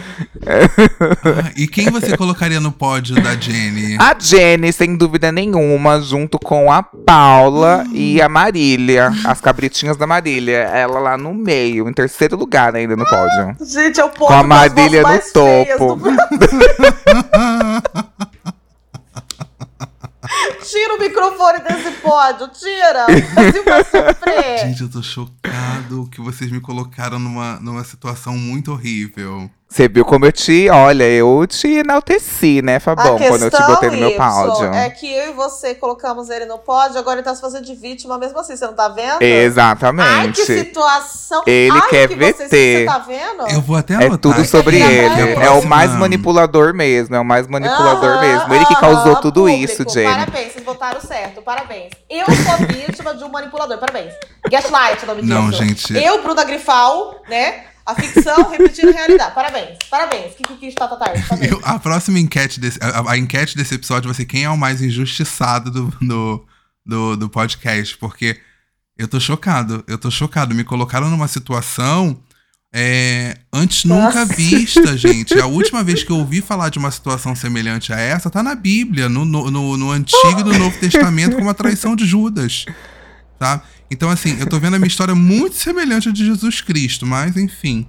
[1.33, 3.97] Ah, e quem você colocaria no pódio da Jenny?
[3.99, 9.11] A Jenny, sem dúvida nenhuma, junto com a Paula e a Marília.
[9.25, 10.57] As cabritinhas da Marília.
[10.57, 13.55] Ela lá no meio, em terceiro lugar ainda no pódio.
[13.65, 15.99] Gente, é o ponto Com a Marília no topo.
[20.63, 23.05] Tira o microfone desse pódio, tira!
[23.05, 24.59] Brasil vai sofrer!
[24.59, 29.49] Gente, eu tô chocado que vocês me colocaram numa, numa situação muito horrível.
[29.73, 30.69] Você viu como eu te.
[30.69, 34.71] Olha, eu te enalteci, né, Fabão, quando eu te botei no meu Y, pódio.
[34.71, 37.73] é que eu e você colocamos ele no pódio, agora ele tá se fazendo de
[37.73, 39.13] vítima mesmo assim, você não tá vendo?
[39.13, 40.45] Ai, que Exatamente.
[40.45, 41.41] situação!
[41.47, 42.49] Ele Ai, quer que você, VT.
[42.49, 43.49] Você tá vendo?
[43.49, 44.17] Eu vou até É anotar.
[44.19, 45.43] tudo aqui sobre Fica ele.
[45.43, 47.15] É o mais manipulador mesmo.
[47.15, 48.53] É o mais manipulador Aham, mesmo.
[48.53, 49.63] Ele que causou aham, tudo público.
[49.63, 50.13] isso, Jenny.
[50.13, 51.41] Parabéns, vocês votaram certo.
[51.41, 51.89] Parabéns.
[52.07, 53.79] Eu sou vítima de um manipulador.
[53.79, 54.13] Parabéns.
[54.47, 55.33] Gaslight é o nome disso.
[55.33, 55.97] Não, gente.
[55.97, 57.72] Eu, Bruna Grifal, né?
[57.85, 59.35] A ficção repetindo a realidade.
[59.35, 59.77] Parabéns.
[59.89, 60.33] Parabéns.
[60.35, 61.51] Que que tá, tá, tá, Parabéns.
[61.51, 62.79] Eu- a próxima enquete desse.
[62.81, 66.45] A, a enquete desse episódio vai ser quem é o mais injustiçado do, do,
[66.85, 67.97] do, do podcast.
[67.97, 68.39] Porque
[68.97, 69.83] eu tô chocado.
[69.87, 70.55] Eu tô chocado.
[70.55, 72.17] Me colocaram numa situação.
[72.73, 74.33] é, antes nunca Nossa.
[74.33, 75.37] vista, gente.
[75.39, 78.55] A última vez que eu ouvi falar de uma situação semelhante a essa tá na
[78.55, 82.65] Bíblia, no, no, no, no Antigo e no Novo Testamento, como a traição de Judas.
[83.37, 83.61] Tá?
[83.93, 87.37] Então, assim, eu tô vendo a minha história muito semelhante à de Jesus Cristo, mas
[87.37, 87.87] enfim.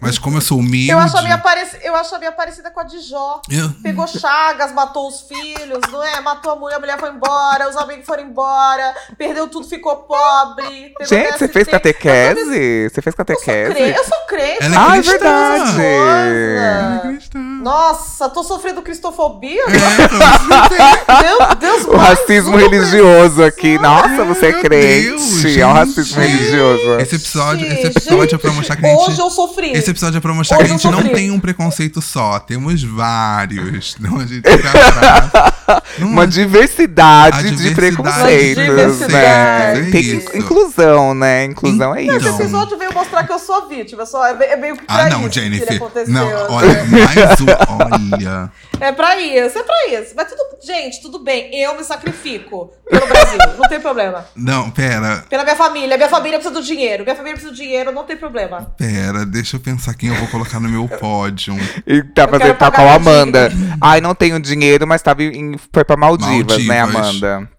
[0.00, 0.90] Mas como eu sou humilde.
[0.90, 1.78] Eu acho, a minha parec...
[1.82, 3.40] eu acho a minha parecida com a de Jó.
[3.50, 6.20] eu- Pegou chagas, matou os filhos, não é?
[6.20, 10.92] Matou a mulher, a mulher foi embora, os amigos foram embora, perdeu tudo, ficou pobre.
[11.02, 12.90] Gente, você fez Eu sou catequese?
[12.92, 13.80] Você fez catequese?
[13.80, 14.58] eu sou crente.
[14.64, 15.72] Ela é Ah, é verdade.
[15.72, 17.00] Coisa.
[17.04, 17.38] Cristã.
[17.38, 19.62] Nossa, tô sofrendo cristofobia?
[19.64, 21.22] É.
[21.22, 23.78] Meu Deus, O racismo religioso aqui.
[23.78, 25.08] Nossa, você é crente.
[25.08, 26.32] Deus, é um racismo gente.
[26.32, 27.00] religioso.
[27.00, 29.10] Esse episódio, esse Gente, episódio é pra mostrar que a gente.
[29.10, 29.72] Hoje eu sofri.
[29.72, 32.82] Esse episódio é pra mostrar Hoje que a gente não tem um preconceito só, temos
[32.82, 33.96] vários.
[34.04, 35.52] Então a gente abraça.
[35.98, 38.66] Não Uma é- diversidade, A de diversidade preconceitos, de né?
[38.68, 39.80] diversidade.
[39.80, 40.30] É Tem isso.
[40.30, 41.44] que- inclusão, né?
[41.44, 42.16] Inclusão é Então.
[42.16, 42.42] Esse isso.
[42.42, 44.04] episódio veio mostrar que eu sou vítima.
[44.06, 45.76] Sou, é, me- é meio que pra Ah, não, isso que ele Jennifer.
[45.76, 46.12] aconteceu.
[46.14, 46.46] Não, né?
[46.48, 48.16] olha, mais um.
[48.16, 48.52] Olha.
[48.80, 50.12] É pra isso, é pra isso.
[50.16, 51.54] Mas tudo, gente, tudo bem.
[51.54, 53.38] Eu me sacrifico pelo Brasil.
[53.58, 54.26] não tem problema.
[54.36, 55.96] Não, pera, Pela minha família.
[55.96, 57.02] Minha família precisa do dinheiro.
[57.02, 58.72] Minha família precisa do dinheiro, não tem problema.
[58.78, 61.56] pera, deixa eu pensar quem eu vou colocar no meu pódio.
[61.84, 63.50] E tá fazendo pagar qual a Amanda.
[63.80, 67.22] Ai, não tenho dinheiro, mas tava em, foi pra Maldivas, né, Maldivas.
[67.24, 67.50] Amanda?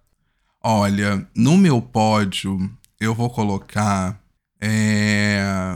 [0.64, 2.58] Olha, no meu pódio,
[2.98, 4.18] eu vou colocar.
[4.62, 5.76] É.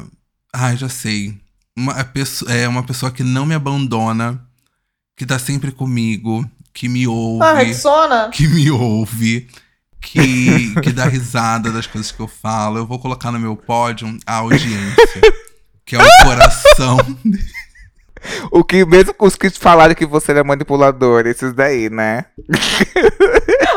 [0.53, 1.37] Ai, já sei.
[1.75, 4.41] uma pessoa, é uma pessoa que não me abandona,
[5.17, 8.29] que tá sempre comigo, que me ouve, Ah, Rexona?
[8.31, 9.49] que me ouve,
[10.01, 12.77] que, que dá risada das coisas que eu falo.
[12.77, 15.21] Eu vou colocar no meu pódio a audiência,
[15.85, 16.97] que é o coração.
[18.51, 22.25] O que mesmo os que falaram que você era manipulador, esses daí, né?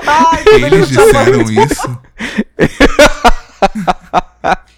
[0.06, 1.98] Ai, Eles disseram isso.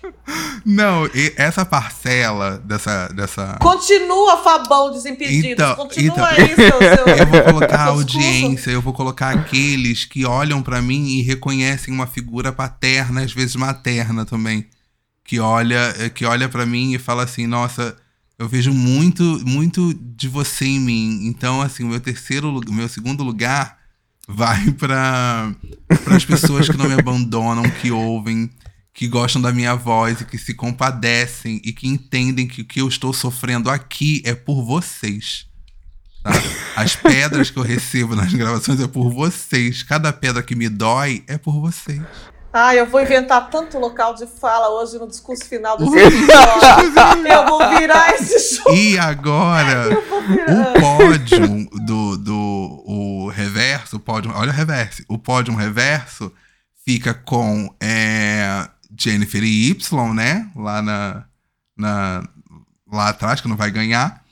[0.65, 5.51] Não, essa parcela dessa, dessa Continua, Fabão Desimpedidos.
[5.51, 6.25] Então, Continua então.
[6.25, 7.07] aí, seu, seu...
[7.17, 11.93] Eu vou colocar a audiência, eu vou colocar aqueles que olham pra mim e reconhecem
[11.93, 14.67] uma figura paterna, às vezes materna também,
[15.25, 17.97] que olha, eh, que olha para mim e fala assim: "Nossa,
[18.39, 21.27] eu vejo muito, muito de você em mim".
[21.27, 23.79] Então, assim, o meu terceiro, meu segundo lugar
[24.27, 25.53] vai para
[26.07, 28.51] as pessoas que não me abandonam, que ouvem,
[28.95, 32.81] que gostam da minha voz e que se compadecem e que entendem que o que
[32.81, 35.47] eu estou sofrendo aqui é por vocês.
[36.23, 36.31] tá?
[36.77, 39.83] As pedras que eu recebo nas gravações é por vocês.
[39.83, 42.01] Cada pedra que me dói é por vocês.
[42.53, 47.27] Ai, eu vou inventar tanto local de fala hoje no discurso final desse episódio.
[47.27, 48.77] eu vou virar esse jogo.
[48.77, 55.03] E agora, o pódio do, do o reverso, o pódio, olha o reverso.
[55.09, 56.33] O pódio reverso
[56.85, 58.69] fica com é,
[58.99, 60.51] Jennifer e Y, né?
[60.55, 61.25] Lá na,
[61.77, 62.29] na
[62.91, 64.23] lá atrás, que não vai ganhar.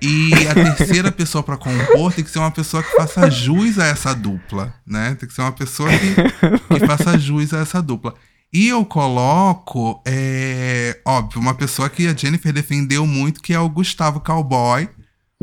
[0.00, 3.86] E a terceira pessoa pra compor tem que ser uma pessoa que faça jus a
[3.86, 5.14] essa dupla, né?
[5.14, 8.14] Tem que ser uma pessoa que, que faça jus a essa dupla.
[8.52, 13.68] E eu coloco, é, óbvio, uma pessoa que a Jennifer defendeu muito, que é o
[13.68, 14.88] Gustavo Cowboy.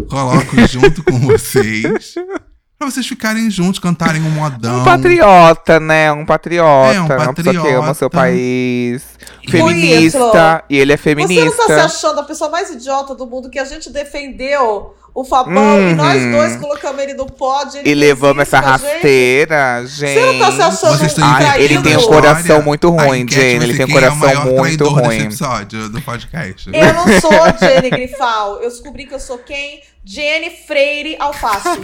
[0.08, 2.16] Coloco junto com vocês.
[2.80, 4.80] Pra vocês ficarem juntos, cantarem um modão.
[4.80, 6.14] Um patriota, né?
[6.14, 6.96] Um patriota.
[6.96, 8.32] É, um Uma pessoa que ama seu patriota.
[8.32, 9.04] país.
[9.50, 10.64] Feminista.
[10.70, 11.84] E ele é Você não tá se feminista.
[11.84, 16.22] achando a pessoa mais idiota do mundo que a gente defendeu o Fabão e nós
[16.22, 16.32] Uhum.
[16.32, 17.80] dois colocamos ele no pódio.
[17.80, 18.92] ele E levamos essa com a gente.
[18.92, 20.14] rasteira, gente.
[20.14, 23.26] Você não tá se achando Vocês estão um Ai, ele tem um coração muito ruim,
[23.26, 25.26] vai Ele tem um é o coração maior muito traidor desse ruim.
[25.26, 26.70] episódio do podcast.
[26.74, 28.62] Eu não sou Jenny Grifal.
[28.62, 29.82] Eu descobri que eu sou quem?
[30.06, 31.70] Jenny Freire Alface.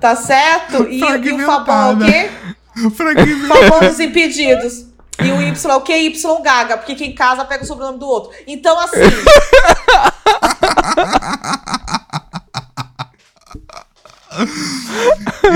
[0.00, 0.86] Tá certo?
[0.88, 2.30] E, e o Fabão é o quê?
[3.48, 4.86] Fabão dos Impedidos.
[5.24, 5.82] E o Y é o?
[5.84, 6.76] Y Gaga.
[6.78, 8.30] Porque quem casa pega o sobrenome do outro.
[8.46, 9.00] Então, assim,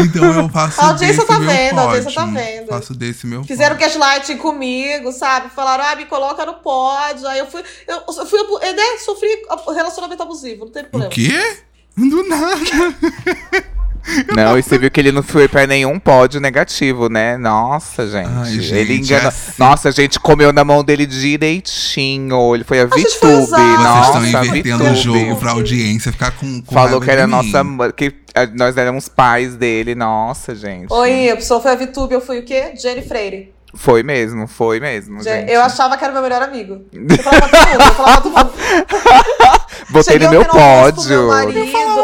[0.04, 2.68] Então eu faço A audiência tá vendo, a audiência tá vendo.
[2.68, 3.92] Faço desse meu fizeram pódio.
[4.00, 5.50] gaslighting comigo, sabe?
[5.50, 7.26] Falaram, ah, me coloca no pódio.
[7.28, 7.62] Aí eu fui.
[7.86, 9.28] Eu, eu fui eu, né, sofri
[9.74, 11.12] relacionamento abusivo, não teve O problema.
[11.12, 11.58] quê?
[11.96, 13.72] Do nada.
[14.36, 17.36] Não, e você viu que ele não foi pra nenhum pódio negativo, né?
[17.36, 18.28] Nossa, gente.
[18.28, 19.28] Ai, gente, ele enganou.
[19.28, 22.55] assim- Nossa, a gente comeu na mão dele direitinho.
[22.55, 23.42] Ele foi a gente foi VTube.
[23.44, 23.57] usar.
[23.59, 27.32] Vocês Nossa, estão invertendo o jogo pra audiência ficar com, com Falou que era mim.
[27.32, 27.92] nossa.
[27.92, 29.94] Que a- nós éramos pais dele.
[29.94, 30.92] Nossa, gente.
[30.92, 32.74] Oi, Y, foi a VTube, eu fui o quê?
[32.80, 33.53] Jenny Freire.
[33.74, 35.22] Foi mesmo, foi mesmo.
[35.22, 35.50] Je- gente.
[35.50, 36.82] Eu achava que era o meu melhor amigo.
[36.92, 39.61] Eu falava pra todo mundo, eu falava pra todo mundo.
[39.90, 41.08] Botei Cheguei no meu pódio.
[41.08, 41.58] Meu marido,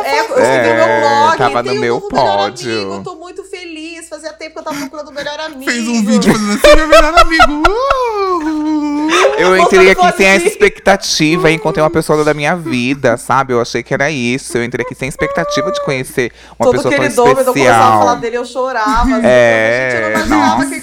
[0.04, 2.72] é, eu o meu É, blog, tava no meu pódio.
[2.76, 4.08] amigo, eu tô muito feliz.
[4.08, 5.70] Fazia tempo que eu tava procurando o melhor amigo.
[5.70, 7.62] Fez um vídeo fazendo assim, meu melhor amigo.
[7.68, 9.08] Uh!
[9.38, 13.52] Eu entrei aqui sem essa expectativa e encontrei uma pessoa da minha vida, sabe?
[13.52, 14.56] Eu achei que era isso.
[14.58, 17.98] Eu entrei aqui sem expectativa de conhecer uma Todo pessoa tão queridômetro, eu começava a
[17.98, 18.16] falar especial.
[18.16, 19.16] dele, eu chorava.
[19.16, 20.80] assim, É, gente, eu não imaginava que.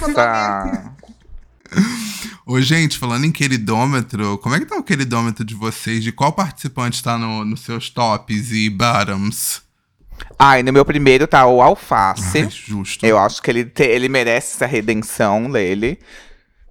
[2.46, 6.04] Ô, gente, falando em queridômetro, como é que tá o queridômetro de vocês?
[6.04, 9.64] De qual participante tá no, nos seus tops e bottoms?
[10.38, 12.38] Ai, no meu primeiro tá o Alface.
[12.40, 13.06] Ai, justo.
[13.06, 16.00] Eu acho que ele, te- ele merece essa redenção dele.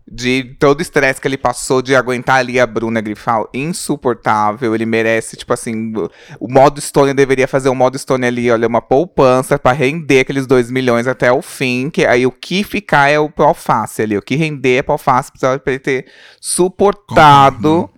[0.06, 4.74] De todo o estresse que ele passou de aguentar ali a Bruna Grifal, insuportável.
[4.74, 5.94] Ele merece, tipo assim,
[6.38, 10.46] o- modo Stone deveria fazer o modo Stone ali, olha, uma poupança pra render aqueles
[10.46, 11.88] 2 milhões até o fim.
[11.88, 14.16] Que aí o que ficar é o pro alface ali.
[14.18, 16.06] O que render é pro alface, precisa pra ele ter
[16.38, 17.90] suportado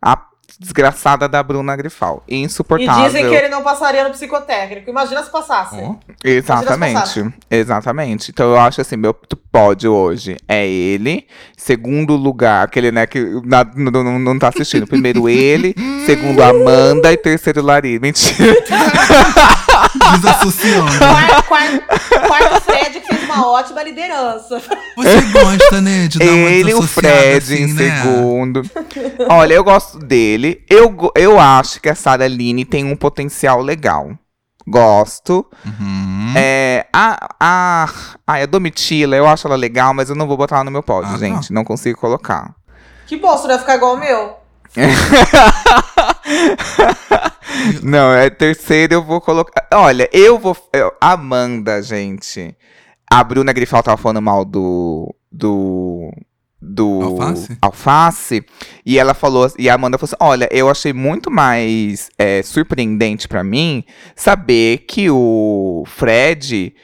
[0.00, 0.16] a
[0.62, 2.22] desgraçada da Bruna Grifal.
[2.28, 3.04] E Insuportável.
[3.04, 4.88] dizem que ele não passaria no psicotécnico.
[4.88, 5.76] Imagina se passasse.
[6.24, 8.30] Exatamente, exatamente.
[8.30, 11.26] Então eu acho assim, meu pódio hoje é ele.
[11.56, 14.86] Segundo lugar, aquele né que na- não, não, não tá assistindo.
[14.86, 15.74] Primeiro ele,
[16.06, 17.98] segundo Amanda e terceiro Lari.
[17.98, 18.54] Mentira.
[20.12, 20.98] desassociando.
[20.98, 24.60] Quarto, quarto, quarto Fred que fez uma ótima liderança.
[24.96, 28.02] Você gosta, né, de dar uma Ele, o desassociada Fred assim, em né?
[28.02, 28.62] segundo.
[29.28, 30.64] Olha, eu gosto dele.
[30.68, 34.10] Eu, eu acho que a Sarah Line tem um potencial legal.
[34.66, 35.44] Gosto.
[35.66, 36.34] Uhum.
[36.36, 37.88] É, a, a,
[38.26, 40.82] ai, a Domitila, eu acho ela legal, mas eu não vou botar ela no meu
[40.82, 41.18] pódio, Ah, tá.
[41.18, 41.52] gente.
[41.52, 42.54] Não consigo colocar.
[43.06, 44.36] Que bom, você não vai ficar igual o meu.
[47.82, 49.66] Não, é terceiro eu vou colocar.
[49.72, 50.56] Olha, eu vou.
[50.72, 52.56] eu- Amanda, gente.
[53.10, 55.14] A Bruna Grifal tava falando mal do.
[55.30, 56.10] Do.
[56.64, 57.02] Do.
[57.02, 57.58] Alface?
[57.60, 58.44] Alface,
[58.86, 59.50] E ela falou.
[59.58, 63.84] E a Amanda falou assim: Olha, eu achei muito mais é, surpreendente pra mim
[64.16, 66.74] saber que o Fred.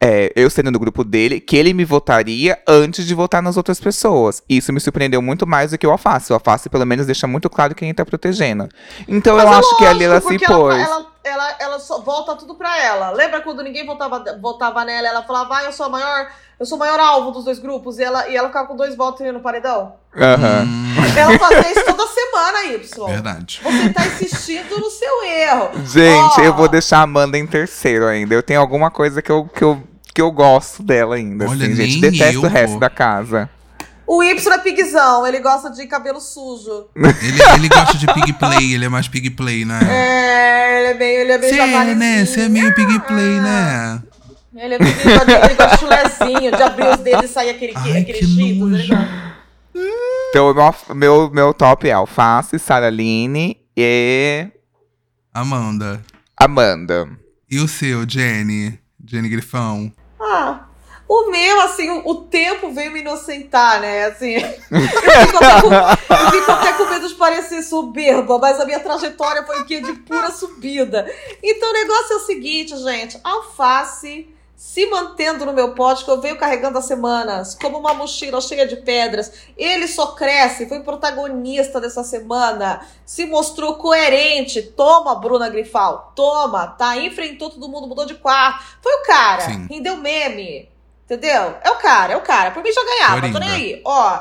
[0.00, 3.80] É, eu sendo do grupo dele, que ele me votaria antes de votar nas outras
[3.80, 4.42] pessoas.
[4.48, 6.32] Isso me surpreendeu muito mais do que o Alface.
[6.32, 8.68] O Alface, pelo menos, deixa muito claro quem tá protegendo.
[9.08, 10.74] Então eu é acho que ali ela lógico, se pôs.
[10.74, 13.10] Ela, ela, ela, ela só volta tudo pra ela.
[13.10, 15.08] Lembra quando ninguém votava, votava nela?
[15.08, 17.98] Ela falava, ah, eu sou a maior, eu sou o maior alvo dos dois grupos.
[17.98, 19.94] E ela, e ela ficava com dois votos no paredão.
[20.16, 20.62] Aham.
[20.62, 23.06] Hum, Ela fazia isso toda semana, Y.
[23.06, 23.60] verdade.
[23.62, 25.70] Você tá insistindo no seu erro.
[25.84, 28.34] Gente, Ó, eu vou deixar a Amanda em terceiro ainda.
[28.34, 29.82] Eu tenho alguma coisa que eu, que eu,
[30.14, 31.48] que eu gosto dela ainda.
[31.48, 32.00] Olha, assim, gente.
[32.00, 32.80] Detesto eu o resto vou.
[32.80, 33.50] da casa.
[34.06, 36.88] O Y é pigzão, ele gosta de cabelo sujo.
[36.94, 39.80] Ele, ele gosta de pig play, ele é mais pig play, né?
[39.82, 42.24] É, ele é meio, ele é meio Você é, né?
[42.24, 44.02] Você é meio pig play, né?
[44.54, 44.96] Ele é meio,
[45.44, 48.88] ele gosta de chulezinho, de abrir os dedos e sair aquele, Ai, aquele que cheetos,
[48.88, 49.26] gosta.
[50.30, 54.46] Então, meu, meu, meu top é Alface, Saraline e
[55.34, 56.02] Amanda.
[56.36, 57.08] Amanda.
[57.50, 58.78] E o seu, Jenny?
[59.04, 59.92] Jenny Grifão?
[60.20, 60.65] Ah,
[61.08, 64.06] o meu, assim, o, o tempo veio me inocentar, né?
[64.06, 64.34] Assim,
[64.70, 68.80] eu fico, até com, eu fico até com medo de parecer soberba, mas a minha
[68.80, 69.80] trajetória foi o quê?
[69.80, 71.10] De pura subida.
[71.42, 76.20] Então o negócio é o seguinte, gente: alface se mantendo no meu pote, que eu
[76.20, 79.30] venho carregando há semanas, como uma mochila cheia de pedras.
[79.56, 84.62] Ele só cresce, foi protagonista dessa semana, se mostrou coerente.
[84.62, 86.96] Toma, Bruna Grifal, toma, tá?
[86.96, 88.64] Enfrentou todo mundo, mudou de quarto.
[88.82, 89.66] Foi o cara, Sim.
[89.70, 90.74] rendeu meme.
[91.06, 91.54] Entendeu?
[91.62, 92.50] É o cara, é o cara.
[92.50, 93.54] Por mim já ganhava, tô nem Coringa.
[93.54, 93.80] aí.
[93.84, 94.20] Ó,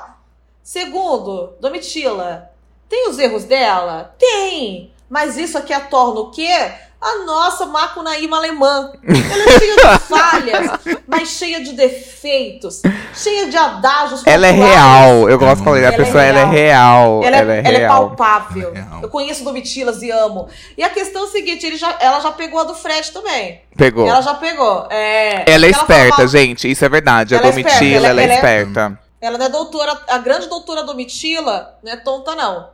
[0.61, 2.51] segundo, Domitila.
[2.87, 4.15] Tem os erros dela?
[4.19, 4.93] Tem.
[5.09, 6.71] Mas isso aqui a torna o quê?
[7.07, 8.91] A nossa Macunaíma alemã.
[9.03, 10.71] Ela é cheia de falhas,
[11.07, 12.81] mas cheia de defeitos,
[13.13, 14.23] cheia de adágios.
[14.25, 15.29] Ela é real.
[15.29, 17.23] Eu gosto de falar, a Ela é pessoa ela é real.
[17.23, 18.07] Ela é, Ela é ela é real.
[18.15, 18.69] palpável.
[18.69, 19.01] Ela é real.
[19.03, 20.49] Eu conheço Domitilas e amo.
[20.75, 23.61] E a questão é o seguinte: ele já, ela já pegou a do Fred também.
[23.77, 24.07] Pegou.
[24.07, 24.87] Ela já pegou.
[24.89, 26.69] É, Ela é esperta, fala- gente.
[26.71, 27.35] Isso é verdade.
[27.35, 28.99] A Ela é esperta, Domitila, ela- ela é ela é- esperta.
[29.21, 32.69] Ela não é doutora, a grande doutora Domitila não é tonta, não.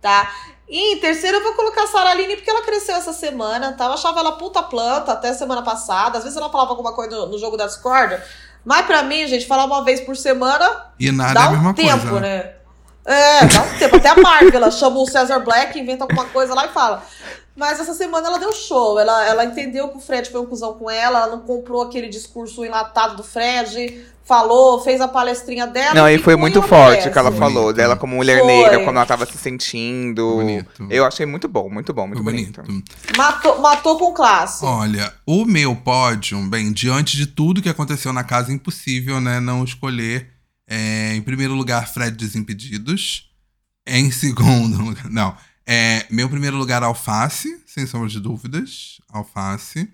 [0.00, 0.30] Tá?
[0.68, 3.84] E em terceiro eu vou colocar a Sara Aline porque ela cresceu essa semana, tá?
[3.86, 6.18] Eu achava ela puta planta até semana passada.
[6.18, 8.18] Às vezes ela falava alguma coisa no, no jogo da Discord.
[8.64, 12.08] Mas pra mim, gente, falar uma vez por semana E nada dá é um tempo,
[12.08, 12.20] coisa.
[12.20, 12.54] né?
[13.04, 13.96] É, dá um tempo.
[13.96, 17.02] Até a Marvel, ela chama o Cesar Black, inventa alguma coisa lá e fala.
[17.54, 18.98] Mas essa semana ela deu show.
[18.98, 22.08] Ela, ela entendeu que o Fred foi um cuzão com ela, ela não comprou aquele
[22.08, 25.94] discurso enlatado do Fred, falou, fez a palestrinha dela.
[25.94, 27.10] Não, e foi muito forte obedece.
[27.10, 27.40] que ela Bonito.
[27.52, 28.46] falou dela como mulher Foi.
[28.46, 30.36] negra, como ela tava se sentindo.
[30.36, 30.86] Bonito.
[30.90, 32.62] Eu achei muito bom, muito bom, muito bonito.
[32.62, 32.96] bonito.
[33.16, 34.64] Matou, matou com classe.
[34.64, 39.40] Olha, o meu pódio, bem, diante de tudo que aconteceu na casa, é impossível, né,
[39.40, 40.30] não escolher.
[40.66, 43.30] é, em primeiro lugar, Fred Desimpedidos.
[43.86, 45.10] Em segundo lugar.
[45.10, 45.36] Não.
[45.66, 48.98] É, meu primeiro lugar, Alface, sem sombra de dúvidas.
[49.12, 49.88] Alface.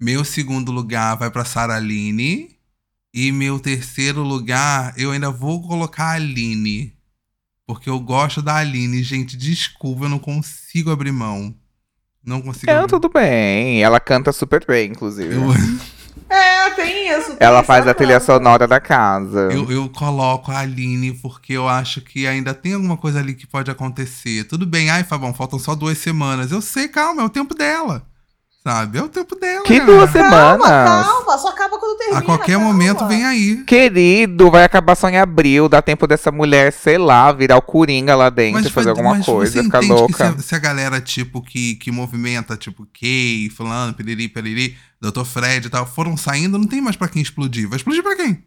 [0.00, 2.53] Meu segundo lugar vai pra Sara Aline.
[3.14, 6.92] E meu terceiro lugar, eu ainda vou colocar a Aline.
[7.64, 9.04] Porque eu gosto da Aline.
[9.04, 11.54] Gente, desculpa, eu não consigo abrir mão.
[12.26, 13.80] Não consigo É, abrir tudo bem.
[13.82, 15.32] Ela canta super bem, inclusive.
[15.32, 15.42] eu,
[16.28, 17.36] É, tem isso.
[17.36, 19.48] tem Ela faz a trilha sonora da casa.
[19.52, 23.46] eu, eu coloco a Aline porque eu acho que ainda tem alguma coisa ali que
[23.46, 24.42] pode acontecer.
[24.44, 26.50] Tudo bem, ai, Fabão, faltam só duas semanas.
[26.50, 28.04] Eu sei, calma, é o tempo dela.
[28.66, 28.96] Sabe?
[28.96, 29.62] É o tempo dela.
[29.62, 29.92] Que cara.
[29.92, 30.66] duas Calma, semanas?
[31.06, 32.18] calma, só acaba quando termina.
[32.20, 32.66] A qualquer calma.
[32.66, 33.62] momento vem aí.
[33.64, 35.68] Querido, vai acabar só em abril.
[35.68, 39.26] Dá tempo dessa mulher, sei lá, virar o Coringa lá dentro e fazer alguma mas
[39.26, 40.14] coisa, ficar louca.
[40.16, 45.24] se a, se a galera, tipo, que, que movimenta, tipo, Kay, fulano, piriri, piriri, Dr.
[45.24, 47.68] Fred e tal, foram saindo, não tem mais pra quem explodir.
[47.68, 48.42] Vai explodir pra quem?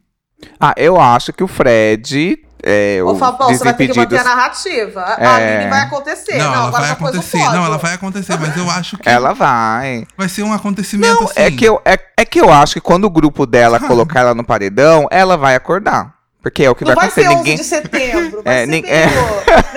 [0.60, 2.40] Ah, eu acho que o Fred.
[2.64, 5.04] É, Ô, o Fabão, você vai ter que manter a narrativa.
[5.18, 5.58] A É.
[5.58, 6.38] Aline vai acontecer.
[6.38, 7.38] Não, Não, ela agora vai acontecer.
[7.38, 10.06] Não, ela vai acontecer, mas eu acho que Ela vai.
[10.18, 11.34] vai ser um acontecimento assim.
[11.36, 14.34] É que, eu, é, é que eu acho que quando o grupo dela colocar ela
[14.36, 16.16] no paredão, ela vai acordar.
[16.42, 17.36] Porque é o que Não vai vai ser acontecer.
[17.36, 17.56] 11 Ninguém.
[17.58, 18.42] de setembro.
[18.46, 19.06] Vai É, ser nin- meio, é.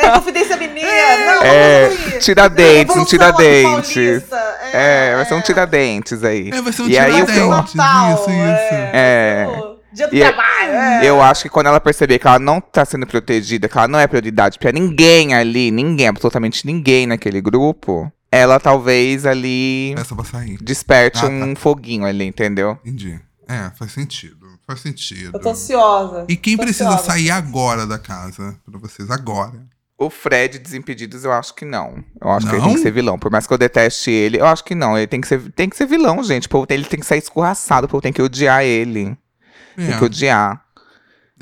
[0.03, 0.91] né, Confidência Mineira.
[1.35, 2.19] Não, É, vamos aí.
[2.21, 3.93] Tiradentes, um tiradentes.
[3.95, 4.37] Paulista,
[4.73, 6.51] É, vai ser um tiradentes aí.
[6.53, 7.75] É, vai ser um E aí o que eu- tiradentes.
[7.75, 8.75] Natal, Isso, isso.
[8.93, 9.47] É.
[9.49, 10.71] o Dia do E trabalho.
[10.73, 11.01] é.
[11.05, 13.99] Eu acho que quando ela perceber que ela não tá sendo protegida, que ela não
[13.99, 20.25] é prioridade pra ninguém ali, ninguém, absolutamente ninguém naquele grupo, ela talvez ali Peça pra
[20.25, 20.59] sair.
[20.63, 21.29] desperte Ah, tá.
[21.29, 22.79] um foguinho ali, entendeu?
[22.85, 23.19] Entendi.
[23.49, 24.47] É, faz sentido.
[24.67, 25.33] Faz sentido.
[25.35, 26.25] Eu tô ansiosa.
[26.29, 27.05] E quem Tô precisa ansiosa.
[27.07, 28.55] sair agora da casa?
[28.71, 29.69] Pra vocês, agora.
[29.99, 32.03] O Fred Desimpedidos, eu acho que não.
[32.23, 32.69] Eu acho que ele Não?
[32.69, 33.19] tem que ser vilão.
[33.19, 34.97] Por mais que eu deteste ele, eu acho que não.
[34.97, 36.47] Ele tem que ser, tem que ser vilão, gente.
[36.47, 37.87] O povo tem- ele tem que sair escorraçado.
[37.87, 39.15] O povo tem que odiar ele.
[39.87, 40.07] Tem que É.
[40.07, 40.63] odiar.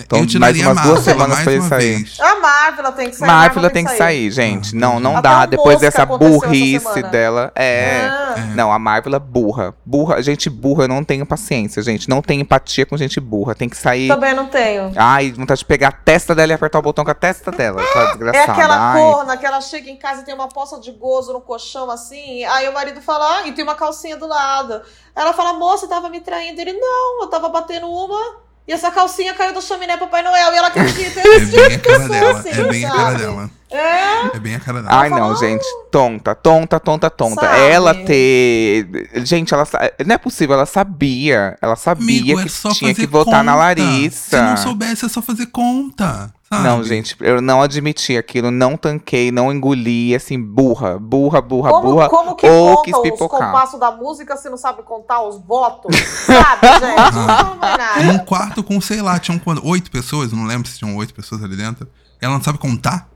[0.01, 1.95] Então, eu mais umas duas Marvel semanas mais pra ele sair.
[2.05, 2.21] vez.
[2.21, 3.27] A Marvel tem que sair.
[3.27, 4.77] Marvel tem que sair, gente.
[4.77, 5.47] Não, não Até dá.
[5.47, 7.51] Depois dessa burrice dela.
[7.55, 8.07] É.
[8.07, 8.41] Ah, É.
[8.55, 9.75] Não, a Marvel é burra.
[9.85, 12.09] Burra, gente burra, eu não tenho paciência, gente.
[12.09, 13.57] Não tenho empatia com gente burra.
[13.57, 14.07] Tem que sair.
[14.07, 14.93] Também não tenho.
[14.97, 17.83] Ai, vontade de pegar a testa dela e apertar o botão com a testa dela.
[17.93, 18.53] Tá É desgraçada.
[18.53, 19.01] aquela Ai.
[19.01, 22.45] corna que ela chega em casa e tem uma poça de gozo no colchão, assim.
[22.45, 24.81] Aí o marido fala, ah, e tem uma calcinha do lado.
[25.17, 26.61] Ela fala, moça, tava me traindo.
[26.61, 28.47] Ele, não, eu tava batendo uma.
[28.69, 30.53] E essa calcinha caiu da chaminé Papai Noel.
[30.53, 31.21] E ela acredita.
[31.21, 32.39] É bem a cara dela.
[32.39, 33.51] assim, É bem a cara dela.
[33.71, 34.37] É.
[34.37, 34.95] É bem a cara dela.
[35.01, 35.65] Ai, não, gente.
[35.91, 37.41] Tonta, tonta, tonta, tonta.
[37.41, 37.63] Sabe?
[37.63, 39.09] Ela ter.
[39.25, 39.67] Gente, ela.
[40.07, 41.57] Não é possível, ela sabia.
[41.63, 43.65] Ela sabia Amigo, é que só tinha que votar na conta.
[43.65, 44.37] Larissa.
[44.37, 46.31] Se não soubesse, é só fazer conta.
[46.49, 46.63] Sabe?
[46.65, 51.83] Não, gente, eu não admiti aquilo, não tanquei, não engoli, assim, burra, burra, burra, Como,
[51.83, 52.09] burra.
[52.09, 55.95] como que ou quis conta os compassos da música se não sabe contar os votos?
[56.27, 57.15] Sabe, gente?
[57.15, 58.03] Não nada.
[58.05, 59.67] Num quarto com, sei lá, tinham quando?
[59.67, 60.33] Oito pessoas?
[60.33, 61.89] Eu não lembro se tinham oito pessoas ali dentro.
[62.21, 63.09] Ela não sabe contar?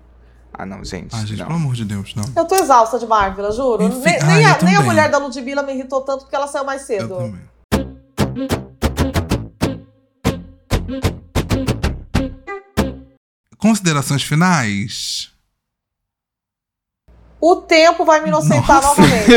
[0.52, 1.14] Ah, não, gente.
[1.14, 1.46] Ah, gente, não.
[1.46, 2.24] pelo amor de Deus, não.
[2.36, 3.82] Eu tô exausta de Marvel, eu juro.
[3.84, 6.36] Enfim, nem, ah, nem eu a, nem a mulher da Ludmilla me irritou tanto porque
[6.36, 7.16] ela saiu mais Eu cedo.
[7.16, 7.52] também.
[13.62, 15.30] Considerações finais?
[17.40, 19.00] O tempo vai me inocentar Nossa.
[19.00, 19.32] novamente.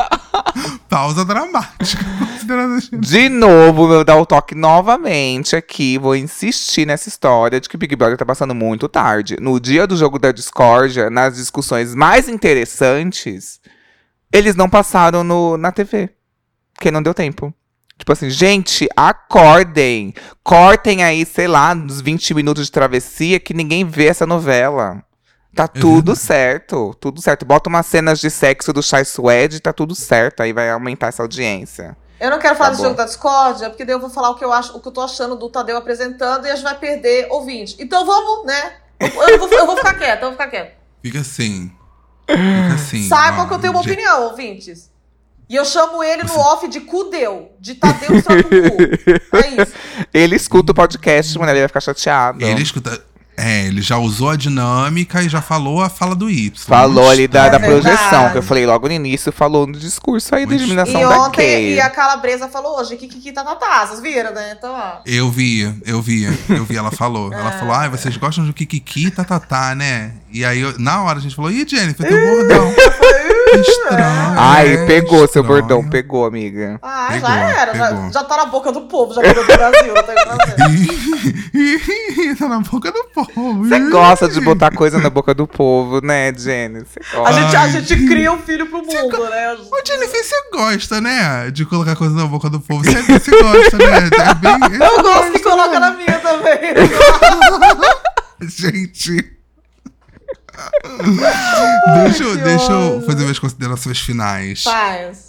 [0.88, 2.02] Pausa dramática.
[2.20, 3.06] Considerações finais.
[3.06, 5.98] De novo, vou dar o toque novamente aqui.
[5.98, 9.36] Vou insistir nessa história de que Big Brother tá passando muito tarde.
[9.38, 13.60] No dia do jogo da discórdia, nas discussões mais interessantes,
[14.32, 16.08] eles não passaram no, na TV.
[16.72, 17.52] Porque não deu tempo.
[17.98, 20.14] Tipo assim, gente, acordem.
[20.42, 25.02] Cortem aí, sei lá, nos 20 minutos de travessia que ninguém vê essa novela.
[25.54, 27.44] Tá É tudo certo, tudo certo.
[27.44, 30.40] Bota umas cenas de sexo do Chai Suede, tá tudo certo.
[30.42, 31.96] Aí vai aumentar essa audiência.
[32.18, 32.84] Eu não quero falar Tá do bom.
[32.84, 34.92] jogo da discórdia, porque daí eu vou falar o que eu acho, o que eu
[34.92, 37.76] tô achando do Tadeu apresentando e a gente vai perder ouvinte.
[37.78, 38.72] Então vamos, né?
[38.98, 40.72] Eu, eu vou, eu vou ficar quieta, eu vou ficar quieta.
[41.02, 41.70] Fica assim.
[42.28, 43.08] Fica assim.
[43.08, 43.92] Saibam ó, que eu tenho uma gente.
[43.92, 44.90] opinião, ouvintes.
[45.48, 48.32] E eu chamo ele no off de Cudeu, de Tadeu o cu.
[49.36, 49.72] É isso.
[50.12, 52.42] Ele escuta o podcast, mano, ele vai ficar chateado.
[52.44, 53.00] Ele escuta.
[53.36, 56.52] É, ele já usou a dinâmica e já falou a fala do Y.
[56.56, 57.82] Falou ali da, É da verdade.
[57.82, 61.18] projeção, que eu falei logo no início, falou no discurso aí da eliminação E da
[61.18, 61.74] ontem, Kay.
[61.74, 64.54] e a Calabresa falou hoje, Kiki tá na taça, vocês viram, né?
[64.56, 65.00] Então, ó.
[65.04, 67.32] Eu via, eu via, eu vi, ela falou.
[67.34, 67.58] Ela É.
[67.58, 70.12] falou, ai, vocês gostam do Kikiki, tatatá, né?
[70.32, 72.72] E aí, eu- na hora, a gente falou, ih, Jennifer, teu bordão.
[73.60, 74.34] Estranho.
[74.36, 75.46] Ai, é, pegou seu estranho.
[75.46, 76.78] bordão, pegou, amiga.
[76.82, 78.12] Ah, Pegou, já era, já, pegou.
[78.12, 80.14] já tá na boca do povo, já virou do Brasil, não tem
[82.38, 83.64] tá na boca do povo.
[83.64, 86.84] Você gosta de botar coisa na boca do povo, né, Jenny?
[87.24, 89.54] A gente, a gente cria um filho pro mundo, né?
[89.54, 91.50] Ô, Jennifer, você gosta, né?
[91.50, 92.84] De colocar coisa na boca do povo.
[92.84, 94.10] Você, você gosta, né?
[94.28, 96.74] É bem, Eu gosto que coloca na minha também.
[98.48, 99.33] Gente.
[102.04, 104.62] Deixa, eu- deixa eu fazer minhas considerações finais.
[104.62, 105.28] Faz.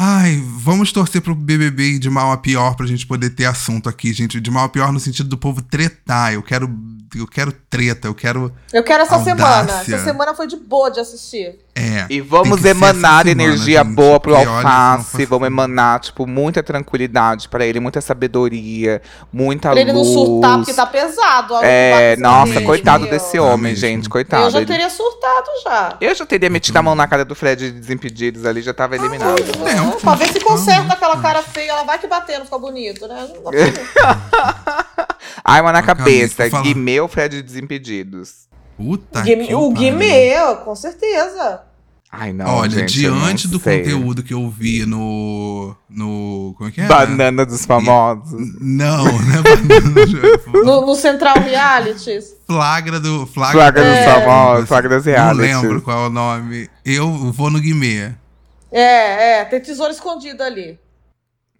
[0.00, 4.12] Ai, vamos torcer pro BBB de mal a pior pra gente poder ter assunto aqui,
[4.12, 4.40] gente.
[4.40, 6.32] De mal a pior no sentido do povo tretar.
[6.32, 6.70] Eu quero,
[7.16, 8.52] eu quero treta, eu quero.
[8.72, 9.34] Eu quero essa Audácia.
[9.36, 9.72] semana.
[9.82, 11.56] Essa semana foi de boa de assistir.
[11.74, 12.06] É.
[12.10, 13.94] E vamos emanar semana, energia gente.
[13.94, 19.00] boa pro não alface, vamos emanar, tipo, muita tranquilidade pra ele, muita sabedoria,
[19.32, 20.12] muita Pra ele não luz.
[20.12, 21.54] surtar, porque tá pesado.
[21.62, 23.76] É, nossa, dele, coitado desse homem, mesmo.
[23.80, 24.44] gente, coitado.
[24.46, 25.96] Eu já teria surtado já.
[26.00, 28.96] Eu já teria metido a mão na cara do Fred de Desimpedidos ali, já tava
[28.96, 29.36] eliminado.
[29.90, 30.02] Tempo.
[30.02, 33.28] Pra ver se conserta aquela cara feia, ela vai que bater, não fica bonito, né?
[33.34, 35.08] Não dá pra.
[35.44, 36.48] Arma na cabeça.
[36.62, 38.48] Guimê ou Fred Desimpedidos?
[38.76, 39.70] Puta Guimê- que o.
[39.70, 40.34] Guimê,
[40.64, 41.62] com certeza.
[42.10, 43.80] Ai, não, Olha, gente, diante não do sei.
[43.82, 45.74] conteúdo que eu vi no.
[45.90, 46.54] no.
[46.56, 46.86] Como é que é?
[46.86, 48.30] Banana dos famosos.
[48.60, 49.42] Não, né?
[49.42, 50.38] Banana.
[50.64, 52.34] No, no Central Realities.
[52.46, 53.26] Flagra do.
[53.26, 55.62] Flagra, Flagra do- dos famosos, flagra das Não realities.
[55.62, 56.70] lembro qual é o nome.
[56.84, 58.12] Eu vou no Guimê.
[58.70, 60.78] É, é, tem tesouro escondido ali.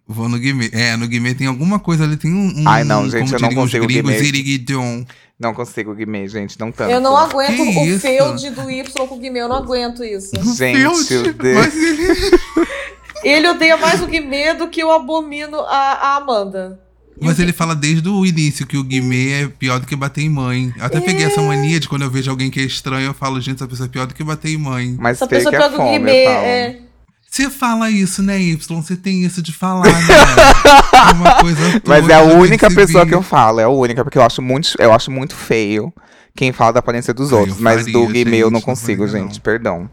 [0.07, 0.69] Vou no Guimê.
[0.73, 2.61] É, no Guimê tem alguma coisa ali, tem um.
[2.61, 4.93] um Ai, não, gente, eu não consigo gringos, Guimê.
[5.39, 6.91] Não consigo, Guimê, gente, não tanto.
[6.91, 7.99] Eu não aguento Que o isso?
[7.99, 10.31] feude do Y com o Guimê, eu não aguento isso.
[10.55, 11.57] Gente, Deus, meu Deus.
[11.57, 12.07] Mas ele.
[13.23, 16.79] Ele odeia mais o Guimê do que eu abomino a, a Amanda.
[17.21, 20.29] Mas ele fala desde o início que o Guimê é pior do que bater em
[20.29, 20.73] mãe.
[20.77, 23.41] Eu até peguei essa mania de quando eu vejo alguém que é estranho, eu falo,
[23.41, 24.95] gente, essa pessoa é pior do que bater em mãe.
[24.97, 26.23] Mas Essa pessoa que é pega o fome, Guimê.
[26.23, 26.45] eu falo.
[26.45, 26.79] É,
[27.29, 28.81] Você fala isso, né, Y?
[28.81, 29.91] Você tem isso de falar, né?
[31.09, 32.75] É uma coisa Mas toda, é a eu única percebi.
[32.87, 35.93] pessoa que eu falo, é a única, porque eu acho muito, eu acho muito feio
[36.35, 37.59] quem fala da aparência dos Ah, outros.
[37.59, 39.41] Mas do Gui meu eu não não consigo, faria, gente, não.
[39.41, 39.89] perdão.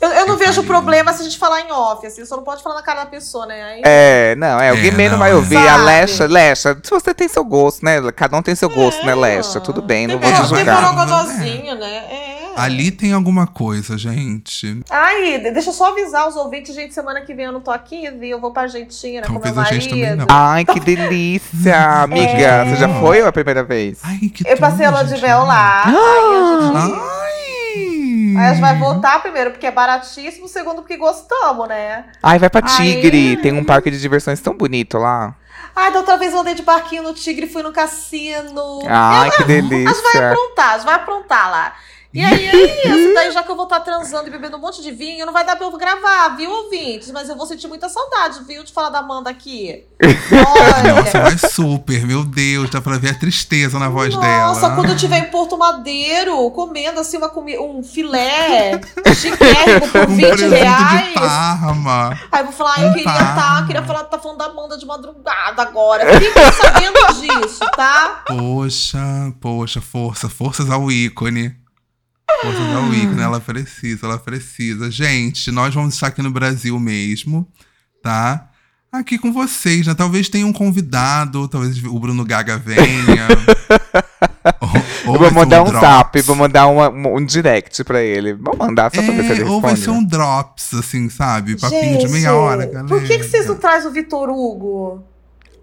[0.00, 0.68] Eu, eu não Eu vejo faria.
[0.68, 3.10] problema se a gente falar em off, assim, só não pode falar na cara da
[3.10, 3.62] pessoa, né?
[3.62, 5.34] Aí, É, não, é, o É, Guimê não não, vai é.
[5.34, 5.56] ouvir.
[5.56, 5.84] A Sabe?
[5.84, 8.00] Lecha, Lecha, se você tem seu gosto, né?
[8.12, 9.60] Cada um tem seu gosto, né, Lecha?
[9.60, 10.64] Tudo bem, não vou Tem te um julgar.
[10.64, 11.96] temperou- borogodózinho, né?
[12.10, 12.33] É.
[12.56, 14.80] Ali tem alguma coisa, gente.
[14.90, 17.70] Ai, de- deixa eu só avisar os ouvintes, gente, semana que vem eu não tô
[17.70, 18.30] aqui, viu?
[18.30, 20.26] Eu vou pra Argentina com meu Talvez a gente não.
[20.28, 22.24] Ai, que delícia, amiga.
[22.30, 22.64] É.
[22.64, 23.98] Você já foi ou é a primeira vez?
[24.02, 25.84] Ai, que Eu passei a lua de mel lá.
[25.86, 28.36] Aí a gente, Ai!
[28.36, 32.04] aí a gente vai voltar primeiro porque é baratíssimo, segundo porque gostamos, né?
[32.22, 32.62] Ai, vai pra.
[32.62, 33.36] Tigre.
[33.38, 35.34] Tem um parque de diversões tão bonito lá.
[35.76, 38.80] Ai, da outra vez eu andei de barquinho no Tigre, fui no cassino.
[38.86, 40.30] Ai, que A gente vai delícia.
[40.30, 41.72] aprontar, a gente vai aprontar lá.
[42.14, 44.80] E aí é isso, daí já que eu vou estar transando e bebendo um monte
[44.80, 47.10] de vinho, não vai dar pra eu gravar, viu, ouvintes?
[47.10, 49.84] Mas eu vou sentir muita saudade, viu, de falar da Amanda aqui.
[50.30, 51.22] Nossa, Olha.
[51.24, 54.74] vai super, meu Deus, dá pra ver a tristeza na voz Nossa, dela.
[54.76, 58.80] quando eu estiver em Porto Madeiro, comendo assim uma comi um filé
[59.16, 61.14] chiquérrimo por um 20 presunto de reais.
[61.14, 62.18] Parma.
[62.30, 63.34] Aí eu vou falar, eu Um queria Parma.
[63.42, 66.04] tá, queria falar, tá falando da Amanda de madrugada agora.
[66.20, 68.22] Fiquem sabendo disso, tá?
[68.26, 69.02] Poxa,
[69.40, 71.63] poxa, força, forças ao ícone.
[72.42, 74.90] Forças ao ícone, ela precisa, ela precisa.
[74.90, 77.46] Gente, nós vamos estar aqui no Brasil mesmo,
[78.02, 78.48] tá?
[78.92, 79.94] Aqui com vocês, né?
[79.94, 83.26] Talvez tenha um convidado, talvez o Bruno Gaga venha.
[84.60, 84.68] ou,
[85.08, 85.80] ou Eu vou mandar um drops.
[85.80, 88.34] zap, vou mandar uma- um, um direct pra ele.
[88.34, 89.80] Vou mandar só pra ver se ele É, ou vai responde.
[89.84, 91.58] ser um drops, assim, sabe?
[91.58, 92.86] Papinho de meia hora, galera.
[92.86, 95.02] Por que, que vocês não trazem o Vitor Hugo?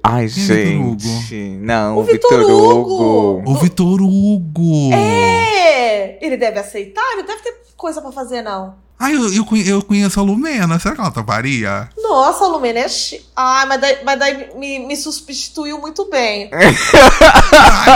[0.03, 1.57] Ai, Quem é Vitor gente.
[1.61, 3.43] Não, O Vitor Vitor Hugo.
[3.45, 4.93] O Vitor Hugo.
[4.93, 6.17] É!
[6.25, 7.03] Ele deve aceitar?
[7.13, 8.75] Ele deve ter coisa pra fazer, não.
[8.99, 10.77] Ai, eu, eu, eu conheço a Lumena.
[10.79, 11.89] Será que ela toparia?
[11.97, 13.19] Nossa, a Lumena é chi...
[13.35, 16.49] Ai, mas daí, mas daí me, me substituiu muito bem.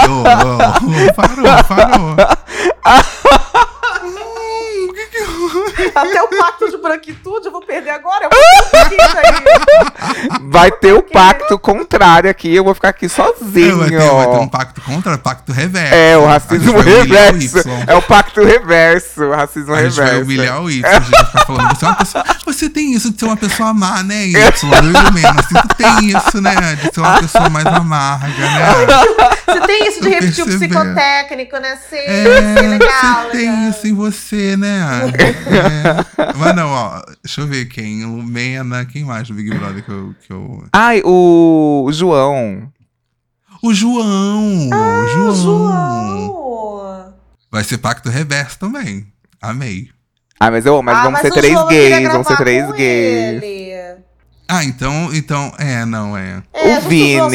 [0.10, 0.23] Ô,
[1.14, 2.15] parou, parou.
[4.03, 8.26] Hum, o que que eu- Até o pacto de branquitude eu vou perder agora.
[8.26, 8.39] Eu vou.
[10.51, 13.77] Vai ter o pacto contrário aqui, eu vou ficar aqui sozinho.
[13.80, 15.93] vai, ter, vai ter um pacto contra, pacto reverso.
[15.95, 17.59] É, o A racismo o reverso.
[17.59, 17.84] Y.
[17.88, 20.23] É o pacto reverso, o racismo A gente vai reverso.
[20.23, 22.23] humilhar o Y, a gente vai ficar falando, você é uma pessoa.
[22.45, 24.35] Você tem isso de ser uma pessoa má, né, Y?
[24.35, 25.45] Eu menos.
[25.45, 26.55] Assim, tu tem isso, né?
[26.81, 28.65] De ser uma pessoa mais amarga, né?
[29.45, 31.77] Você tem isso de repetir o psicotécnico, né?
[31.89, 33.23] Sei, É, legal.
[33.23, 33.69] você tem legal.
[33.69, 34.85] isso em você, né?
[35.55, 35.85] É.
[36.38, 38.06] Mas não, ó, deixa eu ver quem.
[38.06, 40.16] Lumena, quem mais do Big Brother que eu.
[40.26, 40.64] Que eu...
[40.74, 42.72] Ai, o João.
[43.64, 44.70] O João!
[44.70, 45.32] o João!
[45.32, 47.14] Ah, João.
[47.52, 49.07] Vai ser pacto reverso também.
[49.41, 49.90] Amei.
[50.40, 53.41] Ah, mas, eu, mas Ah, vamos ser o três gays, vamos ser três com gays.
[53.44, 53.95] ele.
[54.48, 55.10] Ah, então.
[55.14, 55.52] Então.
[55.57, 56.44] É, não, é.
[56.53, 57.30] É, O Vini, o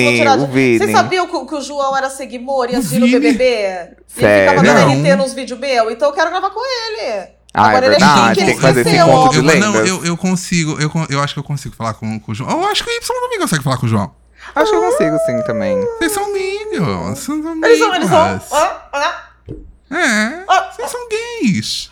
[0.46, 0.78] Vini.
[0.78, 3.06] Vocês sabiam que, o- que o João era seguidor e assistiu no?
[3.08, 3.42] BBB?
[3.44, 4.50] Ele Sério?
[4.60, 5.00] ficava dando.
[5.02, 7.28] RT nos vídeos meu, então eu quero gravar com ele.
[7.52, 9.74] Ah, Agora é é verdade, tem que fazer esse encontro de eu, lendas.
[9.74, 10.80] não, eu, eu consigo.
[10.80, 12.50] Eu, eu acho que eu consigo falar com, com o João.
[12.50, 14.14] Eu acho que o Y também consegue falar com o João.
[14.54, 15.76] Acho que eu consigo sim também.
[15.98, 16.78] Vocês são amigos.
[16.78, 17.68] Vocês são amigos.
[17.68, 18.58] Eles são, eles são.
[18.58, 19.96] Ah, ah.
[19.96, 20.44] É.
[20.48, 20.70] Ah.
[20.72, 21.90] Vocês são gays.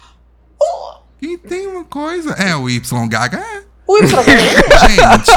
[1.21, 2.31] E tem uma coisa.
[2.35, 3.63] É, o Y Gaga é.
[3.89, 4.07] Y
[4.89, 5.33] Gente,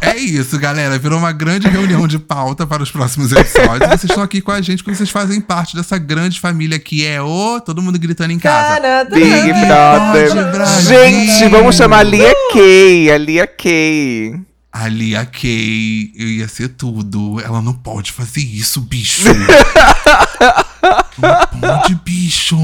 [0.00, 0.96] é isso, galera.
[0.98, 3.88] Virou uma grande reunião de pauta para os próximos episódios.
[3.88, 7.20] Vocês estão aqui com a gente porque vocês fazem parte dessa grande família que é
[7.20, 9.04] o Todo Mundo Gritando em Casa.
[9.10, 10.52] Big Brother.
[10.52, 10.88] Brasil.
[10.88, 14.40] Gente, vamos chamar a Lia Kay, a Lia Kay.
[14.72, 14.88] A
[15.26, 17.40] Kay, eu ia ser tudo.
[17.40, 19.24] Ela não pode fazer isso, bicho.
[21.18, 22.56] não pode, bicho.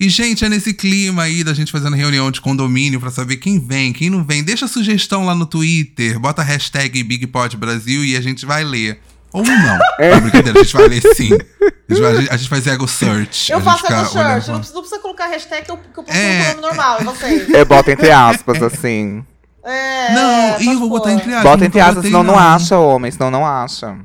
[0.00, 3.58] E, gente, é nesse clima aí da gente fazendo reunião de condomínio pra saber quem
[3.58, 4.44] vem, quem não vem.
[4.44, 9.00] Deixa sugestão lá no Twitter, bota a hashtag BigPodBrasil e a gente vai ler.
[9.32, 9.56] Ou não.
[9.56, 11.30] Não, brincadeira, a gente vai ler sim.
[11.32, 13.50] A gente vai, a gente faz ego search.
[13.50, 16.16] Eu faço ego search, não precisa, não precisa colocar hashtag que eu, que eu procuro
[16.16, 16.42] É.
[16.42, 17.48] o nome normal, é vocês.
[17.50, 19.24] Eu boto entre aspas, assim.
[19.64, 21.50] É, Não, é, e eu vou botar entre aspas.
[21.50, 23.96] Bota entre aspas, senão não acha, homem, senão não acha.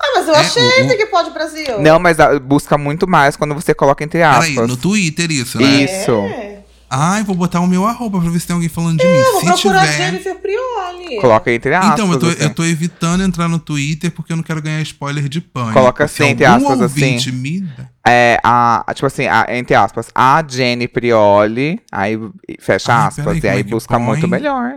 [0.00, 1.80] Ah, mas eu É, achei o- o- Big Pod Brasil.
[1.80, 4.50] Não, mas busca muito mais quando você coloca entre aspas.
[4.54, 5.64] Peraí, no Twitter isso, né?
[5.84, 6.10] Isso.
[6.12, 6.54] É.
[6.96, 9.12] Ai, vou botar o meu arroba pra ver se tem alguém falando de mim.
[9.18, 9.96] Eu vou Se procurar tiver.
[9.96, 11.20] Jennifer Prioli.
[11.20, 11.92] Coloca entre aspas.
[11.94, 12.36] Então, eu tô, assim.
[12.42, 15.72] eu tô evitando entrar no Twitter porque eu não quero ganhar spoiler de pânico.
[15.72, 17.32] Coloca assim, entre aspas, assim.
[17.32, 17.66] me
[18.06, 22.16] É, a, tipo assim, a- entre aspas, a Jenny Prioli, aí
[22.60, 24.04] fecha Ai, aspas, peraí, e aí é que busca põe?
[24.06, 24.74] muito melhor.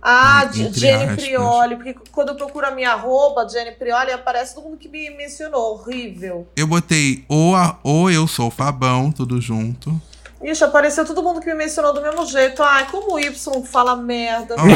[0.00, 1.24] Ah, de Jenny aspas.
[1.24, 5.10] Prioli, porque quando eu procuro a minha arroba, Jenny Prioli, aparece todo mundo que me
[5.10, 5.74] mencionou.
[5.74, 6.46] Horrível.
[6.56, 10.00] Eu botei ou, a, ou eu sou o Fabão, tudo junto.
[10.42, 12.62] Ixi, apareceu todo mundo que me mencionou do mesmo jeito.
[12.62, 13.32] Ai, como o Y
[13.64, 14.54] fala merda.
[14.54, 14.68] Oh?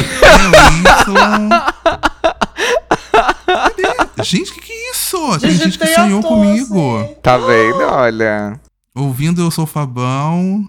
[3.46, 3.82] Cadê?
[4.24, 5.38] Gente, o que, que é isso?
[5.38, 6.98] Tem gente que sonhou comigo.
[6.98, 7.14] assim.
[7.22, 7.80] Tá vendo?
[7.80, 8.60] Olha.
[8.94, 10.68] Ouvindo Eu Sou o Fabão.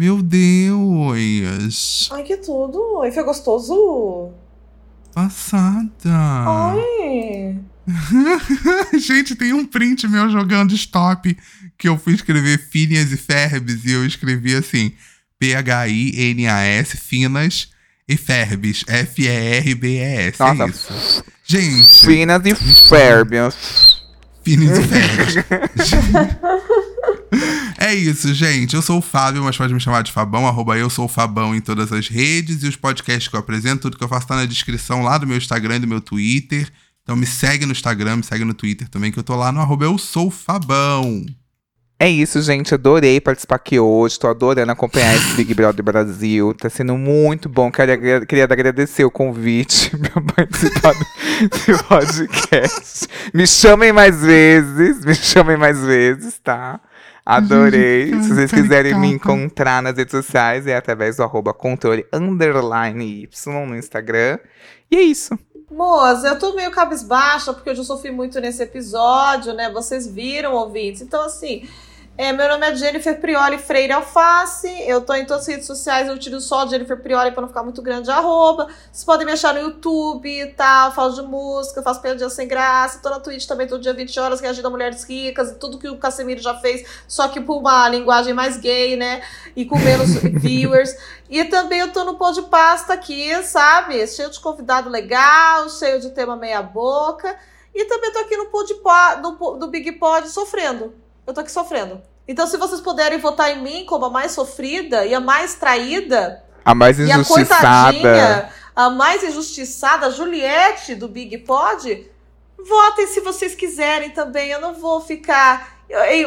[0.00, 2.08] Meu Deus.
[2.10, 3.02] Ai, que tudo.
[3.02, 4.30] Ai, foi gostoso.
[5.12, 5.90] Passada.
[6.06, 7.58] Ai.
[8.98, 11.36] Gente, tem um print meu jogando stop
[11.76, 14.94] que eu fui escrever Phineas e Ferbes e eu escrevi assim:
[15.38, 17.68] P-H-I-N-A-S, Finas
[18.08, 20.42] e Ferbes, F-E-R-B-E-S.
[20.42, 20.94] É Nossa.
[20.94, 21.24] isso.
[21.44, 22.54] Gente, Finas e
[22.88, 24.02] férbias.
[24.42, 25.90] Phineas e Ferbes.
[27.78, 28.76] É isso, gente.
[28.76, 31.54] Eu sou o Fábio, mas pode me chamar de Fabão, arroba eu sou o Fabão
[31.54, 32.62] em todas as redes.
[32.62, 35.26] E os podcasts que eu apresento, tudo que eu faço tá na descrição lá do
[35.26, 36.70] meu Instagram e do meu Twitter.
[37.02, 39.60] Então me segue no Instagram, me segue no Twitter também, que eu tô lá no
[39.60, 41.24] arroba eu sou Fabão.
[42.02, 42.72] É isso, gente.
[42.72, 44.18] Adorei participar aqui hoje.
[44.18, 46.54] Tô adorando acompanhar esse Big Brother Brasil.
[46.54, 47.70] Tá sendo muito bom.
[47.70, 53.06] Queria, queria agradecer o convite pra participar do podcast.
[53.34, 55.04] Me chamem mais vezes.
[55.04, 56.80] Me chamem mais vezes, tá?
[57.30, 58.08] Adorei.
[58.08, 63.22] Gente, Se vocês quiserem me encontrar nas redes sociais, é através do arroba controle underline
[63.22, 64.38] Y no Instagram.
[64.90, 65.38] E é isso.
[65.70, 69.70] Moça, eu tô meio cabisbaixa porque eu já sofri muito nesse episódio, né?
[69.70, 71.02] Vocês viram, ouvintes.
[71.02, 71.68] Então, assim,
[72.18, 74.68] é, meu nome é Jennifer Prioli Freire Alface.
[74.86, 77.62] Eu tô em todas as redes sociais, eu tiro só Jennifer Prioli pra não ficar
[77.62, 78.66] muito grande arroba.
[78.92, 82.98] Vocês podem me achar no YouTube e tal, falo de música, faço piadinha sem graça.
[83.02, 85.88] Tô na Twitch também todo dia 20 horas, reagindo a mulheres ricas e tudo que
[85.88, 89.22] o Casemiro já fez, só que por uma linguagem mais gay, né?
[89.56, 90.94] E com menos viewers.
[91.30, 94.06] E também eu tô no pão de pasta aqui, sabe?
[94.06, 97.34] Cheio de convidado legal, cheio de tema meia boca.
[97.74, 100.92] E também tô aqui no pão de po- do Big Pod sofrendo.
[101.30, 102.02] Eu tô aqui sofrendo.
[102.26, 106.42] Então, se vocês puderem votar em mim como a mais sofrida e a mais traída,
[106.64, 107.92] A mais e a injustiçada.
[107.92, 112.10] coitadinha, a mais injustiçada, Juliette do Big Pod,
[112.68, 114.50] votem se vocês quiserem também.
[114.50, 115.78] Eu não vou ficar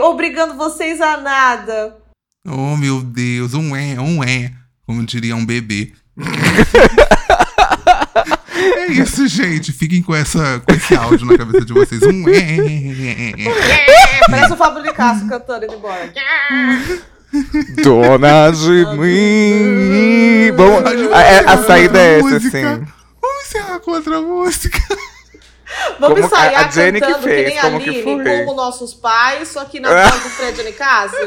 [0.03, 1.97] obrigando vocês a nada.
[2.47, 4.53] Oh, meu Deus, um é, um é,
[4.87, 5.91] como diria um bebê.
[8.55, 9.71] é isso, gente.
[9.71, 12.01] Fiquem com, essa, com esse áudio na cabeça de vocês.
[12.03, 13.33] Um é.
[14.29, 16.11] Parece o Fábio de Castro cantando indo embora.
[17.83, 20.51] Dona de mim.
[20.55, 20.79] Bom,
[21.13, 22.57] A a, é- saída é essa, música.
[22.59, 22.85] assim.
[23.21, 24.79] Vamos encerrar com outra música.
[25.99, 28.03] Vamos Como a- ensaiar a Jenny que cantando que, fez, nem a como que Aline,
[28.23, 28.23] foi?
[28.45, 31.19] como nossos pais, só que na voz do Fred Nicásio.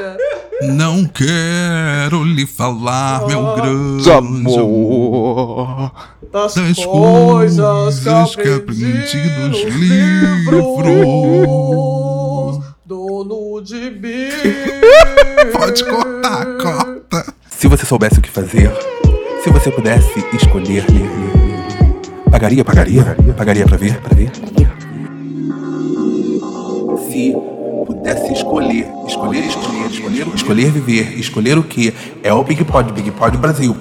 [0.63, 5.93] Não quero lhe falar, meu grande De amor.
[6.33, 9.63] Das, Das coisas que aprendi nos
[10.97, 12.65] livros.
[12.85, 14.29] Dono de mim.
[15.53, 17.35] Pode cortar, corta.
[17.51, 18.71] Se você soubesse o que fazer,
[19.43, 21.36] se você pudesse escolher, ler, ler,
[22.31, 24.31] pagaria, pagaria, pagaria pra ver, pra ver.
[27.11, 27.35] Se
[27.87, 33.11] pudesse escolher, escolher, escolher, escolher, escolher viver, escolher o que é o Big Pod, Big
[33.13, 33.77] Pod Brasil.